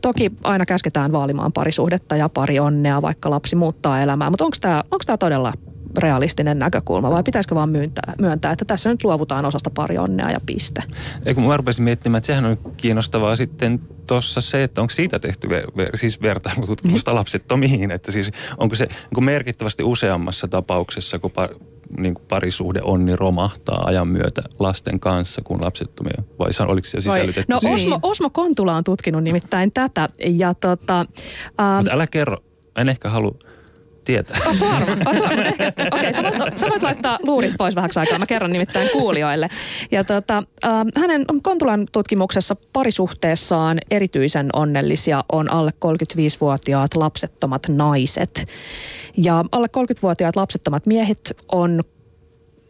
Toki 0.00 0.32
aina 0.44 0.66
käsketään 0.66 1.12
vaalimaan 1.12 1.52
parisuhdetta 1.52 2.16
ja 2.16 2.28
pari 2.28 2.58
onnea, 2.58 3.02
vaikka 3.02 3.30
lapsi 3.30 3.56
muuttaa 3.56 4.00
elämää, 4.00 4.30
mutta 4.30 4.44
onko 4.44 4.56
tämä 5.06 5.16
todella 5.18 5.52
realistinen 5.98 6.58
näkökulma 6.58 7.10
vai 7.10 7.22
pitäisikö 7.22 7.54
vaan 7.54 7.68
myöntää, 7.68 8.12
myöntää, 8.18 8.52
että 8.52 8.64
tässä 8.64 8.90
nyt 8.90 9.04
luovutaan 9.04 9.44
osasta 9.44 9.70
pari 9.70 9.98
onnea 9.98 10.30
ja 10.30 10.40
piste? 10.46 10.82
Eikö 11.26 11.40
mä 11.40 11.56
rupesin 11.56 11.84
miettimään, 11.84 12.18
että 12.18 12.26
sehän 12.26 12.44
on 12.44 12.58
kiinnostavaa 12.76 13.36
sitten 13.36 13.80
tuossa 14.06 14.40
se, 14.40 14.62
että 14.62 14.80
onko 14.80 14.90
siitä 14.90 15.18
tehty 15.18 15.48
ver, 15.48 15.70
ver, 15.76 15.96
siis 15.96 16.22
vertailututkimusta 16.22 17.10
mm. 17.10 17.14
lapsettomiin, 17.14 17.90
että 17.90 18.12
siis 18.12 18.30
onko 18.58 18.74
se 18.74 18.88
onko 19.04 19.20
merkittävästi 19.20 19.82
useammassa 19.82 20.48
tapauksessa, 20.48 21.18
kun 21.18 21.30
par, 21.30 21.50
niin 21.98 22.14
kuin 22.14 22.24
parisuhde 22.28 22.80
onni 22.82 23.16
romahtaa 23.16 23.84
ajan 23.84 24.08
myötä 24.08 24.42
lasten 24.58 25.00
kanssa 25.00 25.42
kuin 25.42 25.60
lapsettomia? 25.60 26.22
Vai 26.38 26.50
oliko 26.66 26.88
se 26.88 27.00
sisällytetty 27.00 27.52
No 27.52 27.60
Osmo, 27.74 27.98
Osmo 28.02 28.30
Kontula 28.30 28.76
on 28.76 28.84
tutkinut 28.84 29.24
nimittäin 29.24 29.72
tätä. 29.72 30.08
Ja 30.26 30.54
tota, 30.54 31.00
ähm, 31.60 31.76
Mutta 31.76 31.92
älä 31.92 32.06
kerro, 32.06 32.36
en 32.76 32.88
ehkä 32.88 33.08
halua 33.08 33.34
tietää. 34.04 34.36
Oletko 34.46 34.66
varma? 34.66 34.92
Okei, 35.10 35.68
okay, 35.86 36.12
sä, 36.12 36.22
sä 36.56 36.68
voit 36.68 36.82
laittaa 36.82 37.18
luurit 37.22 37.54
pois 37.58 37.74
vähäksi 37.74 38.00
aikaa. 38.00 38.18
Mä 38.18 38.26
kerron 38.26 38.52
nimittäin 38.52 38.88
kuulijoille. 38.92 39.48
Ja 39.90 40.04
tota, 40.04 40.42
äh, 40.64 40.72
hänen 40.96 41.24
Kontulan 41.42 41.86
tutkimuksessa 41.92 42.56
parisuhteessaan 42.72 43.78
erityisen 43.90 44.48
onnellisia 44.52 45.24
on 45.32 45.50
alle 45.50 45.70
35-vuotiaat 45.84 46.94
lapsettomat 46.94 47.68
naiset. 47.68 48.46
Ja 49.16 49.44
alle 49.52 49.68
30-vuotiaat 49.76 50.36
lapsettomat 50.36 50.86
miehet 50.86 51.36
on 51.52 51.82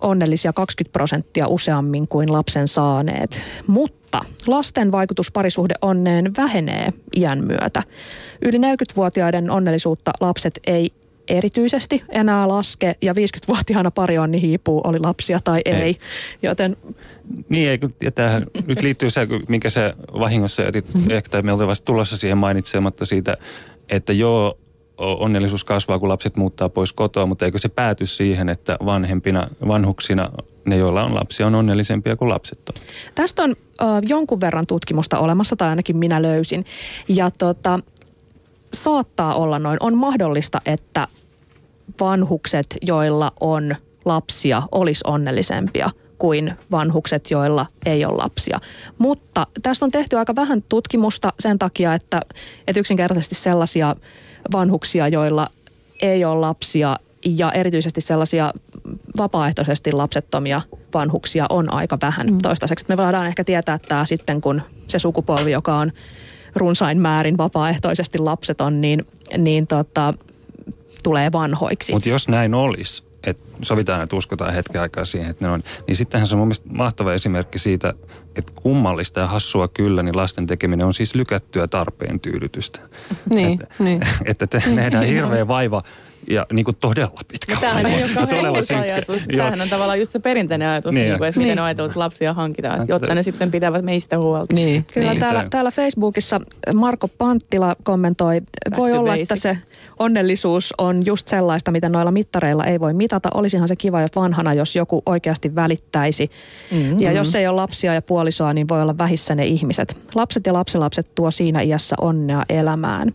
onnellisia 0.01 0.53
20 0.53 0.93
prosenttia 0.93 1.49
useammin 1.49 2.09
kuin 2.09 2.33
lapsen 2.33 2.69
saaneet. 2.69 3.43
Mutta 3.67 4.21
lasten 4.47 4.93
vaikutus 4.93 5.31
parisuhde 5.31 5.75
onneen 5.83 6.37
vähenee 6.37 6.93
iän 7.17 7.45
myötä. 7.45 7.83
Yli 8.43 8.59
40-vuotiaiden 8.59 9.51
onnellisuutta 9.51 10.13
lapset 10.21 10.61
ei 10.67 10.93
erityisesti 11.29 12.03
enää 12.09 12.49
laske 12.49 12.97
ja 13.03 13.13
50-vuotiaana 13.13 13.91
pari 13.91 14.19
onni 14.19 14.41
hiipuu, 14.41 14.81
oli 14.85 14.99
lapsia 14.99 15.39
tai 15.45 15.61
ei. 15.65 15.75
ei. 15.75 15.97
Joten... 16.43 16.77
Niin, 17.49 17.69
ei, 17.69 17.79
ja 18.01 18.13
tämähän 18.13 18.47
nyt 18.67 18.83
liittyy 18.83 19.11
se, 19.11 19.27
minkä 19.49 19.71
se 19.71 19.95
vahingossa 20.19 20.63
jätit, 20.63 20.95
mm-hmm. 20.95 21.11
ehkä 21.11 21.43
me 21.43 21.53
oltiin 21.53 21.69
vasta 21.69 21.85
tulossa 21.85 22.17
siihen 22.17 22.39
mainitsematta 22.39 23.05
siitä, 23.05 23.37
että 23.89 24.13
joo, 24.13 24.59
onnellisuus 24.99 25.65
kasvaa, 25.65 25.99
kun 25.99 26.09
lapset 26.09 26.37
muuttaa 26.37 26.69
pois 26.69 26.93
kotoa, 26.93 27.27
mutta 27.27 27.45
eikö 27.45 27.59
se 27.59 27.69
pääty 27.69 28.07
siihen, 28.07 28.49
että 28.49 28.77
vanhempina, 28.85 29.47
vanhuksina 29.69 30.31
ne, 30.65 30.77
joilla 30.77 31.05
on 31.05 31.15
lapsia, 31.15 31.47
on 31.47 31.55
onnellisempia 31.55 32.17
kuin 32.17 32.29
lapset 32.29 32.69
on? 32.69 32.75
Tästä 33.15 33.43
on 33.43 33.51
ö, 33.51 33.85
jonkun 34.03 34.41
verran 34.41 34.67
tutkimusta 34.67 35.19
olemassa, 35.19 35.57
tai 35.57 35.69
ainakin 35.69 35.97
minä 35.97 36.23
löysin. 36.23 36.65
Ja 37.09 37.31
tota, 37.31 37.81
saattaa 38.75 39.35
olla 39.35 39.59
noin. 39.59 39.77
On 39.81 39.97
mahdollista, 39.97 40.61
että 40.67 41.09
vanhukset, 42.01 42.77
joilla 42.83 43.33
on 43.41 43.77
lapsia, 44.05 44.63
olisi 44.73 45.01
onnellisempia 45.07 45.91
kuin 46.19 46.55
vanhukset, 46.71 47.31
joilla 47.31 47.67
ei 47.87 48.05
ole 48.05 48.17
lapsia. 48.17 48.61
Mutta 48.99 49.47
tästä 49.63 49.85
on 49.85 49.91
tehty 49.91 50.19
aika 50.19 50.37
vähän 50.37 50.63
tutkimusta 50.69 51.33
sen 51.41 51.59
takia, 51.59 51.95
että, 51.95 52.21
että 52.69 52.81
yksinkertaisesti 52.81 53.35
sellaisia 53.35 53.97
vanhuksia, 54.53 55.09
joilla 55.09 55.49
ei 56.03 56.25
ole 56.25 56.41
lapsia 56.41 56.99
ja 57.25 57.53
erityisesti 57.53 58.01
sellaisia 58.01 58.53
vapaaehtoisesti 59.17 59.93
lapsettomia 59.93 60.63
vanhuksia 60.95 61.47
on 61.49 61.73
aika 61.73 61.99
vähän 62.03 62.27
mm. 62.27 62.39
toistaiseksi. 62.39 62.85
Me 62.89 62.97
voidaan 62.97 63.27
ehkä 63.27 63.45
tietää 63.45 63.79
tämä 63.79 64.05
sitten, 64.05 64.41
kun 64.41 64.63
se 64.89 64.99
sukupolvi, 64.99 65.53
joka 65.53 65.75
on 65.75 65.93
runsain 66.57 67.01
määrin 67.01 67.37
vapaaehtoisesti 67.37 68.19
lapseton, 68.19 68.81
niin, 68.81 69.07
niin 69.39 69.67
tota, 69.67 70.15
tulee 71.03 71.33
vanhoiksi. 71.33 71.93
Mutta 71.93 72.09
jos 72.09 72.29
näin 72.29 72.55
olisi, 72.55 73.03
että 73.27 73.45
sovitaan, 73.63 74.03
että 74.03 74.17
uskotaan 74.17 74.55
hetken 74.55 74.81
aikaa 74.81 75.05
siihen, 75.05 75.31
että 75.31 75.45
ne 75.45 75.51
on, 75.51 75.63
niin 75.87 75.97
sittenhän 75.97 76.27
se 76.27 76.35
on 76.35 76.39
mun 76.39 76.49
mielestä 76.49 76.69
mahtava 76.73 77.13
esimerkki 77.13 77.59
siitä, 77.59 77.95
että 78.37 78.53
kummallista 78.55 79.21
ja 79.21 79.27
hassua 79.27 79.69
kyllä, 79.69 80.03
niin 80.03 80.17
lasten 80.17 80.47
tekeminen 80.47 80.87
on 80.87 80.95
siis 80.95 81.15
lykättyä 81.15 81.69
tarpeen 81.69 82.21
tyydytystä. 82.21 82.81
Niin, 83.31 83.53
että, 83.53 83.75
niin. 83.79 84.03
että 84.25 84.47
te, 84.47 84.63
nähdään 84.75 85.07
hirveä 85.15 85.49
vaiva 85.49 85.83
ja 86.29 86.47
niin 86.53 86.65
kuin 86.65 86.77
todella 86.81 87.21
pitkä 87.29 87.57
Tämähän 87.61 87.87
ei 87.87 88.03
ole 88.03 88.27
todella 88.27 88.59
ajatus. 88.81 89.23
Tämähän 89.37 89.61
on 89.61 89.69
tavallaan 89.69 89.99
just 89.99 90.13
se 90.13 90.19
perinteinen 90.19 90.69
ajatus, 90.69 90.95
niin, 90.95 91.09
niin 91.09 91.19
kuin, 91.19 91.29
että 91.29 91.41
niin. 91.41 91.49
miten 91.49 91.59
on 91.59 91.67
ajateltu, 91.67 91.91
että 91.91 92.01
lapsia 92.01 92.35
hankitaan, 92.35 92.89
jotta 92.89 93.15
ne 93.15 93.23
sitten 93.23 93.51
pitävät 93.51 93.85
meistä 93.85 94.19
huolta. 94.19 94.55
Niin. 94.55 94.85
Kyllä 94.95 95.11
niin. 95.11 95.21
Täällä, 95.21 95.47
täällä 95.51 95.71
Facebookissa 95.71 96.41
Marko 96.75 97.09
Panttila 97.09 97.77
kommentoi, 97.83 98.41
Back 98.41 98.77
voi 98.77 98.93
olla, 98.93 99.11
basics. 99.11 99.31
että 99.31 99.37
se 99.37 99.59
onnellisuus 99.99 100.75
on 100.79 101.07
just 101.07 101.29
sellaista, 101.29 101.71
mitä 101.71 101.89
noilla 101.89 102.11
mittareilla 102.11 102.65
ei 102.65 102.81
voi 102.81 102.95
mitata. 102.95 103.29
Olisihan 103.35 103.69
se 103.69 103.77
kiva 103.77 104.01
jo 104.01 104.07
vanhana, 104.17 104.55
jos 104.55 104.77
joku 104.77 105.03
oikeasti 105.07 105.55
välittäisi. 105.55 106.31
Mm-hmm. 106.71 107.01
Ja 107.01 107.13
jos 107.13 107.35
ei 107.35 107.47
ole 107.47 107.57
lapsia 107.57 107.95
ja 107.95 108.03
puolisoa, 108.03 108.55
niin 108.55 108.69
voi 108.69 108.83
olla 108.83 108.99
vähissä 108.99 109.35
ne 109.35 109.47
ihmiset. 109.47 109.97
Lapset 110.15 110.47
ja 110.47 110.53
lapsenlapset 110.53 111.15
tuo 111.15 111.31
siinä 111.31 111.61
iässä 111.61 111.97
onnea 112.01 112.45
elämään. 112.49 113.15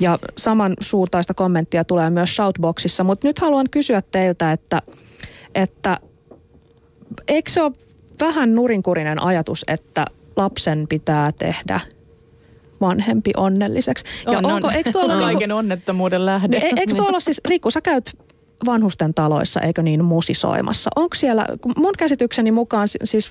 Ja 0.00 0.18
saman 0.38 0.74
suuntaista 0.80 1.34
kommenttia 1.34 1.84
tulee 1.84 2.10
myös 2.10 2.36
Shoutboxissa, 2.36 3.04
mutta 3.04 3.26
nyt 3.26 3.38
haluan 3.38 3.66
kysyä 3.70 4.02
teiltä, 4.10 4.52
että, 4.52 4.82
että 5.54 5.98
eikö 7.28 7.50
se 7.50 7.62
ole 7.62 7.72
vähän 8.20 8.54
nurinkurinen 8.54 9.22
ajatus, 9.22 9.64
että 9.68 10.06
lapsen 10.36 10.86
pitää 10.88 11.32
tehdä– 11.32 11.80
vanhempi 12.80 13.30
onnelliseksi. 13.36 14.04
Ja 14.26 14.38
on, 14.38 14.46
onko, 14.46 14.68
on. 14.68 14.74
Eikö 14.74 14.92
tuolla 14.92 15.18
kaiken 15.18 15.52
onnettomuuden 15.52 16.26
lähde? 16.26 16.56
E, 16.56 16.72
eikö 16.76 16.94
tuolla 16.96 17.20
siis, 17.20 17.40
Riikku, 17.48 17.70
sä 17.70 17.80
käyt 17.80 18.12
vanhusten 18.66 19.14
taloissa, 19.14 19.60
eikö 19.60 19.82
niin, 19.82 20.04
musisoimassa. 20.04 20.90
Onko 20.96 21.14
siellä, 21.14 21.46
mun 21.76 21.94
käsitykseni 21.98 22.52
mukaan 22.52 22.88
siis 23.04 23.30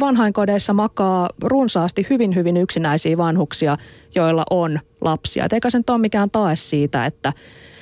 vanhainkodeissa 0.00 0.72
makaa 0.72 1.30
runsaasti 1.42 2.06
hyvin, 2.10 2.34
hyvin 2.34 2.56
yksinäisiä 2.56 3.16
vanhuksia, 3.16 3.76
joilla 4.14 4.44
on 4.50 4.80
lapsia. 5.00 5.44
Et 5.44 5.52
eikä 5.52 5.70
se 5.70 5.78
nyt 5.78 5.90
ole 5.90 5.98
mikään 5.98 6.30
tae 6.30 6.56
siitä, 6.56 7.06
että, 7.06 7.32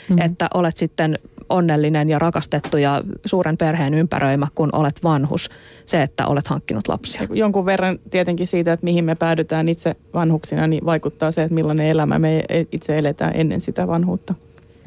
mm. 0.09 0.19
että 0.19 0.49
olet 0.55 0.77
sitten 0.77 1.19
onnellinen 1.51 2.09
ja 2.09 2.19
rakastettu 2.19 2.77
ja 2.77 3.03
suuren 3.25 3.57
perheen 3.57 3.95
ympäröimä, 3.95 4.47
kun 4.55 4.71
olet 4.73 5.01
vanhus, 5.05 5.51
se, 5.85 6.03
että 6.03 6.27
olet 6.27 6.49
hankkinut 6.49 6.89
lapsia. 6.89 7.23
Jonkun 7.31 7.67
verran 7.67 7.99
tietenkin 8.11 8.47
siitä, 8.47 8.73
että 8.73 8.85
mihin 8.85 9.05
me 9.05 9.15
päädytään 9.15 9.69
itse 9.69 9.97
vanhuksina, 10.15 10.67
niin 10.67 10.87
vaikuttaa 10.87 11.31
se, 11.31 11.43
että 11.43 11.55
millainen 11.55 11.87
elämä 11.87 12.19
me 12.19 12.45
itse 12.73 12.99
eletään 12.99 13.33
ennen 13.37 13.61
sitä 13.61 13.87
vanhuutta. 13.87 14.35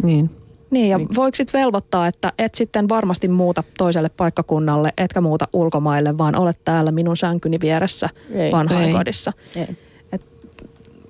Niin. 0.03 0.29
Niin, 0.71 0.89
ja 0.89 0.97
niin. 0.97 1.07
voiko 1.15 1.35
sitten 1.35 1.61
velvoittaa, 1.61 2.07
että 2.07 2.33
et 2.37 2.55
sitten 2.55 2.89
varmasti 2.89 3.27
muuta 3.27 3.63
toiselle 3.77 4.09
paikkakunnalle, 4.09 4.93
etkä 4.97 5.21
muuta 5.21 5.47
ulkomaille, 5.53 6.17
vaan 6.17 6.35
olet 6.35 6.59
täällä 6.65 6.91
minun 6.91 7.17
sänkyni 7.17 7.59
vieressä 7.61 8.09
vanhainkodissa. 8.51 9.33
Ei. 9.55 9.67
Et 10.11 10.21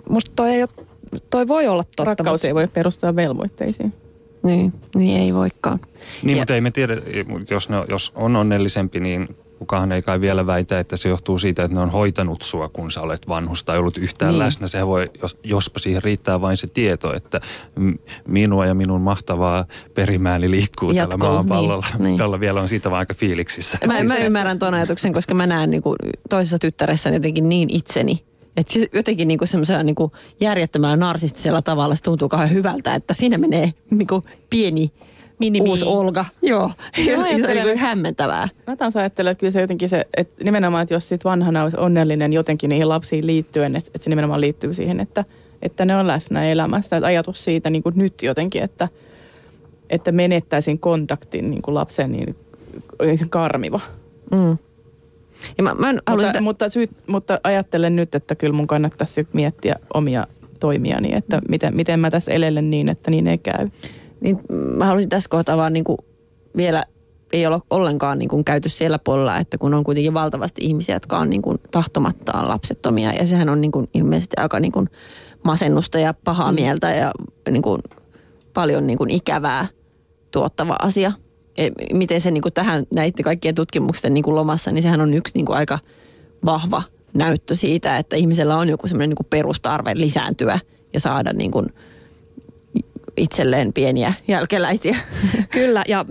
musta 0.10 0.32
toi, 0.36 0.50
ei 0.50 0.64
ole, 0.64 0.70
toi 1.30 1.48
voi 1.48 1.68
olla 1.68 1.84
totta. 1.84 2.04
Rakkaus 2.04 2.46
ei 2.46 2.56
voi 2.56 2.68
perustua 2.68 3.16
velvoitteisiin. 3.16 3.94
Niin, 4.44 4.74
niin 4.96 5.22
ei 5.22 5.34
voikaan. 5.34 5.80
Niin, 6.24 6.38
ja. 6.38 6.42
mutta 6.42 6.56
ei 6.56 6.62
me 6.62 6.72
tiedä, 6.72 6.94
jos, 7.50 7.70
ne, 7.70 7.78
jos 7.90 8.12
on 8.16 8.36
onnellisempi, 8.36 9.00
niin 9.00 9.36
kukaan 9.62 9.92
ei 9.92 10.02
kai 10.02 10.22
vielä 10.22 10.46
väitä, 10.46 10.80
että 10.80 10.98
se 10.98 11.10
johtuu 11.10 11.38
siitä, 11.38 11.64
että 11.64 11.76
ne 11.76 11.82
on 11.82 11.90
hoitanut 11.90 12.42
sua, 12.42 12.70
kun 12.70 12.92
sä 12.92 13.02
olet 13.02 13.28
vanhus 13.28 13.64
tai 13.64 13.78
ollut 13.78 13.98
yhtään 13.98 14.32
niin. 14.32 14.40
läsnä. 14.40 14.68
Se 14.68 14.88
voi, 14.88 15.10
jos, 15.22 15.38
jospa 15.44 15.80
siihen 15.80 16.04
riittää 16.04 16.42
vain 16.42 16.58
se 16.58 16.68
tieto, 16.68 17.16
että 17.16 17.42
minua 18.28 18.66
ja 18.66 18.74
minun 18.74 19.02
mahtavaa 19.02 19.66
perimääni 19.94 20.52
liikkuu 20.52 20.92
Jatkuu, 20.92 21.20
tällä 21.20 21.34
maapallolla. 21.34 21.86
Niin, 22.00 22.18
niin. 22.18 22.40
vielä 22.40 22.62
on 22.62 22.68
siitä 22.68 22.92
vaan 22.92 23.00
aika 23.00 23.14
fiiliksissä. 23.14 23.78
Mä, 23.88 23.98
siis 23.98 24.08
mä 24.08 24.18
ymmärrän 24.18 24.60
tuon 24.60 24.74
ajatuksen, 24.74 25.14
koska 25.14 25.34
mä 25.34 25.48
näen 25.48 25.72
niin 25.72 25.84
kuin 25.84 25.96
toisessa 26.30 26.60
tyttäressä 26.60 27.10
jotenkin 27.10 27.50
niin 27.50 27.70
itseni, 27.70 28.24
että 28.58 28.80
jotenkin 28.94 29.28
niinku 29.28 29.46
semmoisella 29.46 29.84
niinku 29.84 30.12
järjettömällä 30.40 30.96
narsistisella 30.96 31.62
tavalla 31.62 31.96
se 31.96 32.04
tuntuu 32.04 32.30
kauhean 32.30 32.54
hyvältä, 32.54 32.96
että 32.96 33.14
siinä 33.14 33.38
menee 33.38 33.74
niinku 33.90 34.24
pieni 34.50 34.92
Mini 35.42 35.62
uusi 35.62 35.86
Olga. 35.86 36.26
Joo, 36.42 36.72
se 37.06 37.18
on 37.18 37.24
niin 37.66 37.78
hämmentävää. 37.78 38.50
Mä 38.68 38.76
taas 38.76 38.96
ajattelen, 38.96 39.32
että 39.32 39.40
kyllä 39.40 39.52
se 39.52 39.62
jotenkin 39.62 39.90
se, 39.90 40.06
että 40.18 40.44
nimenomaan, 40.44 40.84
että 40.84 40.94
jos 40.94 41.10
sit 41.10 41.26
vanhana 41.26 41.64
olisi 41.64 41.78
onnellinen 41.78 42.34
jotenkin 42.34 42.70
niihin 42.70 42.90
lapsiin 42.90 43.28
liittyen, 43.28 43.76
että, 43.76 43.92
että 43.96 44.04
se 44.04 44.10
nimenomaan 44.10 44.42
liittyy 44.42 44.74
siihen, 44.74 45.00
että, 45.00 45.26
että 45.62 45.86
ne 45.86 45.96
on 45.96 46.08
läsnä 46.08 46.46
elämässä. 46.46 46.98
Että 46.98 47.08
ajatus 47.08 47.44
siitä 47.44 47.70
niin 47.70 47.84
kuin 47.84 47.94
nyt 47.98 48.24
jotenkin, 48.24 48.64
että, 48.64 48.88
että 49.90 50.12
menettäisin 50.12 50.80
kontaktin 50.80 51.50
niin 51.50 51.62
kuin 51.62 51.76
lapsen, 51.76 52.12
niin 52.12 52.36
se 53.16 53.26
karmiva. 53.30 53.80
Mm. 54.32 54.58
Ja 55.58 55.64
mä, 55.64 55.74
mä 55.74 55.90
en 55.90 56.02
mutta, 56.10 56.28
sitä... 56.28 56.42
mutta, 56.42 56.70
syyt, 56.70 56.92
mutta 57.08 57.40
ajattelen 57.44 57.96
nyt, 57.96 58.16
että 58.16 58.36
kyllä 58.36 58.54
mun 58.54 58.68
kannattaisi 58.68 59.14
sit 59.14 59.34
miettiä 59.34 59.76
omia 59.94 60.28
toimiani, 60.60 61.16
että 61.16 61.38
mm. 61.38 61.44
miten, 61.50 61.76
miten 61.76 62.00
mä 62.00 62.10
tässä 62.10 62.32
elelen 62.32 62.70
niin, 62.70 62.90
että 62.90 63.12
niin 63.12 63.28
ei 63.28 63.38
käy. 63.38 63.70
Niin 64.22 64.40
mä 64.50 64.86
haluaisin 64.86 65.10
tässä 65.10 65.30
kohtaa 65.30 65.58
vaan 65.58 65.74
niin 65.74 65.84
kuin 65.84 65.98
vielä 66.58 66.84
ei 67.34 67.48
ole 67.48 67.62
ollenkaan 67.70 68.20
niin 68.20 68.30
kuin 68.30 68.46
käyty 68.46 68.70
siellä 68.70 69.00
puolella, 69.00 69.38
että 69.38 69.58
kun 69.58 69.74
on 69.74 69.84
kuitenkin 69.84 70.14
valtavasti 70.14 70.66
ihmisiä, 70.66 70.96
jotka 70.96 71.18
on 71.18 71.30
niin 71.30 71.42
kuin 71.42 71.58
tahtomattaan 71.72 72.48
lapsettomia 72.48 73.14
ja 73.14 73.28
sehän 73.28 73.50
on 73.50 73.62
niin 73.62 73.72
kuin 73.72 73.90
ilmeisesti 73.94 74.36
aika 74.38 74.60
niin 74.60 74.72
kuin 74.72 74.90
masennusta 75.44 76.00
ja 76.00 76.14
pahaa 76.24 76.52
mm. 76.52 76.56
mieltä 76.56 76.92
ja 76.92 77.12
niin 77.50 77.62
kuin 77.62 77.82
paljon 78.54 78.88
niin 78.88 78.98
kuin 78.98 79.10
ikävää 79.10 79.68
tuottava 80.32 80.76
asia. 80.82 81.12
E, 81.58 81.70
miten 81.94 82.22
se 82.22 82.32
niin 82.32 82.42
kuin 82.42 82.54
tähän 82.54 82.86
näitte 82.94 83.24
kaikkien 83.24 83.56
tutkimusten 83.56 84.14
niin 84.14 84.24
kuin 84.24 84.36
lomassa, 84.36 84.72
niin 84.72 84.82
sehän 84.82 85.02
on 85.02 85.14
yksi 85.14 85.38
niin 85.38 85.46
kuin 85.46 85.58
aika 85.58 85.80
vahva 86.46 86.84
näyttö 87.14 87.56
siitä, 87.56 87.98
että 87.98 88.16
ihmisellä 88.16 88.58
on 88.58 88.70
joku 88.70 88.88
semmoinen 88.88 89.10
niin 89.10 89.16
kuin 89.16 89.28
perustarve 89.30 89.92
lisääntyä 89.96 90.60
ja 90.94 91.00
saada 91.00 91.34
niin 91.34 91.52
kuin– 91.52 91.68
itselleen 93.18 93.74
pieniä 93.74 94.14
jälkeläisiä. 94.28 94.98
Kyllä, 95.50 95.84
ja 95.88 96.06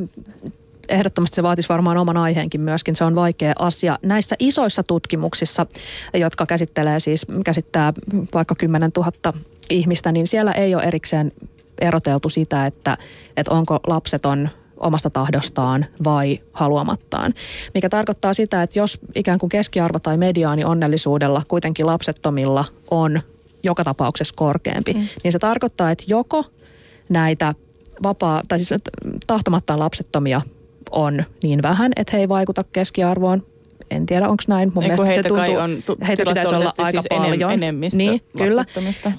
ehdottomasti 0.89 1.35
se 1.35 1.43
vaatisi 1.43 1.69
varmaan 1.69 1.99
oman 1.99 2.17
aiheenkin 2.17 2.61
myöskin. 2.61 2.97
Se 2.97 3.05
on 3.05 3.15
vaikea 3.15 3.53
asia. 3.59 3.99
Näissä 4.03 4.37
isoissa 4.39 4.83
tutkimuksissa, 4.83 5.67
jotka 6.15 6.47
käsittelee 6.47 7.01
siis, 7.01 7.27
käsittää 7.45 7.93
vaikka 8.35 8.55
10 8.55 8.91
000 8.97 9.33
ihmistä, 9.71 10.13
niin 10.13 10.27
siellä 10.27 10.53
ei 10.53 10.75
ole 10.75 10.83
erikseen 10.83 11.33
eroteltu 11.81 12.29
sitä, 12.29 12.67
että, 12.67 12.97
että 13.37 13.55
onko 13.55 13.81
lapseton 13.87 14.49
omasta 14.81 15.11
tahdostaan 15.11 15.87
vai 16.05 16.41
haluamattaan. 16.53 17.35
Mikä 17.75 17.89
tarkoittaa 17.89 18.35
sitä, 18.35 18.63
että 18.63 18.79
jos 18.79 18.99
ikään 19.15 19.39
kuin 19.39 19.51
keskiarvo 19.51 19.99
tai 19.99 20.17
mediaani 20.17 20.65
onnellisuudella 20.65 21.43
kuitenkin 21.49 21.87
lapsettomilla 21.87 22.65
on 22.91 23.21
joka 23.63 23.85
tapauksessa 23.85 24.35
korkeampi, 24.37 24.93
mm. 24.93 25.07
niin 25.25 25.33
se 25.33 25.39
tarkoittaa, 25.39 25.91
että 25.91 26.05
joko 26.07 26.45
näitä 27.09 27.55
vapaa, 28.03 28.43
tai 28.49 28.59
siis 28.59 28.81
tahtomattaan 29.27 29.79
lapsettomia 29.79 30.41
on 30.91 31.25
niin 31.43 31.63
vähän, 31.63 31.93
että 31.97 32.17
he 32.17 32.21
ei 32.21 32.29
vaikuta 32.29 32.65
keskiarvoon. 32.73 33.43
En 33.91 34.07
tiedä, 34.07 34.29
onko 34.29 34.43
näin. 34.49 34.73
Mun 34.75 34.85
mielestä 34.85 35.07
heitä 35.07 35.23
se 35.23 35.29
tuntuu, 35.29 35.57
on 35.57 35.83
tu- 35.87 35.97
heitä 36.09 36.25
pitäisi 36.25 36.55
olla 36.55 36.73
aika 36.79 37.01
siis 37.01 37.19
paljon. 37.19 37.51
enemmistö 37.51 37.97
niin, 37.97 38.23
kyllä. 38.39 38.65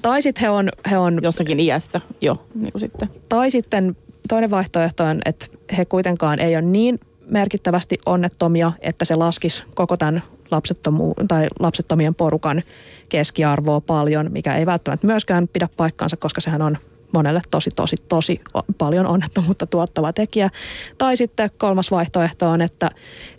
Tai 0.01 0.21
sitten 0.21 0.41
he 0.41 0.49
on, 0.49 0.69
he 0.91 0.97
on... 0.97 1.19
Jossakin 1.23 1.59
iässä 1.59 2.01
jo 2.21 2.45
niin 2.55 2.71
kuin 2.71 2.79
sitten. 2.79 3.09
Tai 3.29 3.51
sitten 3.51 3.95
toinen 4.31 4.51
vaihtoehto 4.51 5.03
on, 5.03 5.21
että 5.25 5.45
he 5.77 5.85
kuitenkaan 5.85 6.39
ei 6.39 6.55
ole 6.55 6.61
niin 6.61 6.99
merkittävästi 7.29 7.97
onnettomia, 8.05 8.71
että 8.79 9.05
se 9.05 9.15
laskisi 9.15 9.63
koko 9.73 9.97
tämän 9.97 10.23
lapsettomu- 10.51 11.25
tai 11.27 11.47
lapsettomien 11.59 12.15
porukan 12.15 12.61
keskiarvoa 13.09 13.81
paljon, 13.81 14.31
mikä 14.31 14.55
ei 14.55 14.65
välttämättä 14.65 15.07
myöskään 15.07 15.47
pidä 15.47 15.69
paikkaansa, 15.77 16.17
koska 16.17 16.41
sehän 16.41 16.61
on 16.61 16.77
monelle 17.13 17.41
tosi, 17.51 17.69
tosi, 17.75 17.95
tosi 18.09 18.41
paljon 18.77 19.07
onnettomuutta 19.07 19.65
tuottava 19.65 20.13
tekijä. 20.13 20.49
Tai 20.97 21.17
sitten 21.17 21.49
kolmas 21.57 21.91
vaihtoehto 21.91 22.49
on, 22.49 22.61
että, 22.61 22.89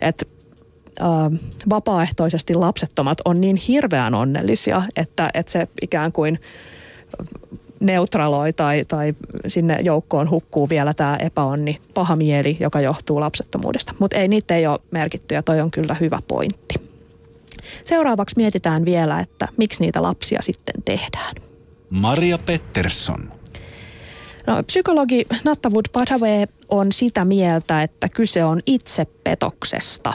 että 0.01 0.25
vapaaehtoisesti 1.69 2.53
lapsettomat 2.53 3.17
on 3.25 3.41
niin 3.41 3.55
hirveän 3.55 4.13
onnellisia, 4.13 4.83
että, 4.95 5.29
että 5.33 5.51
se 5.51 5.67
ikään 5.81 6.11
kuin 6.11 6.39
neutraloi 7.83 8.53
tai, 8.53 8.85
tai 8.87 9.13
sinne 9.47 9.79
joukkoon 9.81 10.29
hukkuu 10.29 10.69
vielä 10.69 10.93
tämä 10.93 11.17
epäonni, 11.17 11.81
paha 11.93 12.15
mieli, 12.15 12.57
joka 12.59 12.81
johtuu 12.81 13.19
lapsettomuudesta. 13.19 13.93
Mutta 13.99 14.17
ei, 14.17 14.27
niitä 14.27 14.55
ei 14.55 14.67
ole 14.67 14.79
merkitty 14.91 15.35
ja 15.35 15.43
toi 15.43 15.61
on 15.61 15.71
kyllä 15.71 15.93
hyvä 15.93 16.19
pointti. 16.27 16.75
Seuraavaksi 17.83 18.35
mietitään 18.37 18.85
vielä, 18.85 19.19
että 19.19 19.47
miksi 19.57 19.81
niitä 19.81 20.01
lapsia 20.01 20.41
sitten 20.41 20.83
tehdään. 20.85 21.35
Maria 21.89 22.37
Pettersson. 22.37 23.31
No, 24.47 24.63
psykologi 24.63 25.25
Nattavud 25.43 25.85
Padhave 25.91 26.47
on 26.69 26.91
sitä 26.91 27.25
mieltä, 27.25 27.83
että 27.83 28.09
kyse 28.09 28.43
on 28.43 28.61
itsepetoksesta. 28.65 30.13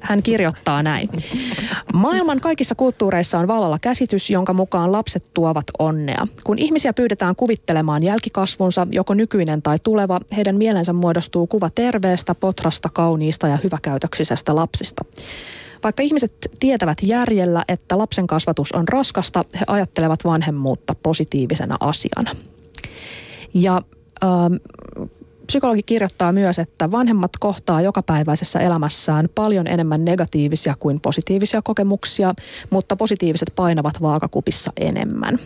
Hän 0.00 0.22
kirjoittaa 0.22 0.82
näin. 0.82 1.08
Maailman 1.94 2.40
kaikissa 2.40 2.74
kulttuureissa 2.74 3.38
on 3.38 3.48
vallalla 3.48 3.78
käsitys, 3.78 4.30
jonka 4.30 4.52
mukaan 4.52 4.92
lapset 4.92 5.24
tuovat 5.34 5.64
onnea. 5.78 6.26
Kun 6.44 6.58
ihmisiä 6.58 6.92
pyydetään 6.92 7.36
kuvittelemaan 7.36 8.02
jälkikasvunsa, 8.02 8.86
joko 8.90 9.14
nykyinen 9.14 9.62
tai 9.62 9.78
tuleva, 9.84 10.20
heidän 10.36 10.56
mielensä 10.56 10.92
muodostuu 10.92 11.46
kuva 11.46 11.70
terveestä, 11.70 12.34
potrasta, 12.34 12.88
kauniista 12.88 13.48
ja 13.48 13.58
hyväkäytöksisestä 13.64 14.56
lapsista. 14.56 15.04
Vaikka 15.84 16.02
ihmiset 16.02 16.50
tietävät 16.60 16.98
järjellä, 17.02 17.64
että 17.68 17.98
lapsen 17.98 18.26
kasvatus 18.26 18.72
on 18.72 18.88
raskasta, 18.88 19.44
he 19.60 19.64
ajattelevat 19.66 20.24
vanhemmuutta 20.24 20.94
positiivisena 21.02 21.76
asiana. 21.80 22.30
Ja 23.54 23.82
ähm, 24.24 24.54
psykologi 25.50 25.82
kirjoittaa 25.82 26.32
myös, 26.32 26.58
että 26.58 26.90
vanhemmat 26.90 27.30
kohtaa 27.40 27.80
jokapäiväisessä 27.80 28.60
elämässään 28.60 29.28
paljon 29.34 29.66
enemmän 29.66 30.04
negatiivisia 30.04 30.74
kuin 30.78 31.00
positiivisia 31.00 31.62
kokemuksia, 31.62 32.34
mutta 32.70 32.96
positiiviset 32.96 33.52
painavat 33.56 34.02
vaakakupissa 34.02 34.72
enemmän. 34.76 35.38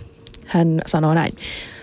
Hän 0.47 0.81
sanoo 0.87 1.15
näin. 1.15 1.35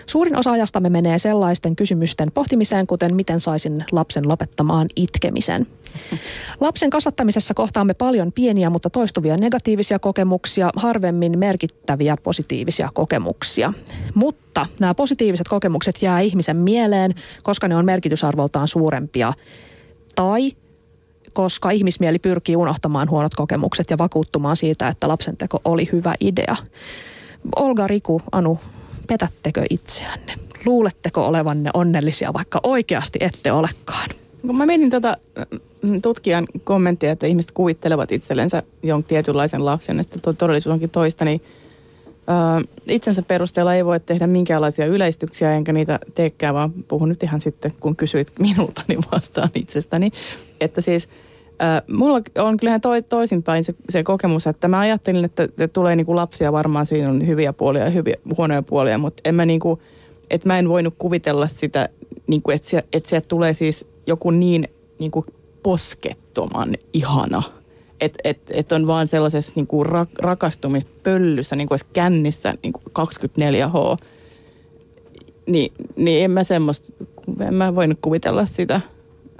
Suurin 0.06 0.36
osa 0.36 0.50
ajastamme 0.50 0.90
menee 0.90 1.18
sellaisten 1.18 1.76
kysymysten 1.76 2.32
pohtimiseen, 2.32 2.86
kuten 2.86 3.14
miten 3.14 3.40
saisin 3.40 3.84
lapsen 3.92 4.28
lopettamaan 4.28 4.86
itkemisen. 4.96 5.66
Lapsen 6.60 6.90
kasvattamisessa 6.90 7.54
kohtaamme 7.54 7.94
paljon 7.94 8.32
pieniä, 8.32 8.70
mutta 8.70 8.90
toistuvia 8.90 9.36
negatiivisia 9.36 9.98
kokemuksia, 9.98 10.70
harvemmin 10.76 11.38
merkittäviä 11.38 12.16
positiivisia 12.22 12.88
kokemuksia. 12.94 13.72
Mutta 14.14 14.66
nämä 14.80 14.94
positiiviset 14.94 15.48
kokemukset 15.48 16.02
jää 16.02 16.20
ihmisen 16.20 16.56
mieleen, 16.56 17.14
koska 17.42 17.68
ne 17.68 17.76
on 17.76 17.84
merkitysarvoltaan 17.84 18.68
suurempia. 18.68 19.32
Tai 20.14 20.52
koska 21.32 21.70
ihmismieli 21.70 22.18
pyrkii 22.18 22.56
unohtamaan 22.56 23.10
huonot 23.10 23.34
kokemukset 23.34 23.90
ja 23.90 23.98
vakuuttumaan 23.98 24.56
siitä, 24.56 24.88
että 24.88 25.08
lapsenteko 25.08 25.60
oli 25.64 25.88
hyvä 25.92 26.14
idea. 26.20 26.56
Olga, 27.56 27.86
Riku, 27.86 28.20
Anu, 28.32 28.58
petättekö 29.06 29.64
itseänne? 29.70 30.34
Luuletteko 30.64 31.26
olevanne 31.26 31.70
onnellisia, 31.74 32.32
vaikka 32.32 32.60
oikeasti 32.62 33.18
ette 33.22 33.52
olekaan? 33.52 34.08
Kun 34.46 34.56
mä 34.56 34.66
mietin 34.66 34.90
tuota 34.90 35.16
mm, 35.82 36.02
tutkijan 36.02 36.46
kommenttia, 36.64 37.12
että 37.12 37.26
ihmiset 37.26 37.50
kuvittelevat 37.50 38.12
itsellensä 38.12 38.62
jonkin 38.82 39.08
tietynlaisen 39.08 39.64
lapsen, 39.64 40.00
että 40.00 40.32
todellisuus 40.32 40.72
onkin 40.72 40.90
toista, 40.90 41.24
niin 41.24 41.42
ö, 42.08 42.68
itsensä 42.88 43.22
perusteella 43.22 43.74
ei 43.74 43.84
voi 43.84 44.00
tehdä 44.00 44.26
minkäänlaisia 44.26 44.86
yleistyksiä, 44.86 45.52
enkä 45.52 45.72
niitä 45.72 45.98
teekään, 46.14 46.54
vaan 46.54 46.72
puhun 46.72 47.08
nyt 47.08 47.22
ihan 47.22 47.40
sitten, 47.40 47.74
kun 47.80 47.96
kysyit 47.96 48.32
minulta, 48.38 48.82
niin 48.88 49.00
vastaan 49.12 49.50
itsestäni. 49.54 50.10
Että 50.60 50.80
siis 50.80 51.08
mulla 51.92 52.20
on 52.38 52.56
kyllähän 52.56 52.80
toi, 52.80 53.02
toisinpäin 53.02 53.64
se, 53.64 53.74
se 53.90 54.02
kokemus, 54.02 54.46
että 54.46 54.68
mä 54.68 54.78
ajattelin, 54.78 55.24
että, 55.24 55.42
että 55.42 55.68
tulee 55.68 55.96
niin 55.96 56.06
kuin 56.06 56.16
lapsia 56.16 56.52
varmaan, 56.52 56.86
siinä 56.86 57.08
on 57.08 57.26
hyviä 57.26 57.52
puolia 57.52 57.84
ja 57.84 57.90
hyviä, 57.90 58.16
huonoja 58.36 58.62
puolia, 58.62 58.98
mutta 58.98 59.20
en 59.24 59.34
mä 59.34 59.46
niin 59.46 59.60
kuin, 59.60 59.80
että 60.30 60.48
mä 60.48 60.58
en 60.58 60.68
voinut 60.68 60.94
kuvitella 60.98 61.46
sitä 61.46 61.88
niin 62.26 62.42
kuin, 62.42 62.56
että, 62.56 62.68
se, 62.68 62.84
että 62.92 63.08
sieltä 63.08 63.28
tulee 63.28 63.54
siis 63.54 63.86
joku 64.06 64.30
niin, 64.30 64.68
niin 64.98 65.10
kuin 65.10 65.26
poskettoman 65.62 66.76
ihana. 66.92 67.42
Että 68.00 68.18
et, 68.24 68.40
et 68.50 68.72
on 68.72 68.86
vaan 68.86 69.08
sellaisessa 69.08 69.52
niin 69.56 69.66
kuin 69.66 69.86
rak, 69.86 70.08
rakastumispöllyssä, 70.18 71.56
niin 71.56 71.68
kuin 71.68 71.78
kännissä 71.92 72.54
niin 72.62 72.72
kuin 72.72 72.82
24H. 72.98 74.04
Ni, 75.46 75.72
niin 75.96 76.24
en 76.24 76.30
mä 76.30 76.44
semmoista, 76.44 76.92
en 77.40 77.54
mä 77.54 77.74
voinut 77.74 77.98
kuvitella 78.02 78.44
sitä. 78.44 78.80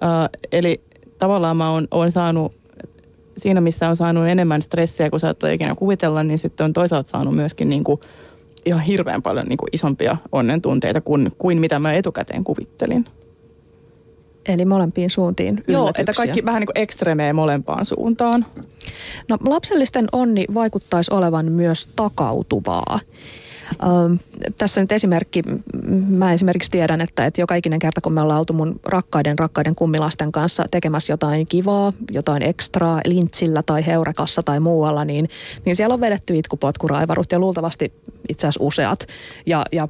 Uh, 0.03 0.39
eli 0.53 0.81
tavallaan 1.23 1.57
mä 1.57 1.71
oon, 1.71 1.89
oon 1.91 2.13
saanut, 2.13 2.53
siinä 3.37 3.61
missä 3.61 3.89
on 3.89 3.97
saanut 3.97 4.27
enemmän 4.27 4.63
stressiä 4.63 5.11
kuin 5.11 5.21
sä 5.21 5.35
ikinä 5.53 5.75
kuvitella, 5.75 6.23
niin 6.23 6.39
sitten 6.39 6.65
on 6.65 6.73
toisaalta 6.73 7.11
saanut 7.11 7.37
myöskin 7.37 7.69
niin 7.69 7.85
kuin 7.85 8.01
ihan 8.67 8.83
hirveän 8.83 9.23
paljon 9.23 9.47
niin 9.47 9.57
kuin 9.57 9.69
isompia 9.73 10.17
onnen 10.33 10.63
tunteita 10.63 11.01
kuin, 11.01 11.33
kuin 11.39 11.59
mitä 11.59 11.79
mä 11.79 11.93
etukäteen 11.93 12.45
kuvittelin. 12.45 13.05
Eli 14.49 14.65
molempiin 14.65 15.11
suuntiin 15.11 15.65
Joo, 15.69 15.93
että 15.99 16.13
kaikki 16.13 16.45
vähän 16.45 16.61
niin 16.61 16.67
kuin 16.67 16.83
ekstremee 16.83 17.33
molempaan 17.33 17.87
suuntaan. 17.87 18.47
No 19.29 19.39
lapsellisten 19.49 20.09
onni 20.13 20.45
vaikuttaisi 20.55 21.15
olevan 21.15 21.53
myös 21.53 21.89
takautuvaa. 21.97 23.01
Ähm, 23.83 24.15
tässä 24.59 24.81
nyt 24.81 24.93
esimerkki, 24.93 25.43
mä 26.09 26.33
esimerkiksi 26.33 26.71
tiedän, 26.71 27.01
että, 27.01 27.27
että 27.27 27.41
joka 27.41 27.55
ikinen 27.55 27.79
kerta 27.79 28.01
kun 28.01 28.13
me 28.13 28.21
ollaan 28.21 28.39
oltu 28.39 28.53
mun 28.53 28.81
rakkaiden 28.85 29.39
rakkaiden 29.39 29.75
kummilasten 29.75 30.33
kanssa 30.33 30.65
tekemässä 30.71 31.13
jotain 31.13 31.47
kivaa, 31.47 31.93
jotain 32.11 32.43
ekstraa 32.43 33.01
lintsillä 33.07 33.63
tai 33.63 33.87
heurekassa 33.87 34.43
tai 34.43 34.61
muualla, 34.61 35.05
niin, 35.05 35.29
niin 35.65 35.77
siellä 35.77 35.93
on 35.95 36.01
vedetty 36.01 36.39
itkupotkuraivarut 36.39 37.33
ja 37.33 37.39
luultavasti 37.39 37.93
itse 38.29 38.47
asiassa 38.47 38.65
useat. 38.65 39.07
Ja, 39.47 39.67
ja 39.73 39.89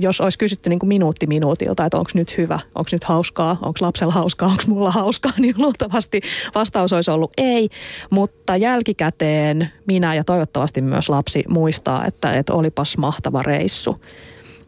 jos 0.00 0.20
olisi 0.20 0.38
kysytty 0.38 0.70
niin 0.70 0.78
kuin 0.78 0.88
minuutti 0.88 1.26
minuutilta, 1.26 1.84
että 1.84 1.96
onko 1.96 2.10
nyt 2.14 2.38
hyvä, 2.38 2.58
onko 2.74 2.88
nyt 2.92 3.04
hauskaa, 3.04 3.50
onko 3.50 3.78
lapsella 3.80 4.12
hauskaa, 4.12 4.48
onko 4.48 4.62
mulla 4.66 4.90
hauskaa, 4.90 5.32
niin 5.38 5.54
luultavasti 5.58 6.20
vastaus 6.54 6.92
olisi 6.92 7.10
ollut 7.10 7.32
ei. 7.36 7.68
Mutta 8.10 8.56
jälkikäteen 8.56 9.72
minä 9.86 10.14
ja 10.14 10.24
toivottavasti 10.24 10.82
myös 10.82 11.08
lapsi 11.08 11.44
muistaa, 11.48 12.06
että, 12.06 12.32
että 12.32 12.54
olipas 12.54 12.98
mahtava 12.98 13.42
reissu. 13.42 14.00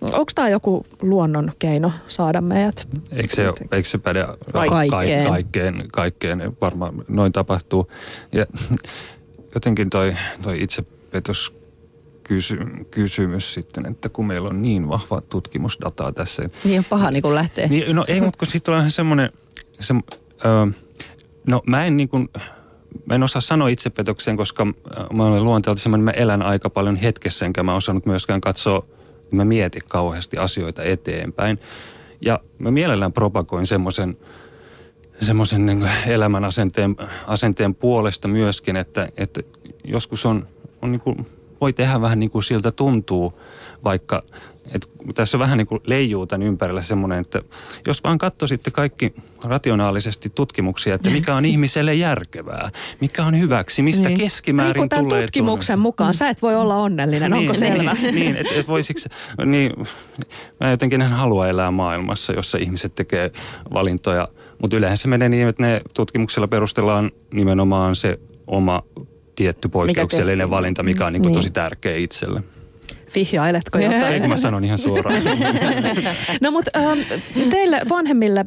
Onko 0.00 0.32
tämä 0.34 0.48
joku 0.48 0.84
luonnon 1.02 1.52
keino 1.58 1.92
saada 2.08 2.40
meidät? 2.40 2.88
Eikö 3.12 3.34
se, 3.34 3.52
eikö 3.72 3.88
se 3.88 3.98
päde 3.98 4.26
kaikkeen? 4.52 5.28
kaikkeen? 5.28 5.84
Kaikkeen 5.92 6.52
varmaan 6.60 6.94
noin 7.08 7.32
tapahtuu. 7.32 7.90
Ja 8.32 8.46
jotenkin 9.54 9.90
toi, 9.90 10.16
toi 10.42 10.62
itsepetos 10.62 11.61
kysy, 12.24 12.58
kysymys 12.90 13.54
sitten, 13.54 13.86
että 13.86 14.08
kun 14.08 14.26
meillä 14.26 14.48
on 14.48 14.62
niin 14.62 14.88
vahva 14.88 15.20
tutkimusdataa 15.20 16.12
tässä. 16.12 16.42
Niin 16.64 16.78
on 16.78 16.84
paha 16.84 17.10
niin 17.10 17.22
kuin 17.22 17.34
lähtee. 17.34 17.68
Niin, 17.68 17.96
no 17.96 18.04
ei, 18.08 18.20
mutta 18.20 18.38
kun 18.38 18.48
sitten 18.48 18.74
on 18.74 18.90
semmoinen, 18.90 19.30
se, 19.80 19.94
ö, 20.44 20.72
no 21.46 21.62
mä 21.66 21.84
en 21.84 21.96
niin 21.96 22.08
kuin, 22.08 22.28
mä 23.06 23.14
en 23.14 23.22
osaa 23.22 23.40
sanoa 23.40 23.68
itsepetokseen, 23.68 24.36
koska 24.36 24.64
mä 25.12 25.26
olen 25.26 25.44
luonteelta 25.44 25.82
semmoinen, 25.82 26.04
mä 26.04 26.10
elän 26.10 26.42
aika 26.42 26.70
paljon 26.70 26.96
hetkessä, 26.96 27.46
enkä 27.46 27.62
mä 27.62 27.74
osannut 27.74 28.06
myöskään 28.06 28.40
katsoa, 28.40 28.86
mä 29.30 29.44
mietin 29.44 29.82
kauheasti 29.88 30.38
asioita 30.38 30.82
eteenpäin. 30.82 31.58
Ja 32.20 32.40
mä 32.58 32.70
mielellään 32.70 33.12
propagoin 33.12 33.66
semmoisen, 33.66 34.16
semmoisen 35.20 35.66
niin 35.66 35.88
elämän 36.06 36.44
asenteen, 36.44 36.96
asenteen 37.26 37.74
puolesta 37.74 38.28
myöskin, 38.28 38.76
että, 38.76 39.08
että 39.16 39.40
joskus 39.84 40.26
on, 40.26 40.48
on 40.82 40.92
niin 40.92 41.00
kuin 41.00 41.26
voi 41.62 41.72
tehdä 41.72 42.00
vähän 42.00 42.20
niin 42.20 42.30
kuin 42.30 42.42
siltä 42.42 42.72
tuntuu, 42.72 43.32
vaikka 43.84 44.22
että 44.74 44.88
tässä 45.14 45.38
vähän 45.38 45.58
niin 45.58 45.66
kuin 45.66 45.80
leijuu 45.86 46.26
tämän 46.26 46.46
ympärillä 46.46 46.82
semmoinen, 46.82 47.18
että 47.18 47.42
jos 47.86 48.04
vaan 48.04 48.18
katsoisitte 48.18 48.70
kaikki 48.70 49.14
rationaalisesti 49.44 50.30
tutkimuksia, 50.30 50.94
että 50.94 51.10
mikä 51.10 51.34
on 51.34 51.44
ihmiselle 51.52 51.94
järkevää, 51.94 52.70
mikä 53.00 53.24
on 53.24 53.38
hyväksi, 53.38 53.82
mistä 53.82 54.08
niin. 54.08 54.18
keskimäärin 54.18 54.88
niin, 54.92 55.04
tulee 55.04 55.22
tutkimuksen 55.22 55.74
tunnus. 55.74 55.82
mukaan 55.82 56.14
sä 56.14 56.28
et 56.28 56.42
voi 56.42 56.54
olla 56.54 56.76
onnellinen, 56.76 57.30
niin, 57.30 57.40
onko 57.40 57.54
selvä? 57.54 57.96
Niin, 58.02 58.14
niin 58.14 58.36
että 58.36 58.54
et 58.54 58.68
voisiksi, 58.68 59.08
niin, 59.44 59.72
mä 60.60 60.70
jotenkin 60.70 61.02
en 61.02 61.10
halua 61.10 61.48
elää 61.48 61.70
maailmassa, 61.70 62.32
jossa 62.32 62.58
ihmiset 62.58 62.94
tekee 62.94 63.30
valintoja, 63.72 64.28
mutta 64.58 64.76
yleensä 64.76 65.02
se 65.02 65.08
menee 65.08 65.28
niin, 65.28 65.48
että 65.48 65.62
ne 65.62 65.80
tutkimuksella 65.94 66.48
perustellaan 66.48 67.10
nimenomaan 67.34 67.96
se 67.96 68.20
oma 68.46 68.82
tietty 69.34 69.68
poikkeuksellinen 69.68 70.50
valinta, 70.50 70.82
mikä 70.82 71.06
on 71.06 71.12
niin 71.12 71.22
kuin 71.22 71.30
niin. 71.30 71.38
tosi 71.38 71.50
tärkeä 71.50 71.96
itselle. 71.96 72.40
Vihjailetko 73.14 73.78
jotain? 73.78 74.04
Eikö 74.04 74.28
mä 74.28 74.36
sanon 74.36 74.64
ihan 74.64 74.78
suoraan? 74.78 75.22
no 76.40 76.50
mutta 76.50 76.70
ähm, 76.76 76.98
teille 77.50 77.80
vanhemmille 77.88 78.44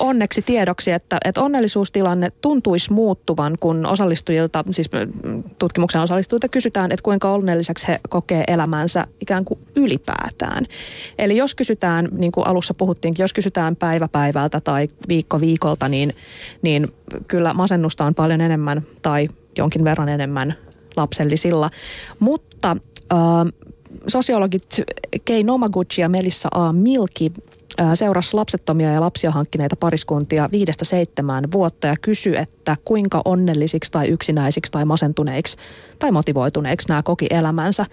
onneksi 0.00 0.42
tiedoksi, 0.42 0.90
että, 0.90 1.18
että 1.24 1.40
onnellisuustilanne 1.40 2.32
tuntuisi 2.40 2.92
muuttuvan, 2.92 3.56
kun 3.60 3.86
osallistujilta, 3.86 4.64
siis 4.70 4.90
tutkimuksen 5.58 6.00
osallistujilta 6.00 6.48
kysytään, 6.48 6.92
että 6.92 7.02
kuinka 7.02 7.32
onnelliseksi 7.32 7.88
he 7.88 8.00
kokee 8.08 8.44
elämänsä 8.46 9.06
ikään 9.20 9.44
kuin 9.44 9.60
ylipäätään. 9.76 10.66
Eli 11.18 11.36
jos 11.36 11.54
kysytään, 11.54 12.08
niin 12.12 12.32
kuin 12.32 12.46
alussa 12.46 12.74
puhuttiin, 12.74 13.14
jos 13.18 13.32
kysytään 13.32 13.76
päivä 13.76 14.08
päivältä 14.08 14.60
tai 14.60 14.88
viikko 15.08 15.40
viikolta, 15.40 15.88
niin, 15.88 16.14
niin 16.62 16.88
kyllä 17.28 17.54
masennusta 17.54 18.04
on 18.04 18.14
paljon 18.14 18.40
enemmän 18.40 18.82
tai 19.02 19.28
jonkin 19.58 19.84
verran 19.84 20.08
enemmän 20.08 20.54
lapsellisilla. 20.96 21.70
Mutta 22.18 22.76
äh, 23.12 23.18
sosiologit 24.06 24.80
Kei 25.24 25.44
Nomaguchi 25.44 26.00
ja 26.00 26.08
Melissa 26.08 26.48
A. 26.52 26.72
Milki 26.72 27.32
äh, 27.80 27.90
seurasi 27.94 28.34
lapsettomia 28.34 28.92
ja 28.92 29.00
lapsia 29.00 29.30
hankkineita 29.30 29.76
pariskuntia 29.76 30.48
viidestä 30.52 30.84
seitsemään 30.84 31.52
vuotta 31.52 31.86
ja 31.86 31.94
kysyi, 32.02 32.36
että 32.36 32.76
kuinka 32.84 33.22
onnellisiksi 33.24 33.92
tai 33.92 34.08
yksinäisiksi 34.08 34.72
tai 34.72 34.84
masentuneiksi 34.84 35.56
tai 35.98 36.12
motivoituneiksi 36.12 36.88
nämä 36.88 37.02
koki 37.04 37.26
elämänsä. 37.30 37.86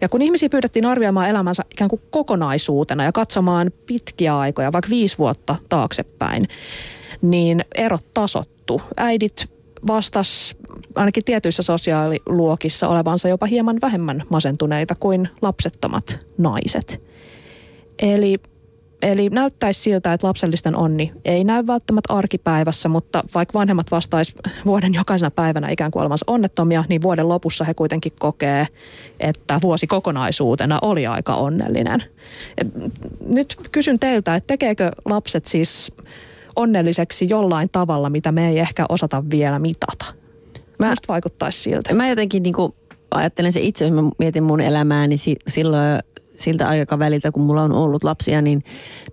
Ja 0.00 0.08
kun 0.08 0.22
ihmisiä 0.22 0.48
pyydettiin 0.48 0.84
arvioimaan 0.84 1.28
elämänsä 1.28 1.62
ikään 1.70 1.90
kuin 1.90 2.02
kokonaisuutena 2.10 3.04
ja 3.04 3.12
katsomaan 3.12 3.72
pitkiä 3.86 4.38
aikoja, 4.38 4.72
vaikka 4.72 4.90
viisi 4.90 5.18
vuotta 5.18 5.56
taaksepäin, 5.68 6.48
niin 7.22 7.64
erot 7.74 8.14
tasottu. 8.14 8.80
Äidit 8.96 9.55
vastas 9.86 10.56
ainakin 10.94 11.24
tietyissä 11.24 11.62
sosiaaliluokissa 11.62 12.88
olevansa 12.88 13.28
jopa 13.28 13.46
hieman 13.46 13.78
vähemmän 13.82 14.22
masentuneita 14.28 14.94
kuin 15.00 15.28
lapsettomat 15.42 16.18
naiset. 16.38 17.02
Eli, 17.98 18.36
eli 19.02 19.28
näyttäisi 19.28 19.80
siltä, 19.80 20.12
että 20.12 20.26
lapsellisten 20.26 20.76
onni 20.76 21.12
ei 21.24 21.44
näy 21.44 21.66
välttämättä 21.66 22.12
arkipäivässä, 22.12 22.88
mutta 22.88 23.24
vaikka 23.34 23.58
vanhemmat 23.58 23.90
vastaisi 23.90 24.34
vuoden 24.66 24.94
jokaisena 24.94 25.30
päivänä 25.30 25.70
ikään 25.70 25.90
kuin 25.90 26.00
olevansa 26.00 26.24
onnettomia, 26.26 26.84
niin 26.88 27.02
vuoden 27.02 27.28
lopussa 27.28 27.64
he 27.64 27.74
kuitenkin 27.74 28.12
kokee, 28.18 28.66
että 29.20 29.60
vuosi 29.62 29.86
kokonaisuutena 29.86 30.78
oli 30.82 31.06
aika 31.06 31.34
onnellinen. 31.34 32.04
Et 32.58 32.68
nyt 33.20 33.56
kysyn 33.72 33.98
teiltä, 33.98 34.34
että 34.34 34.46
tekeekö 34.46 34.90
lapset 35.04 35.46
siis 35.46 35.92
onnelliseksi 36.56 37.26
jollain 37.30 37.68
tavalla, 37.72 38.10
mitä 38.10 38.32
me 38.32 38.48
ei 38.48 38.58
ehkä 38.58 38.86
osata 38.88 39.24
vielä 39.30 39.58
mitata. 39.58 40.04
Mä, 40.78 40.90
Musta 40.90 41.08
vaikuttaisi 41.08 41.62
siltä. 41.62 41.94
Mä 41.94 42.08
jotenkin 42.08 42.42
niin 42.42 42.54
kuin 42.54 42.74
ajattelen 43.10 43.52
se 43.52 43.60
itse, 43.60 43.84
jos 43.84 43.94
mä 43.94 44.10
mietin 44.18 44.42
mun 44.42 44.60
elämää, 44.60 45.06
niin 45.06 45.18
si, 45.18 45.36
silloin 45.48 45.82
siltä 46.36 46.68
aikaväliltä, 46.68 47.32
kun 47.32 47.42
mulla 47.42 47.62
on 47.62 47.72
ollut 47.72 48.04
lapsia, 48.04 48.42
niin 48.42 48.64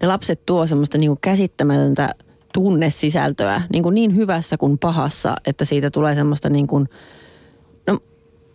ne 0.01 0.07
lapset 0.07 0.45
tuo 0.45 0.67
semmoista 0.67 0.97
niin 0.97 1.09
kuin 1.09 1.19
käsittämätöntä 1.21 2.15
tunnesisältöä 2.53 3.61
niin, 3.73 3.83
kuin 3.83 3.95
niin 3.95 4.15
hyvässä 4.15 4.57
kuin 4.57 4.77
pahassa, 4.77 5.35
että 5.45 5.65
siitä 5.65 5.91
tulee 5.91 6.15
semmoista 6.15 6.49
niin 6.49 6.67
kuin, 6.67 6.89
no 7.87 7.99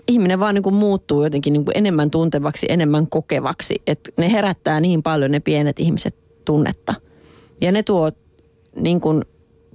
ihminen 0.09 0.41
vaan 0.41 0.55
niin 0.55 0.63
kuin 0.63 0.75
muuttuu 0.75 1.25
jotenkin 1.25 1.53
niin 1.53 1.65
kuin 1.65 1.79
enemmän 1.79 2.11
tuntevaksi, 2.11 2.67
enemmän 2.69 3.07
kokevaksi. 3.07 3.83
Että 3.87 4.11
ne 4.19 4.33
herättää 4.33 4.81
niin 4.81 5.03
paljon 5.03 5.31
ne 5.31 5.41
pienet 5.41 5.81
ihmiset 5.81 6.17
tunnetta. 6.45 6.95
Ja 7.61 7.73
ne 7.73 7.83
tuo 7.83 8.11
niin 8.81 9.01
kuin, 9.01 9.25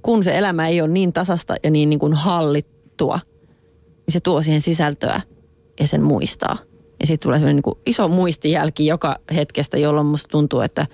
kun 0.02 0.24
se 0.24 0.38
elämä 0.38 0.68
ei 0.68 0.80
ole 0.80 0.88
niin 0.88 1.12
tasasta 1.12 1.54
ja 1.62 1.70
niin, 1.70 1.90
niin 1.90 2.00
kuin 2.00 2.14
hallittua, 2.14 3.20
niin 4.06 4.12
se 4.12 4.20
tuo 4.20 4.42
siihen 4.42 4.60
sisältöä 4.60 5.20
ja 5.80 5.86
sen 5.86 6.02
muistaa. 6.02 6.58
Ja 7.00 7.06
sitten 7.06 7.22
tulee 7.22 7.38
sellainen 7.38 7.62
niin 7.66 7.82
iso 7.86 8.08
muistijälki 8.08 8.86
joka 8.86 9.16
hetkestä, 9.34 9.78
jolloin 9.78 10.06
musta 10.06 10.28
tuntuu, 10.28 10.60
että 10.60 10.86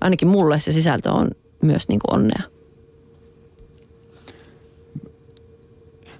ainakin 0.00 0.28
mulle 0.28 0.60
se 0.60 0.72
sisältö 0.72 1.12
on 1.12 1.30
myös 1.62 1.88
niin 1.88 2.00
kuin 2.04 2.14
onnea. 2.20 2.42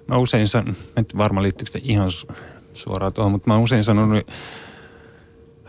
Mä 0.07 0.17
usein 0.17 0.47
sanon, 0.47 0.75
en 0.97 1.05
varmaan 1.17 1.43
liittyykö 1.43 1.79
ihan 1.83 2.09
suoraan 2.73 3.13
tuohon, 3.13 3.31
mutta 3.31 3.49
mä 3.49 3.57
usein 3.57 3.83
sanonut 3.83 4.27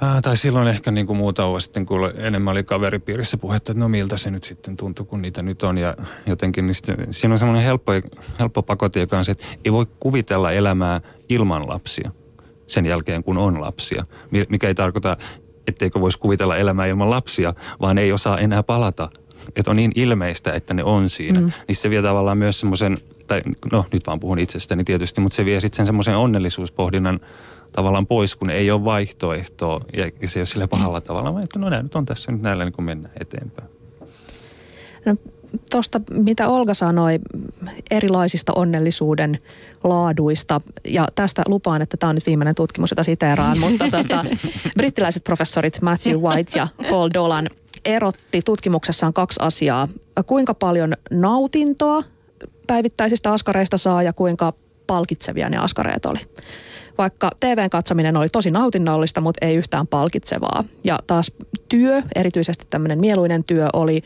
Äh, 0.03 0.23
tai 0.23 0.37
silloin 0.37 0.69
ehkä 0.69 0.91
niin 0.91 1.07
kuin 1.07 1.17
muutama 1.17 1.61
sitten, 1.61 1.87
kun 1.87 2.13
enemmän 2.17 2.53
oli 2.53 2.65
kaveripiirissä 2.65 3.37
puhetta, 3.37 3.73
että 3.73 3.81
no 3.81 3.89
miltä 3.89 4.17
se 4.17 4.31
nyt 4.31 4.45
sitten 4.45 4.77
tuntuu, 4.77 5.07
kun 5.07 5.23
niitä 5.23 5.43
nyt 5.43 5.63
on. 5.63 5.79
Ja 5.79 5.95
jotenkin 6.27 6.67
niin 6.67 6.75
sitten, 6.75 6.97
siinä 7.11 7.35
on 7.35 7.39
semmoinen 7.39 7.65
helppo, 7.65 7.93
helppo 8.39 8.65
on 9.19 9.25
se, 9.25 9.33
että 9.33 9.47
ei 9.65 9.73
voi 9.73 9.87
kuvitella 10.01 10.53
elämää 10.53 11.01
ilman 11.29 11.69
lapsia 11.69 12.11
sen 12.67 12.87
jälkeen, 12.87 13.25
kun 13.25 13.39
on 13.39 13.61
lapsia. 13.61 14.05
Mikä 14.49 14.69
ei 14.69 14.75
tarkoita, 14.75 15.17
etteikö 15.67 16.01
voisi 16.01 16.19
kuvitella 16.19 16.57
elämää 16.57 16.87
ilman 16.87 17.11
lapsia, 17.11 17.55
vaan 17.81 17.99
ei 17.99 18.13
osaa 18.13 18.39
enää 18.39 18.63
palata. 18.63 19.11
Että 19.57 19.71
on 19.71 19.77
niin 19.77 19.93
ilmeistä, 19.95 20.53
että 20.53 20.75
ne 20.75 20.85
on 20.85 21.09
siinä. 21.09 21.41
Mm. 21.41 21.51
Niin 21.69 21.77
se 21.77 21.91
vie 21.91 22.03
tavallaan 22.03 22.39
myös 22.39 22.61
semmoisen, 22.61 22.99
tai 23.27 23.43
no 23.73 23.85
nyt 23.93 24.07
vaan 24.07 24.21
puhun 24.21 24.39
itsestäni 24.39 24.85
tietysti, 24.85 25.21
mutta 25.21 25.37
se 25.37 25.45
vie 25.45 25.61
sitten 25.61 25.77
sen 25.77 25.87
semmoisen 25.87 26.17
onnellisuuspohdinnan 26.17 27.21
tavallaan 27.73 28.07
pois, 28.07 28.37
kun 28.37 28.51
ei 28.51 28.71
ole 28.71 28.85
vaihtoehtoa 28.85 29.81
ja 29.97 30.29
se 30.29 30.39
ei 30.39 30.41
ole 30.41 30.47
sille 30.47 30.67
pahalla 30.67 31.01
tavalla, 31.01 31.33
vaan 31.33 31.45
että 31.45 31.59
no 31.59 31.69
näin 31.69 31.83
nyt 31.83 31.95
on 31.95 32.05
tässä 32.05 32.33
nyt 32.33 32.43
näillä 32.43 32.65
niin 32.65 32.73
kuin 32.73 32.87
mennään 32.87 33.15
eteenpäin. 33.21 33.69
No, 35.07 35.17
Tuosta, 35.71 36.01
mitä 36.11 36.49
Olga 36.49 36.75
sanoi 36.75 37.19
erilaisista 37.91 38.53
onnellisuuden 38.57 39.39
laaduista, 39.85 40.61
ja 40.85 41.09
tästä 41.15 41.43
lupaan, 41.47 41.83
että 41.83 41.97
tämä 41.97 42.09
on 42.09 42.15
nyt 42.17 42.27
viimeinen 42.27 42.55
tutkimus, 42.55 42.91
jota 42.91 43.03
siteeraan, 43.03 43.59
mutta 43.59 43.85
tota, 43.99 44.25
brittiläiset 44.77 45.25
professorit 45.25 45.83
Matthew 45.83 46.21
White 46.21 46.59
ja 46.59 46.69
Paul 46.91 47.11
Dolan 47.15 47.49
erotti 47.85 48.43
tutkimuksessaan 48.43 49.13
kaksi 49.13 49.41
asiaa. 49.43 49.89
Kuinka 50.27 50.55
paljon 50.55 50.95
nautintoa 51.11 52.03
päivittäisistä 52.67 53.33
askareista 53.33 53.79
saa 53.79 54.03
ja 54.03 54.13
kuinka 54.13 54.53
palkitsevia 54.87 55.49
ne 55.49 55.57
askareet 55.57 56.07
oli 56.07 56.19
vaikka 57.01 57.31
TVn 57.41 57.71
katsominen 57.71 58.17
oli 58.17 58.29
tosi 58.29 58.51
nautinnollista, 58.51 59.21
mutta 59.21 59.47
ei 59.47 59.57
yhtään 59.57 59.87
palkitsevaa. 59.87 60.65
Ja 60.85 60.99
taas 61.07 61.33
työ, 61.69 62.03
erityisesti 62.15 62.67
tämmöinen 62.71 63.01
mieluinen 63.01 63.45
työ, 63.45 63.69
oli, 63.73 64.03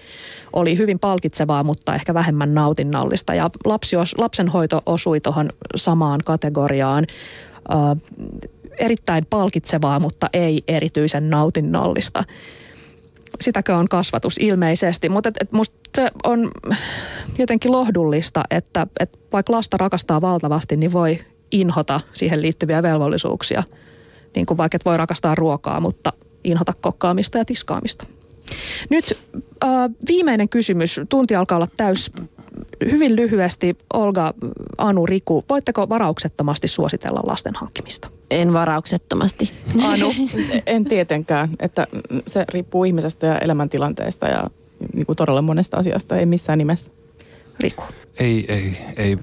oli 0.53 0.79
hyvin 0.79 0.99
palkitsevaa, 0.99 1.63
mutta 1.63 1.95
ehkä 1.95 2.15
vähemmän 2.15 2.55
nautinnollista. 2.55 3.35
Ja 3.35 3.51
lapsi, 3.65 3.97
lapsenhoito 4.19 4.83
osui 4.87 5.21
tuohon 5.21 5.51
samaan 5.77 6.21
kategoriaan. 6.25 7.07
Ö, 7.71 7.75
erittäin 8.79 9.27
palkitsevaa, 9.31 10.01
mutta 10.01 10.29
ei 10.33 10.63
erityisen 10.69 11.31
nautinnollista. 11.31 12.25
Sitäkö 13.41 13.77
on 13.77 13.89
kasvatus 13.89 14.39
ilmeisesti, 14.39 15.09
mutta 15.09 15.29
et, 15.29 15.37
et 15.41 15.53
musta 15.53 15.77
se 15.95 16.11
on 16.25 16.51
jotenkin 17.39 17.73
lohdullista, 17.73 18.45
että 18.51 18.87
et 19.01 19.19
vaikka 19.33 19.53
lasta 19.53 19.77
rakastaa 19.77 20.21
valtavasti, 20.21 20.77
niin 20.77 20.93
voi 20.93 21.19
inhota 21.55 22.01
siihen 22.13 22.43
liittyviä 22.43 22.83
velvollisuuksia. 22.83 23.63
Niin 24.35 24.47
kuin 24.47 24.59
vaikka 24.59 24.77
et 24.77 24.85
voi 24.85 24.97
rakastaa 24.97 25.35
ruokaa, 25.35 25.81
mutta 25.81 26.13
inhota 26.45 26.73
kokkaamista 26.81 27.39
ja 27.39 27.45
tiskaamista. 27.45 28.07
Nyt 28.91 29.19
äh, 29.65 29.71
viimeinen 30.09 30.49
kysymys. 30.49 31.01
Tunti 31.09 31.35
alkaa 31.35 31.57
olla 31.57 31.69
täys. 31.77 32.11
Hyvin 32.91 33.17
lyhyesti, 33.17 33.77
Olga, 33.93 34.35
Anu, 34.79 35.07
Riku, 35.07 35.45
voitteko 35.49 35.89
varauksettomasti 35.89 36.69
suositella 36.69 37.21
lasten 37.27 37.55
hankkimista? 37.55 38.11
En 38.31 38.53
varauksettomasti. 38.53 39.53
Anu? 39.83 40.15
en 40.67 40.85
tietenkään, 40.85 41.49
että 41.61 41.87
se 42.27 42.45
riippuu 42.49 42.85
ihmisestä 42.85 43.27
ja 43.27 43.39
elämäntilanteesta 43.39 44.27
ja 44.27 44.51
niin 44.95 45.07
kuin 45.07 45.17
todella 45.17 45.43
monesta 45.43 45.77
asiasta, 45.77 46.17
ei 46.17 46.27
missään 46.27 46.59
nimessä. 46.59 46.93
Riku? 47.61 47.83
Ei, 48.19 48.45
ei, 48.49 48.79
ei, 48.97 49.19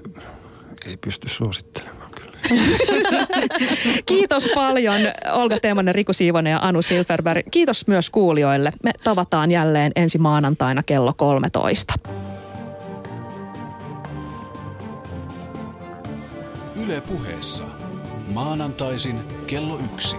ei 0.86 0.96
pysty 0.96 1.28
suosittelemaan. 1.28 2.01
Kiitos 4.06 4.48
paljon 4.54 5.00
Olga 5.32 5.60
Teemonen, 5.60 5.94
Riku 5.94 6.12
Siivonen 6.12 6.50
ja 6.50 6.58
Anu 6.62 6.82
Silverberg. 6.82 7.46
Kiitos 7.50 7.86
myös 7.86 8.10
kuulijoille. 8.10 8.70
Me 8.82 8.90
tavataan 9.04 9.50
jälleen 9.50 9.92
ensi 9.96 10.18
maanantaina 10.18 10.82
kello 10.82 11.14
13. 11.16 11.94
Yle 16.84 17.00
puheessa. 17.00 17.64
Maanantaisin 18.28 19.20
kello 19.46 19.78
yksi. 19.94 20.16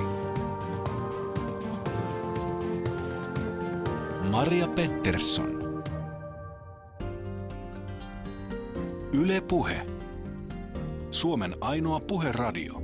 Maria 4.31 4.67
Pettersson. 4.67 5.83
Yle 9.13 9.41
Puhe. 9.41 9.92
Suomen 11.13 11.55
ainoa 11.61 11.99
puheradio. 11.99 12.82